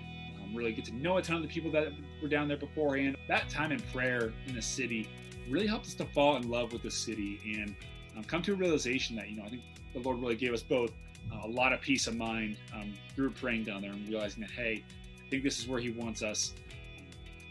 really 0.55 0.73
get 0.73 0.85
to 0.85 0.95
know 0.95 1.17
a 1.17 1.21
ton 1.21 1.37
of 1.37 1.41
the 1.41 1.47
people 1.47 1.71
that 1.71 1.89
were 2.21 2.27
down 2.27 2.47
there 2.47 2.57
beforehand. 2.57 3.17
That 3.27 3.49
time 3.49 3.71
in 3.71 3.79
prayer 3.93 4.33
in 4.47 4.55
the 4.55 4.61
city 4.61 5.09
really 5.49 5.67
helped 5.67 5.85
us 5.85 5.93
to 5.95 6.05
fall 6.05 6.37
in 6.37 6.49
love 6.49 6.73
with 6.73 6.81
the 6.83 6.91
city 6.91 7.39
and 7.45 7.75
um, 8.17 8.23
come 8.23 8.41
to 8.43 8.53
a 8.53 8.55
realization 8.55 9.15
that, 9.17 9.29
you 9.29 9.37
know, 9.37 9.43
I 9.43 9.49
think 9.49 9.61
the 9.93 9.99
Lord 9.99 10.19
really 10.19 10.35
gave 10.35 10.53
us 10.53 10.63
both 10.63 10.91
uh, 11.31 11.45
a 11.45 11.47
lot 11.47 11.73
of 11.73 11.81
peace 11.81 12.07
of 12.07 12.15
mind 12.15 12.57
um, 12.73 12.93
through 13.15 13.31
praying 13.31 13.63
down 13.63 13.81
there 13.81 13.91
and 13.91 14.07
realizing 14.07 14.41
that, 14.41 14.51
hey, 14.51 14.83
I 15.25 15.29
think 15.29 15.43
this 15.43 15.59
is 15.59 15.67
where 15.67 15.79
He 15.79 15.91
wants 15.91 16.21
us. 16.23 16.53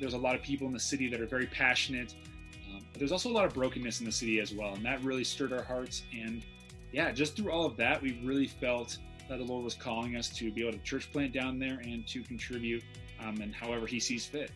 There's 0.00 0.14
a 0.14 0.18
lot 0.18 0.34
of 0.34 0.42
people 0.42 0.66
in 0.66 0.72
the 0.72 0.80
city 0.80 1.08
that 1.08 1.20
are 1.20 1.26
very 1.26 1.46
passionate, 1.46 2.14
um, 2.70 2.80
but 2.92 2.98
there's 2.98 3.12
also 3.12 3.30
a 3.30 3.32
lot 3.32 3.44
of 3.44 3.54
brokenness 3.54 4.00
in 4.00 4.06
the 4.06 4.12
city 4.12 4.40
as 4.40 4.52
well. 4.52 4.74
And 4.74 4.84
that 4.84 5.02
really 5.04 5.24
stirred 5.24 5.52
our 5.52 5.62
hearts. 5.62 6.02
And 6.12 6.42
yeah, 6.92 7.12
just 7.12 7.36
through 7.36 7.50
all 7.50 7.64
of 7.64 7.76
that, 7.76 8.00
we 8.00 8.20
really 8.24 8.46
felt 8.46 8.98
that 9.28 9.38
the 9.38 9.44
Lord 9.44 9.64
was 9.64 9.74
calling 9.74 10.16
us 10.16 10.28
to 10.30 10.50
be 10.50 10.62
able 10.62 10.72
to 10.72 10.84
church 10.84 11.10
plant 11.12 11.32
down 11.32 11.58
there 11.58 11.80
and 11.84 12.06
to 12.08 12.22
contribute 12.22 12.82
um, 13.20 13.40
and 13.40 13.54
however 13.54 13.86
He 13.86 14.00
sees 14.00 14.26
fit. 14.26 14.50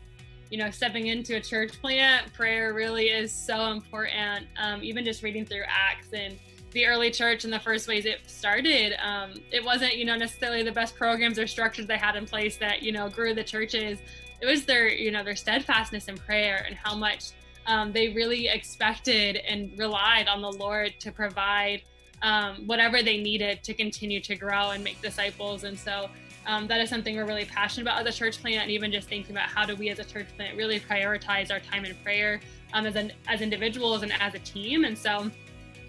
You 0.50 0.58
know, 0.58 0.70
stepping 0.70 1.08
into 1.08 1.36
a 1.36 1.40
church 1.40 1.80
plant, 1.80 2.32
prayer 2.32 2.72
really 2.72 3.08
is 3.08 3.30
so 3.30 3.70
important. 3.70 4.46
Um, 4.58 4.82
even 4.82 5.04
just 5.04 5.22
reading 5.22 5.44
through 5.44 5.64
Acts 5.68 6.08
and 6.12 6.38
the 6.72 6.86
early 6.86 7.10
church 7.10 7.44
and 7.44 7.52
the 7.52 7.60
first 7.60 7.86
ways 7.88 8.06
it 8.06 8.20
started, 8.26 8.94
um, 9.02 9.34
it 9.50 9.62
wasn't, 9.64 9.96
you 9.96 10.04
know, 10.04 10.16
necessarily 10.16 10.62
the 10.62 10.72
best 10.72 10.96
programs 10.96 11.38
or 11.38 11.46
structures 11.46 11.86
they 11.86 11.98
had 11.98 12.16
in 12.16 12.26
place 12.26 12.56
that, 12.58 12.82
you 12.82 12.92
know, 12.92 13.08
grew 13.08 13.34
the 13.34 13.44
churches. 13.44 13.98
It 14.40 14.46
was 14.46 14.64
their, 14.64 14.88
you 14.88 15.10
know, 15.10 15.22
their 15.22 15.36
steadfastness 15.36 16.08
in 16.08 16.16
prayer 16.16 16.64
and 16.66 16.76
how 16.76 16.94
much 16.94 17.32
um, 17.66 17.92
they 17.92 18.08
really 18.08 18.48
expected 18.48 19.36
and 19.36 19.78
relied 19.78 20.28
on 20.28 20.40
the 20.40 20.52
Lord 20.52 20.94
to 21.00 21.12
provide 21.12 21.82
um, 22.22 22.66
whatever 22.66 23.02
they 23.02 23.18
needed 23.18 23.62
to 23.64 23.74
continue 23.74 24.20
to 24.20 24.34
grow 24.36 24.70
and 24.70 24.82
make 24.82 25.00
disciples. 25.02 25.64
And 25.64 25.78
so 25.78 26.08
um, 26.46 26.66
that 26.68 26.80
is 26.80 26.88
something 26.88 27.16
we're 27.16 27.26
really 27.26 27.44
passionate 27.44 27.82
about 27.82 28.06
as 28.06 28.14
a 28.14 28.18
church 28.18 28.40
plant, 28.40 28.62
and 28.62 28.70
even 28.70 28.90
just 28.90 29.08
thinking 29.08 29.32
about 29.32 29.48
how 29.48 29.64
do 29.66 29.76
we 29.76 29.90
as 29.90 29.98
a 29.98 30.04
church 30.04 30.26
plant 30.36 30.56
really 30.56 30.80
prioritize 30.80 31.50
our 31.50 31.60
time 31.60 31.84
in 31.84 31.94
prayer 32.02 32.40
um, 32.72 32.86
as 32.86 32.96
an, 32.96 33.12
as 33.26 33.40
individuals 33.40 34.02
and 34.02 34.12
as 34.20 34.34
a 34.34 34.38
team. 34.40 34.84
And 34.84 34.96
so 34.96 35.30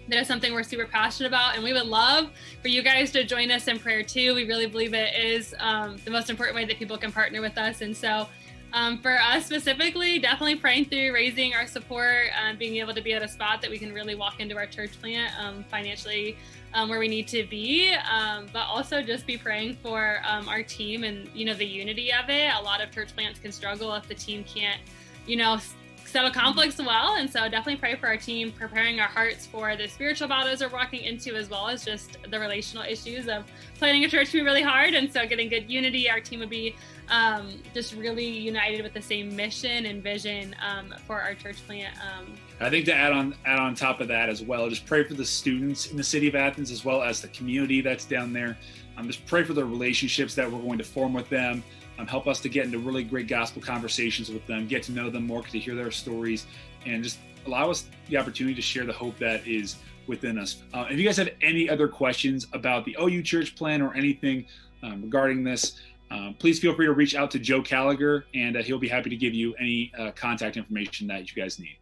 that 0.08 0.18
is 0.18 0.26
something 0.26 0.52
we're 0.52 0.62
super 0.62 0.86
passionate 0.86 1.28
about, 1.28 1.54
and 1.54 1.64
we 1.64 1.72
would 1.72 1.86
love 1.86 2.30
for 2.62 2.68
you 2.68 2.82
guys 2.82 3.10
to 3.12 3.24
join 3.24 3.50
us 3.50 3.68
in 3.68 3.78
prayer 3.78 4.02
too. 4.02 4.34
We 4.34 4.44
really 4.44 4.66
believe 4.66 4.92
it 4.92 5.14
is 5.14 5.54
um, 5.58 5.98
the 6.04 6.10
most 6.10 6.30
important 6.30 6.56
way 6.56 6.64
that 6.64 6.78
people 6.78 6.98
can 6.98 7.12
partner 7.12 7.40
with 7.40 7.56
us, 7.56 7.80
and 7.80 7.96
so. 7.96 8.28
Um, 8.72 8.98
for 8.98 9.18
us 9.18 9.46
specifically, 9.46 10.18
definitely 10.18 10.56
praying 10.56 10.86
through 10.86 11.12
raising 11.12 11.54
our 11.54 11.66
support, 11.66 12.26
uh, 12.40 12.54
being 12.54 12.76
able 12.76 12.94
to 12.94 13.00
be 13.00 13.12
at 13.12 13.22
a 13.22 13.28
spot 13.28 13.60
that 13.62 13.70
we 13.70 13.78
can 13.78 13.92
really 13.92 14.14
walk 14.14 14.38
into 14.38 14.56
our 14.56 14.66
church 14.66 14.92
plant 15.00 15.32
um, 15.40 15.64
financially 15.64 16.36
um, 16.74 16.88
where 16.88 17.00
we 17.00 17.08
need 17.08 17.26
to 17.28 17.44
be, 17.44 17.94
um, 18.10 18.46
but 18.52 18.62
also 18.66 19.02
just 19.02 19.26
be 19.26 19.36
praying 19.36 19.76
for 19.82 20.20
um, 20.24 20.48
our 20.48 20.62
team 20.62 21.02
and 21.04 21.28
you 21.34 21.44
know 21.44 21.54
the 21.54 21.66
unity 21.66 22.12
of 22.12 22.28
it. 22.30 22.52
A 22.54 22.62
lot 22.62 22.80
of 22.80 22.92
church 22.92 23.14
plants 23.14 23.40
can 23.40 23.50
struggle 23.50 23.92
if 23.94 24.06
the 24.06 24.14
team 24.14 24.44
can't, 24.44 24.80
you 25.26 25.36
know, 25.36 25.58
settle 26.04 26.30
conflicts 26.30 26.78
well, 26.78 27.16
and 27.16 27.30
so 27.30 27.40
definitely 27.48 27.76
pray 27.76 27.94
for 27.94 28.08
our 28.08 28.16
team, 28.16 28.50
preparing 28.52 28.98
our 28.98 29.08
hearts 29.08 29.46
for 29.46 29.76
the 29.76 29.86
spiritual 29.86 30.26
battles 30.26 30.60
we're 30.60 30.68
walking 30.68 31.02
into, 31.02 31.36
as 31.36 31.48
well 31.48 31.68
as 31.68 31.84
just 31.84 32.18
the 32.30 32.38
relational 32.38 32.84
issues 32.84 33.28
of 33.28 33.44
planning 33.78 34.04
a 34.04 34.08
church 34.08 34.30
can 34.30 34.40
be 34.40 34.44
really 34.44 34.62
hard, 34.62 34.94
and 34.94 35.12
so 35.12 35.26
getting 35.26 35.48
good 35.48 35.70
unity. 35.70 36.10
Our 36.10 36.20
team 36.20 36.40
would 36.40 36.50
be 36.50 36.74
um, 37.10 37.60
just 37.74 37.94
really 37.94 38.26
united 38.26 38.82
with 38.82 38.94
the 38.94 39.02
same 39.02 39.34
mission 39.34 39.86
and 39.86 40.02
vision 40.02 40.54
um, 40.62 40.94
for 41.06 41.20
our 41.20 41.34
church 41.34 41.56
plant. 41.66 41.94
Um, 41.98 42.34
I 42.60 42.70
think 42.70 42.84
to 42.86 42.94
add 42.94 43.12
on 43.12 43.34
add 43.44 43.58
on 43.58 43.74
top 43.74 44.00
of 44.00 44.08
that 44.08 44.28
as 44.28 44.42
well, 44.42 44.68
just 44.68 44.86
pray 44.86 45.04
for 45.04 45.14
the 45.14 45.24
students 45.24 45.90
in 45.90 45.96
the 45.96 46.04
city 46.04 46.28
of 46.28 46.34
Athens 46.34 46.70
as 46.70 46.84
well 46.84 47.02
as 47.02 47.20
the 47.20 47.28
community 47.28 47.80
that's 47.80 48.04
down 48.04 48.32
there. 48.32 48.56
Um, 48.96 49.06
just 49.06 49.24
pray 49.26 49.44
for 49.44 49.52
the 49.52 49.64
relationships 49.64 50.34
that 50.34 50.50
we're 50.50 50.60
going 50.60 50.78
to 50.78 50.84
form 50.84 51.12
with 51.12 51.28
them. 51.28 51.62
Um, 51.98 52.06
help 52.06 52.26
us 52.26 52.40
to 52.40 52.48
get 52.48 52.64
into 52.64 52.78
really 52.78 53.04
great 53.04 53.28
gospel 53.28 53.60
conversations 53.60 54.30
with 54.30 54.46
them, 54.46 54.66
get 54.66 54.82
to 54.84 54.92
know 54.92 55.10
them 55.10 55.26
more, 55.26 55.42
to 55.42 55.58
hear 55.58 55.74
their 55.74 55.90
stories, 55.90 56.46
and 56.86 57.02
just 57.02 57.18
allow 57.46 57.70
us 57.70 57.86
the 58.08 58.16
opportunity 58.16 58.54
to 58.54 58.62
share 58.62 58.84
the 58.84 58.92
hope 58.92 59.18
that 59.18 59.46
is 59.46 59.76
within 60.06 60.38
us. 60.38 60.62
Uh, 60.72 60.86
if 60.90 60.98
you 60.98 61.04
guys 61.04 61.16
have 61.16 61.30
any 61.40 61.68
other 61.68 61.88
questions 61.88 62.46
about 62.52 62.84
the 62.84 62.96
OU 63.00 63.22
church 63.22 63.54
plan 63.54 63.80
or 63.82 63.94
anything 63.94 64.44
um, 64.82 65.02
regarding 65.02 65.44
this, 65.44 65.80
um, 66.10 66.34
please 66.38 66.58
feel 66.58 66.74
free 66.74 66.86
to 66.86 66.92
reach 66.92 67.14
out 67.14 67.30
to 67.32 67.38
Joe 67.38 67.60
Gallagher, 67.60 68.24
and 68.34 68.56
uh, 68.56 68.62
he'll 68.62 68.78
be 68.78 68.88
happy 68.88 69.10
to 69.10 69.16
give 69.16 69.32
you 69.32 69.54
any 69.54 69.92
uh, 69.96 70.10
contact 70.12 70.56
information 70.56 71.06
that 71.06 71.34
you 71.34 71.40
guys 71.40 71.58
need. 71.58 71.78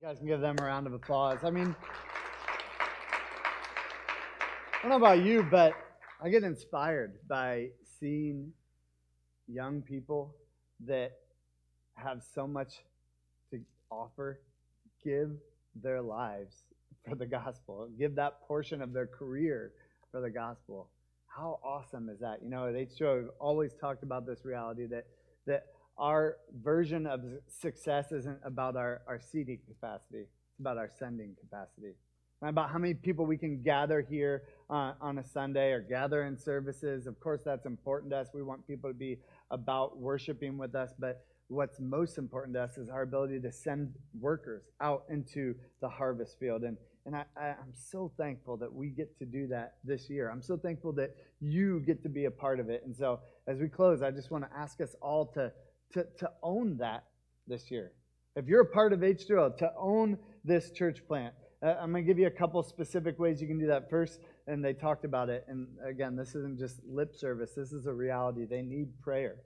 You 0.00 0.08
guys 0.08 0.18
can 0.18 0.26
give 0.26 0.40
them 0.40 0.56
a 0.60 0.64
round 0.64 0.86
of 0.86 0.92
applause. 0.92 1.38
I 1.42 1.50
mean, 1.50 1.74
I 4.72 4.82
don't 4.82 4.90
know 4.90 4.96
about 4.96 5.24
you, 5.24 5.42
but 5.50 5.72
I 6.22 6.28
get 6.28 6.44
inspired 6.44 7.14
by 7.28 7.70
seeing 7.98 8.52
young 9.46 9.82
people 9.82 10.34
that 10.86 11.12
have 11.96 12.22
so 12.34 12.46
much 12.46 12.74
to 13.50 13.58
offer, 13.90 14.40
give 15.02 15.30
their 15.74 16.02
lives 16.02 16.62
for 17.08 17.14
the 17.14 17.26
gospel, 17.26 17.88
give 17.98 18.14
that 18.16 18.42
portion 18.46 18.82
of 18.82 18.92
their 18.92 19.06
career 19.06 19.72
for 20.12 20.20
the 20.20 20.30
gospel. 20.30 20.90
How 21.28 21.60
awesome 21.62 22.08
is 22.08 22.18
that? 22.20 22.42
You 22.42 22.50
know, 22.50 22.66
at 22.66 22.74
H2O, 22.74 23.22
we've 23.22 23.30
always 23.38 23.74
talked 23.74 24.02
about 24.02 24.26
this 24.26 24.44
reality 24.44 24.86
that 24.86 25.06
that 25.46 25.66
our 25.96 26.36
version 26.62 27.06
of 27.06 27.20
success 27.48 28.12
isn't 28.12 28.38
about 28.44 28.76
our, 28.76 29.02
our 29.08 29.20
seating 29.20 29.58
capacity, 29.66 30.20
it's 30.20 30.60
about 30.60 30.78
our 30.78 30.90
sending 30.98 31.34
capacity. 31.40 31.94
Not 32.40 32.50
about 32.50 32.70
how 32.70 32.78
many 32.78 32.94
people 32.94 33.26
we 33.26 33.36
can 33.36 33.62
gather 33.62 34.00
here 34.00 34.44
uh, 34.70 34.92
on 35.00 35.18
a 35.18 35.24
Sunday 35.24 35.72
or 35.72 35.80
gather 35.80 36.22
in 36.22 36.38
services. 36.38 37.08
Of 37.08 37.18
course, 37.18 37.42
that's 37.44 37.66
important 37.66 38.12
to 38.12 38.18
us. 38.18 38.28
We 38.32 38.44
want 38.44 38.64
people 38.64 38.88
to 38.90 38.94
be 38.94 39.18
about 39.50 39.98
worshiping 39.98 40.56
with 40.56 40.76
us, 40.76 40.92
but 41.00 41.24
what's 41.48 41.80
most 41.80 42.16
important 42.16 42.54
to 42.54 42.62
us 42.62 42.78
is 42.78 42.88
our 42.88 43.02
ability 43.02 43.40
to 43.40 43.50
send 43.50 43.92
workers 44.20 44.62
out 44.80 45.02
into 45.10 45.56
the 45.80 45.88
harvest 45.88 46.38
field. 46.38 46.62
And, 46.62 46.76
and 47.06 47.16
I, 47.16 47.24
I, 47.36 47.48
am 47.48 47.72
so 47.74 48.12
thankful 48.16 48.56
that 48.58 48.72
we 48.72 48.88
get 48.88 49.18
to 49.18 49.24
do 49.24 49.46
that 49.48 49.76
this 49.84 50.10
year. 50.10 50.30
I'm 50.30 50.42
so 50.42 50.56
thankful 50.56 50.92
that 50.92 51.14
you 51.40 51.80
get 51.80 52.02
to 52.02 52.08
be 52.08 52.26
a 52.26 52.30
part 52.30 52.60
of 52.60 52.68
it. 52.68 52.82
And 52.84 52.94
so, 52.94 53.20
as 53.46 53.58
we 53.58 53.68
close, 53.68 54.02
I 54.02 54.10
just 54.10 54.30
want 54.30 54.44
to 54.44 54.56
ask 54.56 54.80
us 54.80 54.94
all 55.00 55.26
to, 55.34 55.52
to, 55.94 56.06
to 56.18 56.30
own 56.42 56.76
that 56.78 57.04
this 57.46 57.70
year. 57.70 57.92
If 58.36 58.46
you're 58.46 58.60
a 58.60 58.66
part 58.66 58.92
of 58.92 59.00
H2O, 59.00 59.56
to 59.58 59.72
own 59.78 60.18
this 60.44 60.70
church 60.70 61.06
plant. 61.06 61.34
Uh, 61.62 61.74
I'm 61.80 61.90
going 61.90 62.04
to 62.04 62.06
give 62.06 62.18
you 62.18 62.26
a 62.26 62.30
couple 62.30 62.62
specific 62.62 63.18
ways 63.18 63.40
you 63.40 63.48
can 63.48 63.58
do 63.58 63.66
that. 63.66 63.90
First, 63.90 64.20
and 64.46 64.64
they 64.64 64.72
talked 64.72 65.04
about 65.04 65.28
it, 65.28 65.44
and 65.48 65.66
again, 65.84 66.16
this 66.16 66.34
isn't 66.34 66.58
just 66.58 66.80
lip 66.88 67.14
service, 67.14 67.52
this 67.54 67.72
is 67.72 67.86
a 67.86 67.92
reality. 67.92 68.46
They 68.46 68.62
need 68.62 68.88
prayer. 69.00 69.36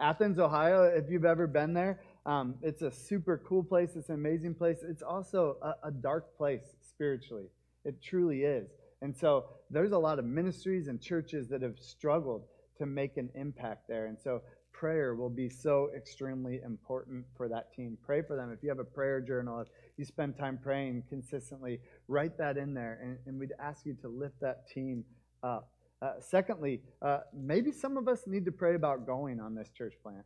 Athens, 0.00 0.38
Ohio, 0.38 0.84
if 0.84 1.08
you've 1.08 1.24
ever 1.24 1.46
been 1.46 1.72
there, 1.72 2.00
um, 2.26 2.54
it's 2.62 2.82
a 2.82 2.90
super 2.90 3.42
cool 3.46 3.62
place. 3.62 3.96
It's 3.96 4.08
an 4.08 4.14
amazing 4.14 4.54
place. 4.54 4.78
It's 4.82 5.02
also 5.02 5.56
a, 5.62 5.88
a 5.88 5.90
dark 5.90 6.36
place 6.36 6.76
spiritually. 6.80 7.46
It 7.84 8.02
truly 8.02 8.42
is. 8.42 8.68
And 9.02 9.14
so 9.14 9.44
there's 9.70 9.92
a 9.92 9.98
lot 9.98 10.18
of 10.18 10.24
ministries 10.24 10.88
and 10.88 11.00
churches 11.00 11.48
that 11.48 11.60
have 11.60 11.78
struggled 11.78 12.44
to 12.78 12.86
make 12.86 13.18
an 13.18 13.28
impact 13.34 13.88
there. 13.88 14.06
And 14.06 14.18
so 14.18 14.40
prayer 14.72 15.14
will 15.14 15.30
be 15.30 15.48
so 15.48 15.90
extremely 15.94 16.60
important 16.64 17.26
for 17.36 17.48
that 17.48 17.72
team. 17.74 17.98
Pray 18.04 18.22
for 18.22 18.36
them. 18.36 18.50
If 18.50 18.62
you 18.62 18.70
have 18.70 18.78
a 18.78 18.84
prayer 18.84 19.20
journal, 19.20 19.60
if 19.60 19.68
you 19.98 20.04
spend 20.04 20.38
time 20.38 20.58
praying 20.62 21.04
consistently, 21.08 21.80
write 22.08 22.38
that 22.38 22.56
in 22.56 22.72
there. 22.72 22.98
And, 23.02 23.18
and 23.26 23.38
we'd 23.38 23.52
ask 23.60 23.84
you 23.84 23.94
to 24.00 24.08
lift 24.08 24.40
that 24.40 24.68
team 24.68 25.04
up. 25.42 25.70
Uh, 26.00 26.14
secondly, 26.20 26.80
uh, 27.02 27.18
maybe 27.34 27.70
some 27.70 27.96
of 27.96 28.08
us 28.08 28.22
need 28.26 28.44
to 28.46 28.52
pray 28.52 28.74
about 28.74 29.06
going 29.06 29.40
on 29.40 29.54
this 29.54 29.70
church 29.70 29.94
plant. 30.02 30.24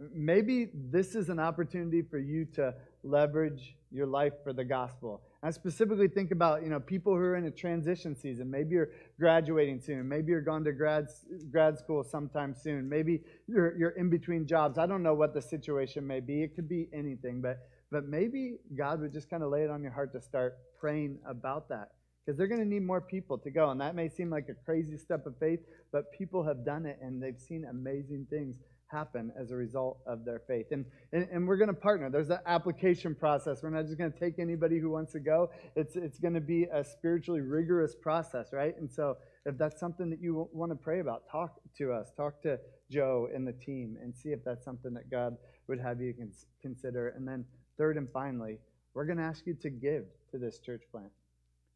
Maybe 0.00 0.70
this 0.74 1.14
is 1.14 1.28
an 1.28 1.38
opportunity 1.38 2.02
for 2.02 2.18
you 2.18 2.44
to 2.56 2.74
leverage 3.04 3.76
your 3.92 4.06
life 4.06 4.32
for 4.42 4.52
the 4.52 4.64
gospel. 4.64 5.22
I 5.42 5.50
specifically 5.50 6.08
think 6.08 6.32
about 6.32 6.62
you 6.62 6.68
know 6.68 6.80
people 6.80 7.12
who 7.12 7.20
are 7.20 7.36
in 7.36 7.44
a 7.44 7.50
transition 7.50 8.16
season. 8.16 8.50
Maybe 8.50 8.74
you're 8.74 8.90
graduating 9.20 9.80
soon. 9.80 10.08
Maybe 10.08 10.32
you're 10.32 10.40
going 10.40 10.64
to 10.64 10.72
grad 10.72 11.06
grad 11.50 11.78
school 11.78 12.02
sometime 12.02 12.54
soon. 12.54 12.88
Maybe 12.88 13.22
you're 13.46 13.76
you're 13.78 13.90
in 13.90 14.10
between 14.10 14.46
jobs. 14.46 14.78
I 14.78 14.86
don't 14.86 15.02
know 15.02 15.14
what 15.14 15.32
the 15.32 15.42
situation 15.42 16.06
may 16.06 16.20
be. 16.20 16.42
It 16.42 16.56
could 16.56 16.68
be 16.68 16.88
anything, 16.92 17.40
but 17.40 17.58
but 17.92 18.08
maybe 18.08 18.56
God 18.76 19.00
would 19.00 19.12
just 19.12 19.30
kind 19.30 19.44
of 19.44 19.50
lay 19.50 19.62
it 19.62 19.70
on 19.70 19.82
your 19.82 19.92
heart 19.92 20.12
to 20.14 20.20
start 20.20 20.58
praying 20.80 21.18
about 21.28 21.68
that 21.68 21.90
because 22.24 22.36
they're 22.36 22.48
going 22.48 22.60
to 22.60 22.66
need 22.66 22.82
more 22.82 23.00
people 23.00 23.38
to 23.38 23.50
go. 23.50 23.70
And 23.70 23.80
that 23.80 23.94
may 23.94 24.08
seem 24.08 24.30
like 24.30 24.48
a 24.48 24.54
crazy 24.54 24.96
step 24.96 25.26
of 25.26 25.38
faith, 25.38 25.60
but 25.92 26.10
people 26.10 26.42
have 26.42 26.64
done 26.64 26.86
it 26.86 26.98
and 27.00 27.22
they've 27.22 27.38
seen 27.38 27.66
amazing 27.70 28.26
things 28.30 28.56
happen 28.94 29.32
as 29.40 29.50
a 29.50 29.56
result 29.56 29.98
of 30.06 30.24
their 30.24 30.40
faith. 30.46 30.66
And, 30.70 30.84
and, 31.12 31.26
and 31.32 31.48
we're 31.48 31.56
going 31.56 31.68
to 31.68 31.74
partner. 31.74 32.08
There's 32.10 32.30
an 32.30 32.38
application 32.46 33.14
process. 33.14 33.62
We're 33.62 33.70
not 33.70 33.86
just 33.86 33.98
going 33.98 34.12
to 34.12 34.18
take 34.18 34.38
anybody 34.38 34.78
who 34.78 34.90
wants 34.90 35.12
to 35.12 35.20
go. 35.20 35.50
It's, 35.74 35.96
it's 35.96 36.18
going 36.18 36.34
to 36.34 36.40
be 36.40 36.64
a 36.72 36.84
spiritually 36.84 37.40
rigorous 37.40 37.94
process, 37.94 38.52
right? 38.52 38.74
And 38.78 38.90
so 38.90 39.16
if 39.46 39.58
that's 39.58 39.80
something 39.80 40.08
that 40.10 40.20
you 40.20 40.48
want 40.52 40.70
to 40.70 40.76
pray 40.76 41.00
about, 41.00 41.24
talk 41.30 41.60
to 41.78 41.92
us. 41.92 42.12
Talk 42.16 42.40
to 42.42 42.58
Joe 42.90 43.28
and 43.34 43.46
the 43.46 43.52
team 43.52 43.96
and 44.00 44.14
see 44.14 44.30
if 44.30 44.44
that's 44.44 44.64
something 44.64 44.94
that 44.94 45.10
God 45.10 45.36
would 45.68 45.80
have 45.80 46.00
you 46.00 46.14
consider. 46.62 47.08
And 47.08 47.26
then 47.26 47.44
third 47.76 47.96
and 47.96 48.08
finally, 48.12 48.58
we're 48.94 49.06
going 49.06 49.18
to 49.18 49.24
ask 49.24 49.46
you 49.46 49.54
to 49.62 49.70
give 49.70 50.04
to 50.30 50.38
this 50.38 50.60
church 50.60 50.82
plant. 50.92 51.10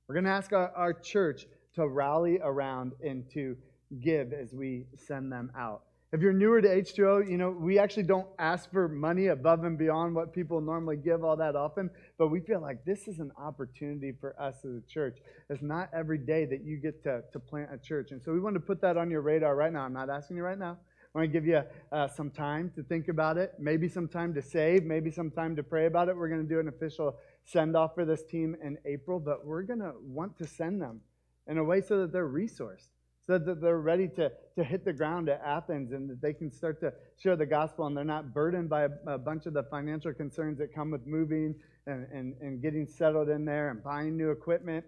We're 0.07 0.15
going 0.15 0.25
to 0.25 0.31
ask 0.31 0.53
our, 0.53 0.71
our 0.75 0.93
church 0.93 1.47
to 1.75 1.89
rally 1.89 2.39
around 2.43 2.93
and 3.05 3.29
to 3.35 3.57
give 4.03 4.33
as 4.33 4.55
we 4.55 4.87
send 4.97 5.33
them 5.33 5.51
out. 5.57 5.83
If 6.11 6.23
you're 6.23 6.33
newer 6.33 6.63
to 6.63 6.69
H2O, 6.69 7.31
you 7.31 7.37
know, 7.37 7.51
we 7.51 7.79
actually 7.79 8.05
don't 8.05 8.27
ask 8.39 8.71
for 8.73 8.89
money 8.89 9.27
above 9.27 9.65
and 9.65 9.77
beyond 9.77 10.15
what 10.15 10.33
people 10.33 10.59
normally 10.63 10.97
give 10.97 11.23
all 11.23 11.37
that 11.37 11.55
often, 11.55 11.91
but 12.17 12.29
we 12.29 12.41
feel 12.41 12.63
like 12.63 12.83
this 12.87 13.09
is 13.09 13.19
an 13.19 13.31
opportunity 13.37 14.13
for 14.19 14.35
us 14.41 14.55
as 14.65 14.77
a 14.77 14.81
church. 14.89 15.19
It's 15.51 15.61
not 15.61 15.91
every 15.93 16.17
day 16.17 16.47
that 16.47 16.65
you 16.65 16.79
get 16.79 17.03
to, 17.03 17.25
to 17.31 17.39
plant 17.39 17.69
a 17.75 17.77
church. 17.77 18.13
And 18.13 18.23
so 18.23 18.33
we 18.33 18.41
want 18.41 18.55
to 18.55 18.61
put 18.61 18.81
that 18.81 18.97
on 18.97 19.11
your 19.11 19.21
radar 19.21 19.55
right 19.55 19.71
now. 19.71 19.83
I'm 19.83 19.93
not 19.93 20.09
asking 20.09 20.39
you 20.39 20.45
right 20.45 20.59
now. 20.59 20.79
I 21.15 21.19
want 21.19 21.31
to 21.31 21.41
give 21.41 21.47
you 21.47 21.63
uh, 21.93 22.09
some 22.09 22.31
time 22.31 22.73
to 22.77 22.83
think 22.83 23.09
about 23.09 23.37
it, 23.37 23.53
maybe 23.59 23.87
some 23.87 24.09
time 24.09 24.33
to 24.33 24.41
save, 24.41 24.85
maybe 24.85 25.11
some 25.11 25.31
time 25.31 25.57
to 25.57 25.63
pray 25.63 25.85
about 25.85 26.09
it. 26.09 26.17
We're 26.17 26.29
going 26.31 26.43
to 26.43 26.49
do 26.49 26.59
an 26.59 26.69
official 26.69 27.19
send 27.45 27.77
off 27.77 27.95
for 27.95 28.07
this 28.07 28.23
team 28.23 28.57
in 28.65 28.79
April, 28.87 29.21
but 29.21 29.45
we're 29.45 29.63
going 29.63 29.81
to 29.81 29.93
want 30.03 30.39
to 30.39 30.47
send 30.47 30.81
them 30.81 31.03
in 31.47 31.59
a 31.59 31.65
way 31.65 31.83
so 31.83 31.99
that 32.01 32.13
they're 32.13 32.29
resourced 32.29 32.89
so 33.29 33.37
that 33.37 33.61
they're 33.61 33.79
ready 33.79 34.09
to, 34.09 34.33
to 34.57 34.65
hit 34.65 34.87
the 34.87 34.93
ground 34.93 35.29
at 35.29 35.43
Athens 35.45 35.93
and 35.93 36.09
that 36.09 36.23
they 36.23 36.33
can 36.33 36.51
start 36.51 36.81
to 36.81 36.91
share 37.19 37.37
the 37.37 37.45
gospel 37.45 37.87
and 37.87 37.95
they're 37.95 38.03
not 38.03 38.33
burdened 38.33 38.71
by 38.71 38.85
a, 38.85 38.89
a 39.07 39.19
bunch 39.19 39.45
of 39.45 39.53
the 39.53 39.63
financial 39.65 40.15
concerns 40.15 40.57
that 40.59 40.75
come 40.75 40.91
with 40.91 41.07
moving 41.07 41.55
and, 41.87 42.07
and, 42.11 42.35
and 42.41 42.63
getting 42.63 42.87
settled 42.87 43.29
in 43.29 43.45
there 43.45 43.69
and 43.69 43.85
buying 43.85 44.17
new 44.17 44.31
equipment 44.31 44.83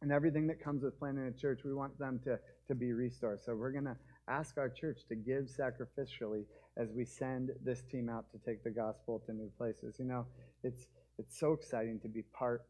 and 0.00 0.10
everything 0.10 0.46
that 0.46 0.64
comes 0.64 0.82
with 0.82 0.98
planting 0.98 1.26
a 1.26 1.32
church. 1.38 1.60
We 1.62 1.74
want 1.74 1.98
them 1.98 2.20
to, 2.24 2.38
to 2.68 2.74
be 2.74 2.94
restored. 2.94 3.40
So 3.44 3.54
we're 3.54 3.72
going 3.72 3.84
to 3.84 3.96
ask 4.28 4.56
our 4.56 4.70
church 4.70 5.00
to 5.10 5.14
give 5.14 5.44
sacrificially 5.44 6.46
as 6.78 6.88
we 6.90 7.04
send 7.04 7.50
this 7.62 7.82
team 7.82 8.08
out 8.08 8.24
to 8.32 8.38
take 8.50 8.64
the 8.64 8.70
gospel 8.70 9.22
to 9.26 9.34
new 9.34 9.50
places. 9.58 9.96
You 9.98 10.06
know, 10.06 10.24
it's, 10.62 10.86
it's 11.18 11.38
so 11.38 11.52
exciting 11.52 12.00
to 12.00 12.08
be 12.08 12.22
part 12.32 12.62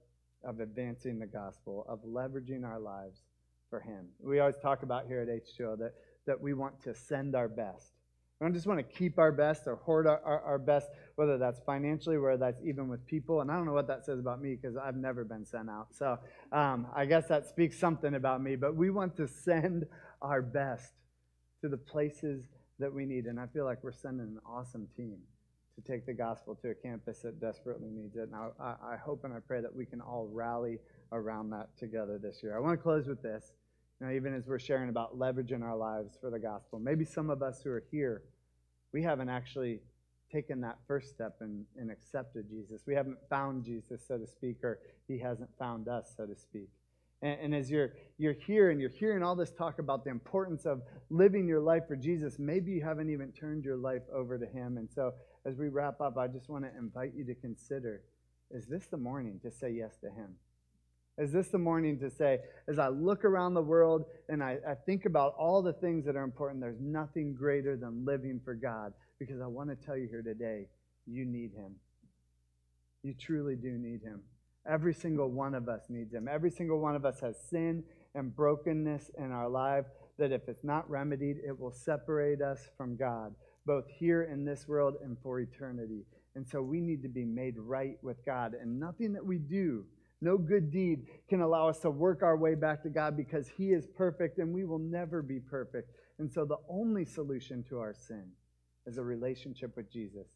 of 0.42 0.58
advancing 0.58 1.20
the 1.20 1.26
gospel, 1.26 1.86
of 1.88 2.00
leveraging 2.02 2.64
our 2.64 2.80
lives 2.80 3.20
for 3.74 3.80
Him. 3.80 4.06
We 4.22 4.38
always 4.38 4.56
talk 4.62 4.84
about 4.84 5.06
here 5.08 5.20
at 5.20 5.26
H2O 5.26 5.78
that, 5.78 5.94
that 6.28 6.40
we 6.40 6.54
want 6.54 6.80
to 6.84 6.94
send 6.94 7.34
our 7.34 7.48
best. 7.48 7.90
We 8.38 8.44
don't 8.44 8.54
just 8.54 8.68
want 8.68 8.78
to 8.78 8.84
keep 8.84 9.18
our 9.18 9.32
best 9.32 9.62
or 9.66 9.74
hoard 9.74 10.06
our, 10.06 10.20
our, 10.24 10.40
our 10.42 10.58
best, 10.58 10.90
whether 11.16 11.38
that's 11.38 11.58
financially, 11.66 12.16
whether 12.16 12.36
that's 12.36 12.60
even 12.64 12.86
with 12.86 13.04
people. 13.04 13.40
And 13.40 13.50
I 13.50 13.56
don't 13.56 13.66
know 13.66 13.72
what 13.72 13.88
that 13.88 14.06
says 14.06 14.20
about 14.20 14.40
me 14.40 14.54
because 14.54 14.76
I've 14.76 14.94
never 14.94 15.24
been 15.24 15.44
sent 15.44 15.68
out. 15.68 15.88
So 15.90 16.18
um, 16.52 16.86
I 16.94 17.04
guess 17.04 17.26
that 17.26 17.48
speaks 17.48 17.76
something 17.76 18.14
about 18.14 18.40
me. 18.40 18.54
But 18.54 18.76
we 18.76 18.90
want 18.90 19.16
to 19.16 19.26
send 19.26 19.86
our 20.22 20.40
best 20.40 20.92
to 21.62 21.68
the 21.68 21.78
places 21.78 22.44
that 22.78 22.92
we 22.92 23.06
need. 23.06 23.24
And 23.24 23.40
I 23.40 23.48
feel 23.48 23.64
like 23.64 23.82
we're 23.82 23.90
sending 23.90 24.26
an 24.26 24.38
awesome 24.46 24.86
team 24.96 25.18
to 25.74 25.92
take 25.92 26.06
the 26.06 26.14
gospel 26.14 26.54
to 26.62 26.70
a 26.70 26.74
campus 26.74 27.20
that 27.22 27.40
desperately 27.40 27.88
needs 27.90 28.14
it. 28.14 28.28
And 28.32 28.36
I, 28.36 28.74
I 28.92 28.96
hope 28.96 29.24
and 29.24 29.34
I 29.34 29.38
pray 29.40 29.60
that 29.60 29.74
we 29.74 29.84
can 29.84 30.00
all 30.00 30.28
rally 30.32 30.78
around 31.10 31.50
that 31.50 31.76
together 31.78 32.18
this 32.22 32.40
year. 32.42 32.56
I 32.56 32.60
want 32.60 32.78
to 32.78 32.82
close 32.82 33.06
with 33.06 33.22
this. 33.22 33.52
Know, 34.00 34.10
even 34.10 34.34
as 34.34 34.46
we're 34.46 34.58
sharing 34.58 34.88
about 34.88 35.18
leveraging 35.18 35.62
our 35.62 35.76
lives 35.76 36.18
for 36.20 36.30
the 36.30 36.38
gospel, 36.38 36.78
maybe 36.78 37.04
some 37.04 37.30
of 37.30 37.42
us 37.42 37.62
who 37.62 37.70
are 37.70 37.84
here, 37.90 38.22
we 38.92 39.02
haven't 39.02 39.28
actually 39.28 39.80
taken 40.30 40.60
that 40.62 40.78
first 40.86 41.10
step 41.10 41.36
and, 41.40 41.64
and 41.78 41.90
accepted 41.90 42.48
Jesus. 42.48 42.82
We 42.86 42.94
haven't 42.94 43.18
found 43.30 43.64
Jesus, 43.64 44.02
so 44.06 44.18
to 44.18 44.26
speak, 44.26 44.64
or 44.64 44.80
he 45.06 45.18
hasn't 45.18 45.50
found 45.58 45.88
us, 45.88 46.12
so 46.16 46.26
to 46.26 46.34
speak. 46.34 46.68
And, 47.22 47.38
and 47.40 47.54
as 47.54 47.70
you're, 47.70 47.92
you're 48.18 48.32
here 48.32 48.70
and 48.70 48.80
you're 48.80 48.90
hearing 48.90 49.22
all 49.22 49.36
this 49.36 49.52
talk 49.52 49.78
about 49.78 50.04
the 50.04 50.10
importance 50.10 50.66
of 50.66 50.82
living 51.08 51.46
your 51.46 51.60
life 51.60 51.86
for 51.86 51.96
Jesus, 51.96 52.38
maybe 52.38 52.72
you 52.72 52.82
haven't 52.82 53.10
even 53.10 53.32
turned 53.32 53.64
your 53.64 53.76
life 53.76 54.02
over 54.12 54.38
to 54.38 54.46
him. 54.46 54.76
And 54.76 54.88
so 54.92 55.14
as 55.46 55.56
we 55.56 55.68
wrap 55.68 56.00
up, 56.00 56.18
I 56.18 56.26
just 56.26 56.48
want 56.48 56.64
to 56.64 56.70
invite 56.76 57.12
you 57.14 57.24
to 57.26 57.34
consider 57.34 58.02
is 58.50 58.66
this 58.66 58.86
the 58.86 58.96
morning 58.96 59.40
to 59.42 59.50
say 59.50 59.70
yes 59.70 59.96
to 60.02 60.10
him? 60.10 60.36
Is 61.16 61.30
this 61.30 61.48
the 61.48 61.58
morning 61.58 61.98
to 62.00 62.10
say, 62.10 62.40
as 62.68 62.78
I 62.78 62.88
look 62.88 63.24
around 63.24 63.54
the 63.54 63.62
world 63.62 64.06
and 64.28 64.42
I, 64.42 64.58
I, 64.68 64.74
think 64.74 65.04
about 65.04 65.34
all 65.38 65.62
the 65.62 65.72
things 65.72 66.04
that 66.06 66.16
are 66.16 66.24
important, 66.24 66.60
there's 66.60 66.80
nothing 66.80 67.34
greater 67.34 67.76
than 67.76 68.04
living 68.04 68.40
for 68.44 68.54
God? 68.54 68.92
Because 69.20 69.40
I 69.40 69.46
want 69.46 69.70
to 69.70 69.76
tell 69.76 69.96
you 69.96 70.08
here 70.08 70.22
today, 70.22 70.66
you 71.06 71.24
need 71.24 71.52
Him. 71.52 71.76
You 73.04 73.14
truly 73.14 73.54
do 73.54 73.78
need 73.78 74.02
Him. 74.02 74.22
Every 74.68 74.92
single 74.92 75.30
one 75.30 75.54
of 75.54 75.68
us 75.68 75.82
needs 75.88 76.12
Him. 76.12 76.26
Every 76.26 76.50
single 76.50 76.80
one 76.80 76.96
of 76.96 77.04
us 77.04 77.20
has 77.20 77.36
sin 77.48 77.84
and 78.16 78.34
brokenness 78.34 79.12
in 79.16 79.30
our 79.30 79.48
life 79.48 79.84
that 80.18 80.32
if 80.32 80.48
it's 80.48 80.64
not 80.64 80.88
remedied, 80.90 81.36
it 81.46 81.58
will 81.58 81.72
separate 81.72 82.40
us 82.40 82.70
from 82.76 82.96
God, 82.96 83.34
both 83.66 83.84
here 83.88 84.24
in 84.24 84.44
this 84.44 84.66
world 84.66 84.94
and 85.02 85.16
for 85.22 85.38
eternity. 85.38 86.06
And 86.34 86.46
so 86.46 86.60
we 86.60 86.80
need 86.80 87.02
to 87.02 87.08
be 87.08 87.24
made 87.24 87.54
right 87.56 87.98
with 88.02 88.24
God. 88.24 88.54
And 88.60 88.80
nothing 88.80 89.12
that 89.12 89.24
we 89.24 89.38
do, 89.38 89.84
no 90.24 90.38
good 90.38 90.70
deed, 90.70 91.06
can 91.28 91.40
allow 91.40 91.68
us 91.68 91.78
to 91.80 91.90
work 91.90 92.22
our 92.22 92.36
way 92.36 92.54
back 92.54 92.82
to 92.82 92.88
God 92.88 93.16
because 93.16 93.48
He 93.48 93.72
is 93.72 93.86
perfect 93.86 94.38
and 94.38 94.52
we 94.52 94.64
will 94.64 94.78
never 94.78 95.22
be 95.22 95.38
perfect. 95.38 95.90
And 96.18 96.32
so 96.32 96.44
the 96.44 96.58
only 96.68 97.04
solution 97.04 97.62
to 97.68 97.78
our 97.78 97.94
sin 97.94 98.24
is 98.86 98.98
a 98.98 99.02
relationship 99.02 99.76
with 99.76 99.92
Jesus, 99.92 100.26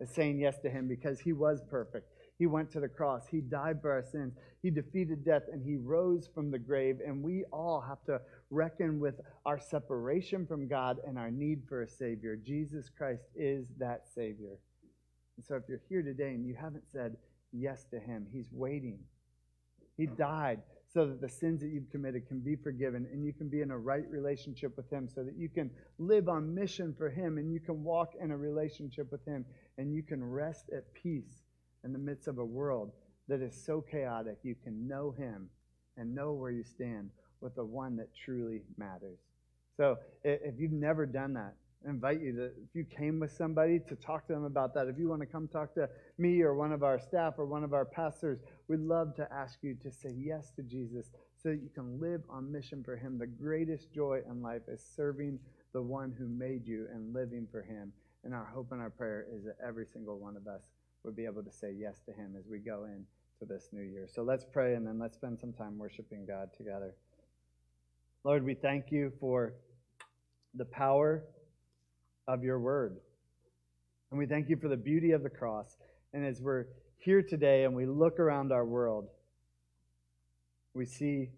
is 0.00 0.10
saying 0.10 0.40
yes 0.40 0.58
to 0.60 0.70
Him 0.70 0.88
because 0.88 1.20
He 1.20 1.32
was 1.32 1.62
perfect. 1.68 2.08
He 2.38 2.46
went 2.46 2.70
to 2.72 2.80
the 2.80 2.88
cross. 2.88 3.26
He 3.30 3.40
died 3.40 3.80
for 3.80 3.90
our 3.92 4.02
sins. 4.02 4.34
He 4.62 4.70
defeated 4.70 5.24
death 5.24 5.44
and 5.50 5.62
he 5.62 5.76
rose 5.76 6.28
from 6.34 6.50
the 6.50 6.58
grave. 6.58 6.98
And 7.04 7.22
we 7.22 7.44
all 7.52 7.80
have 7.80 8.04
to 8.04 8.20
reckon 8.50 9.00
with 9.00 9.20
our 9.46 9.58
separation 9.58 10.46
from 10.46 10.68
God 10.68 10.98
and 11.06 11.18
our 11.18 11.30
need 11.30 11.62
for 11.66 11.82
a 11.82 11.88
Savior. 11.88 12.36
Jesus 12.36 12.90
Christ 12.90 13.24
is 13.34 13.66
that 13.78 14.02
Savior. 14.14 14.58
And 15.36 15.46
so 15.46 15.56
if 15.56 15.62
you're 15.68 15.80
here 15.88 16.02
today 16.02 16.34
and 16.34 16.46
you 16.46 16.54
haven't 16.54 16.84
said 16.92 17.16
yes 17.52 17.84
to 17.90 17.98
him, 17.98 18.26
he's 18.30 18.48
waiting. 18.52 18.98
He 19.96 20.06
died 20.06 20.60
so 20.88 21.06
that 21.06 21.20
the 21.20 21.28
sins 21.28 21.60
that 21.60 21.68
you've 21.68 21.90
committed 21.90 22.28
can 22.28 22.40
be 22.40 22.56
forgiven 22.56 23.06
and 23.12 23.24
you 23.24 23.32
can 23.32 23.48
be 23.48 23.60
in 23.60 23.70
a 23.70 23.78
right 23.78 24.08
relationship 24.08 24.76
with 24.76 24.90
him 24.90 25.08
so 25.12 25.22
that 25.24 25.36
you 25.36 25.48
can 25.48 25.70
live 25.98 26.28
on 26.28 26.54
mission 26.54 26.94
for 26.96 27.10
him 27.10 27.38
and 27.38 27.52
you 27.52 27.60
can 27.60 27.82
walk 27.82 28.12
in 28.20 28.30
a 28.30 28.36
relationship 28.36 29.10
with 29.10 29.24
him 29.26 29.44
and 29.78 29.94
you 29.94 30.02
can 30.02 30.24
rest 30.24 30.70
at 30.74 30.92
peace 30.94 31.44
in 31.84 31.92
the 31.92 31.98
midst 31.98 32.28
of 32.28 32.38
a 32.38 32.44
world 32.44 32.92
that 33.28 33.42
is 33.42 33.54
so 33.54 33.80
chaotic. 33.80 34.38
You 34.42 34.54
can 34.54 34.86
know 34.86 35.10
him 35.10 35.48
and 35.96 36.14
know 36.14 36.32
where 36.32 36.50
you 36.50 36.64
stand 36.64 37.10
with 37.40 37.54
the 37.54 37.64
one 37.64 37.96
that 37.96 38.08
truly 38.14 38.62
matters. 38.76 39.18
So 39.76 39.96
if 40.24 40.54
you've 40.58 40.72
never 40.72 41.04
done 41.04 41.34
that, 41.34 41.54
Invite 41.84 42.20
you 42.20 42.32
to, 42.32 42.44
if 42.46 42.74
you 42.74 42.84
came 42.84 43.20
with 43.20 43.32
somebody, 43.32 43.78
to 43.88 43.94
talk 43.94 44.26
to 44.26 44.32
them 44.32 44.44
about 44.44 44.74
that. 44.74 44.88
If 44.88 44.98
you 44.98 45.08
want 45.08 45.20
to 45.20 45.26
come 45.26 45.46
talk 45.46 45.74
to 45.74 45.88
me 46.18 46.42
or 46.42 46.54
one 46.54 46.72
of 46.72 46.82
our 46.82 46.98
staff 46.98 47.34
or 47.38 47.46
one 47.46 47.62
of 47.62 47.74
our 47.74 47.84
pastors, 47.84 48.40
we'd 48.68 48.80
love 48.80 49.14
to 49.16 49.32
ask 49.32 49.58
you 49.62 49.76
to 49.82 49.92
say 49.92 50.12
yes 50.16 50.50
to 50.56 50.62
Jesus 50.62 51.10
so 51.40 51.50
that 51.50 51.62
you 51.62 51.68
can 51.74 52.00
live 52.00 52.22
on 52.28 52.50
mission 52.50 52.82
for 52.82 52.96
Him. 52.96 53.18
The 53.18 53.26
greatest 53.26 53.92
joy 53.92 54.20
in 54.28 54.42
life 54.42 54.62
is 54.68 54.82
serving 54.96 55.38
the 55.72 55.82
one 55.82 56.14
who 56.18 56.26
made 56.26 56.66
you 56.66 56.86
and 56.92 57.14
living 57.14 57.46
for 57.50 57.62
Him. 57.62 57.92
And 58.24 58.34
our 58.34 58.46
hope 58.46 58.72
and 58.72 58.80
our 58.80 58.90
prayer 58.90 59.26
is 59.32 59.44
that 59.44 59.56
every 59.64 59.86
single 59.86 60.18
one 60.18 60.36
of 60.36 60.48
us 60.48 60.62
would 61.04 61.14
be 61.14 61.24
able 61.24 61.44
to 61.44 61.52
say 61.52 61.72
yes 61.72 62.00
to 62.06 62.12
Him 62.12 62.34
as 62.36 62.46
we 62.50 62.58
go 62.58 62.84
in 62.84 63.04
to 63.38 63.44
this 63.44 63.68
new 63.70 63.82
year. 63.82 64.08
So 64.12 64.22
let's 64.22 64.44
pray 64.44 64.74
and 64.74 64.86
then 64.86 64.98
let's 64.98 65.14
spend 65.14 65.38
some 65.38 65.52
time 65.52 65.78
worshiping 65.78 66.26
God 66.26 66.48
together. 66.56 66.94
Lord, 68.24 68.44
we 68.44 68.54
thank 68.54 68.90
you 68.90 69.12
for 69.20 69.54
the 70.54 70.64
power 70.64 71.22
of 72.28 72.42
your 72.42 72.58
word. 72.58 72.96
And 74.10 74.18
we 74.18 74.26
thank 74.26 74.48
you 74.48 74.56
for 74.56 74.68
the 74.68 74.76
beauty 74.76 75.12
of 75.12 75.22
the 75.22 75.30
cross. 75.30 75.76
And 76.12 76.24
as 76.24 76.40
we're 76.40 76.66
here 76.98 77.22
today 77.22 77.64
and 77.64 77.74
we 77.74 77.86
look 77.86 78.18
around 78.18 78.52
our 78.52 78.64
world, 78.64 79.08
we 80.74 80.86
see 80.86 81.30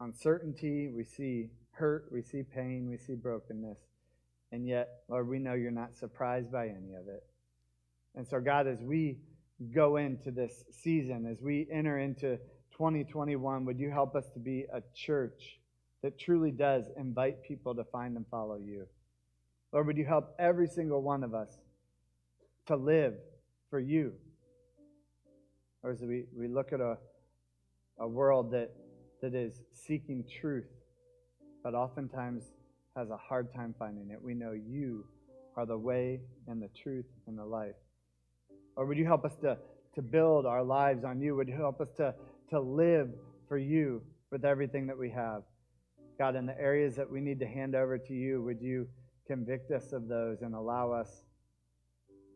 uncertainty, 0.00 0.88
we 0.88 1.04
see 1.04 1.50
hurt, 1.72 2.06
we 2.12 2.22
see 2.22 2.42
pain, 2.42 2.88
we 2.88 2.96
see 2.96 3.14
brokenness. 3.14 3.78
And 4.52 4.66
yet, 4.66 4.88
Lord, 5.08 5.28
we 5.28 5.38
know 5.38 5.54
you're 5.54 5.70
not 5.70 5.96
surprised 5.96 6.52
by 6.52 6.66
any 6.68 6.94
of 6.94 7.08
it. 7.08 7.24
And 8.14 8.26
so, 8.26 8.40
God, 8.40 8.66
as 8.68 8.80
we 8.80 9.18
go 9.74 9.96
into 9.96 10.30
this 10.30 10.64
season, 10.70 11.26
as 11.26 11.40
we 11.40 11.66
enter 11.72 11.98
into 11.98 12.36
2021, 12.72 13.64
would 13.64 13.78
you 13.78 13.90
help 13.90 14.14
us 14.14 14.28
to 14.34 14.38
be 14.38 14.66
a 14.72 14.82
church 14.94 15.58
that 16.02 16.18
truly 16.18 16.50
does 16.50 16.84
invite 16.96 17.42
people 17.42 17.74
to 17.74 17.84
find 17.84 18.16
and 18.16 18.26
follow 18.30 18.56
you? 18.56 18.86
Lord, 19.74 19.88
would 19.88 19.96
you 19.96 20.04
help 20.04 20.36
every 20.38 20.68
single 20.68 21.02
one 21.02 21.24
of 21.24 21.34
us 21.34 21.50
to 22.66 22.76
live 22.76 23.14
for 23.70 23.80
you? 23.80 24.12
Or 25.82 25.90
as 25.90 26.00
we, 26.00 26.26
we 26.32 26.46
look 26.46 26.72
at 26.72 26.80
a, 26.80 26.96
a 27.98 28.06
world 28.06 28.52
that, 28.52 28.70
that 29.20 29.34
is 29.34 29.60
seeking 29.72 30.24
truth, 30.40 30.68
but 31.64 31.74
oftentimes 31.74 32.44
has 32.96 33.10
a 33.10 33.16
hard 33.16 33.52
time 33.52 33.74
finding 33.76 34.10
it, 34.10 34.22
we 34.22 34.32
know 34.32 34.52
you 34.52 35.04
are 35.56 35.66
the 35.66 35.76
way 35.76 36.20
and 36.46 36.62
the 36.62 36.70
truth 36.80 37.06
and 37.26 37.36
the 37.36 37.44
life. 37.44 37.74
Or 38.76 38.86
would 38.86 38.96
you 38.96 39.06
help 39.06 39.24
us 39.24 39.34
to, 39.42 39.58
to 39.96 40.02
build 40.02 40.46
our 40.46 40.62
lives 40.62 41.02
on 41.02 41.20
you? 41.20 41.34
Would 41.34 41.48
you 41.48 41.56
help 41.56 41.80
us 41.80 41.90
to, 41.96 42.14
to 42.50 42.60
live 42.60 43.10
for 43.48 43.58
you 43.58 44.02
with 44.30 44.44
everything 44.44 44.86
that 44.86 44.96
we 44.96 45.10
have? 45.10 45.42
God, 46.16 46.36
in 46.36 46.46
the 46.46 46.56
areas 46.60 46.94
that 46.94 47.10
we 47.10 47.20
need 47.20 47.40
to 47.40 47.46
hand 47.46 47.74
over 47.74 47.98
to 47.98 48.14
you, 48.14 48.40
would 48.40 48.62
you 48.62 48.86
convict 49.26 49.70
us 49.70 49.92
of 49.92 50.08
those 50.08 50.42
and 50.42 50.54
allow 50.54 50.92
us 50.92 51.24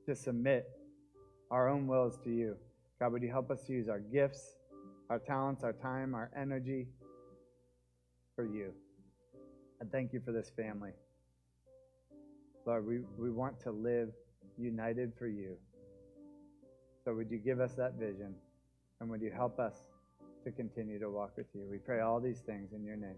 to 0.07 0.15
submit 0.15 0.69
our 1.51 1.69
own 1.69 1.87
wills 1.87 2.19
to 2.25 2.31
you. 2.31 2.57
God, 2.99 3.13
would 3.13 3.23
you 3.23 3.31
help 3.31 3.51
us 3.51 3.69
use 3.69 3.89
our 3.89 4.01
gifts, 4.01 4.57
our 5.11 5.19
talents, 5.19 5.65
our 5.65 5.73
time, 5.73 6.15
our 6.15 6.31
energy 6.37 6.87
for 8.35 8.45
you? 8.45 8.73
And 9.81 9.91
thank 9.93 10.13
you 10.13 10.21
for 10.25 10.33
this 10.33 10.51
family. 10.57 10.91
Lord, 12.67 12.87
we, 12.87 13.01
we 13.17 13.31
want 13.31 13.61
to 13.61 13.71
live 13.71 14.11
united 14.59 15.13
for 15.19 15.29
you. 15.29 15.57
So 17.05 17.15
would 17.15 17.31
you 17.31 17.39
give 17.39 17.61
us 17.61 17.75
that 17.75 17.95
vision? 17.95 18.35
And 19.01 19.09
would 19.11 19.23
you 19.23 19.31
help 19.31 19.59
us 19.61 19.85
to 20.45 20.51
continue 20.51 20.99
to 20.99 21.09
walk 21.09 21.37
with 21.37 21.47
you? 21.55 21.67
We 21.71 21.79
pray 21.79 22.01
all 22.01 22.21
these 22.21 22.41
things 22.41 22.73
in 22.73 22.85
your 22.85 22.97
name. 22.97 23.17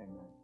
Amen. 0.00 0.39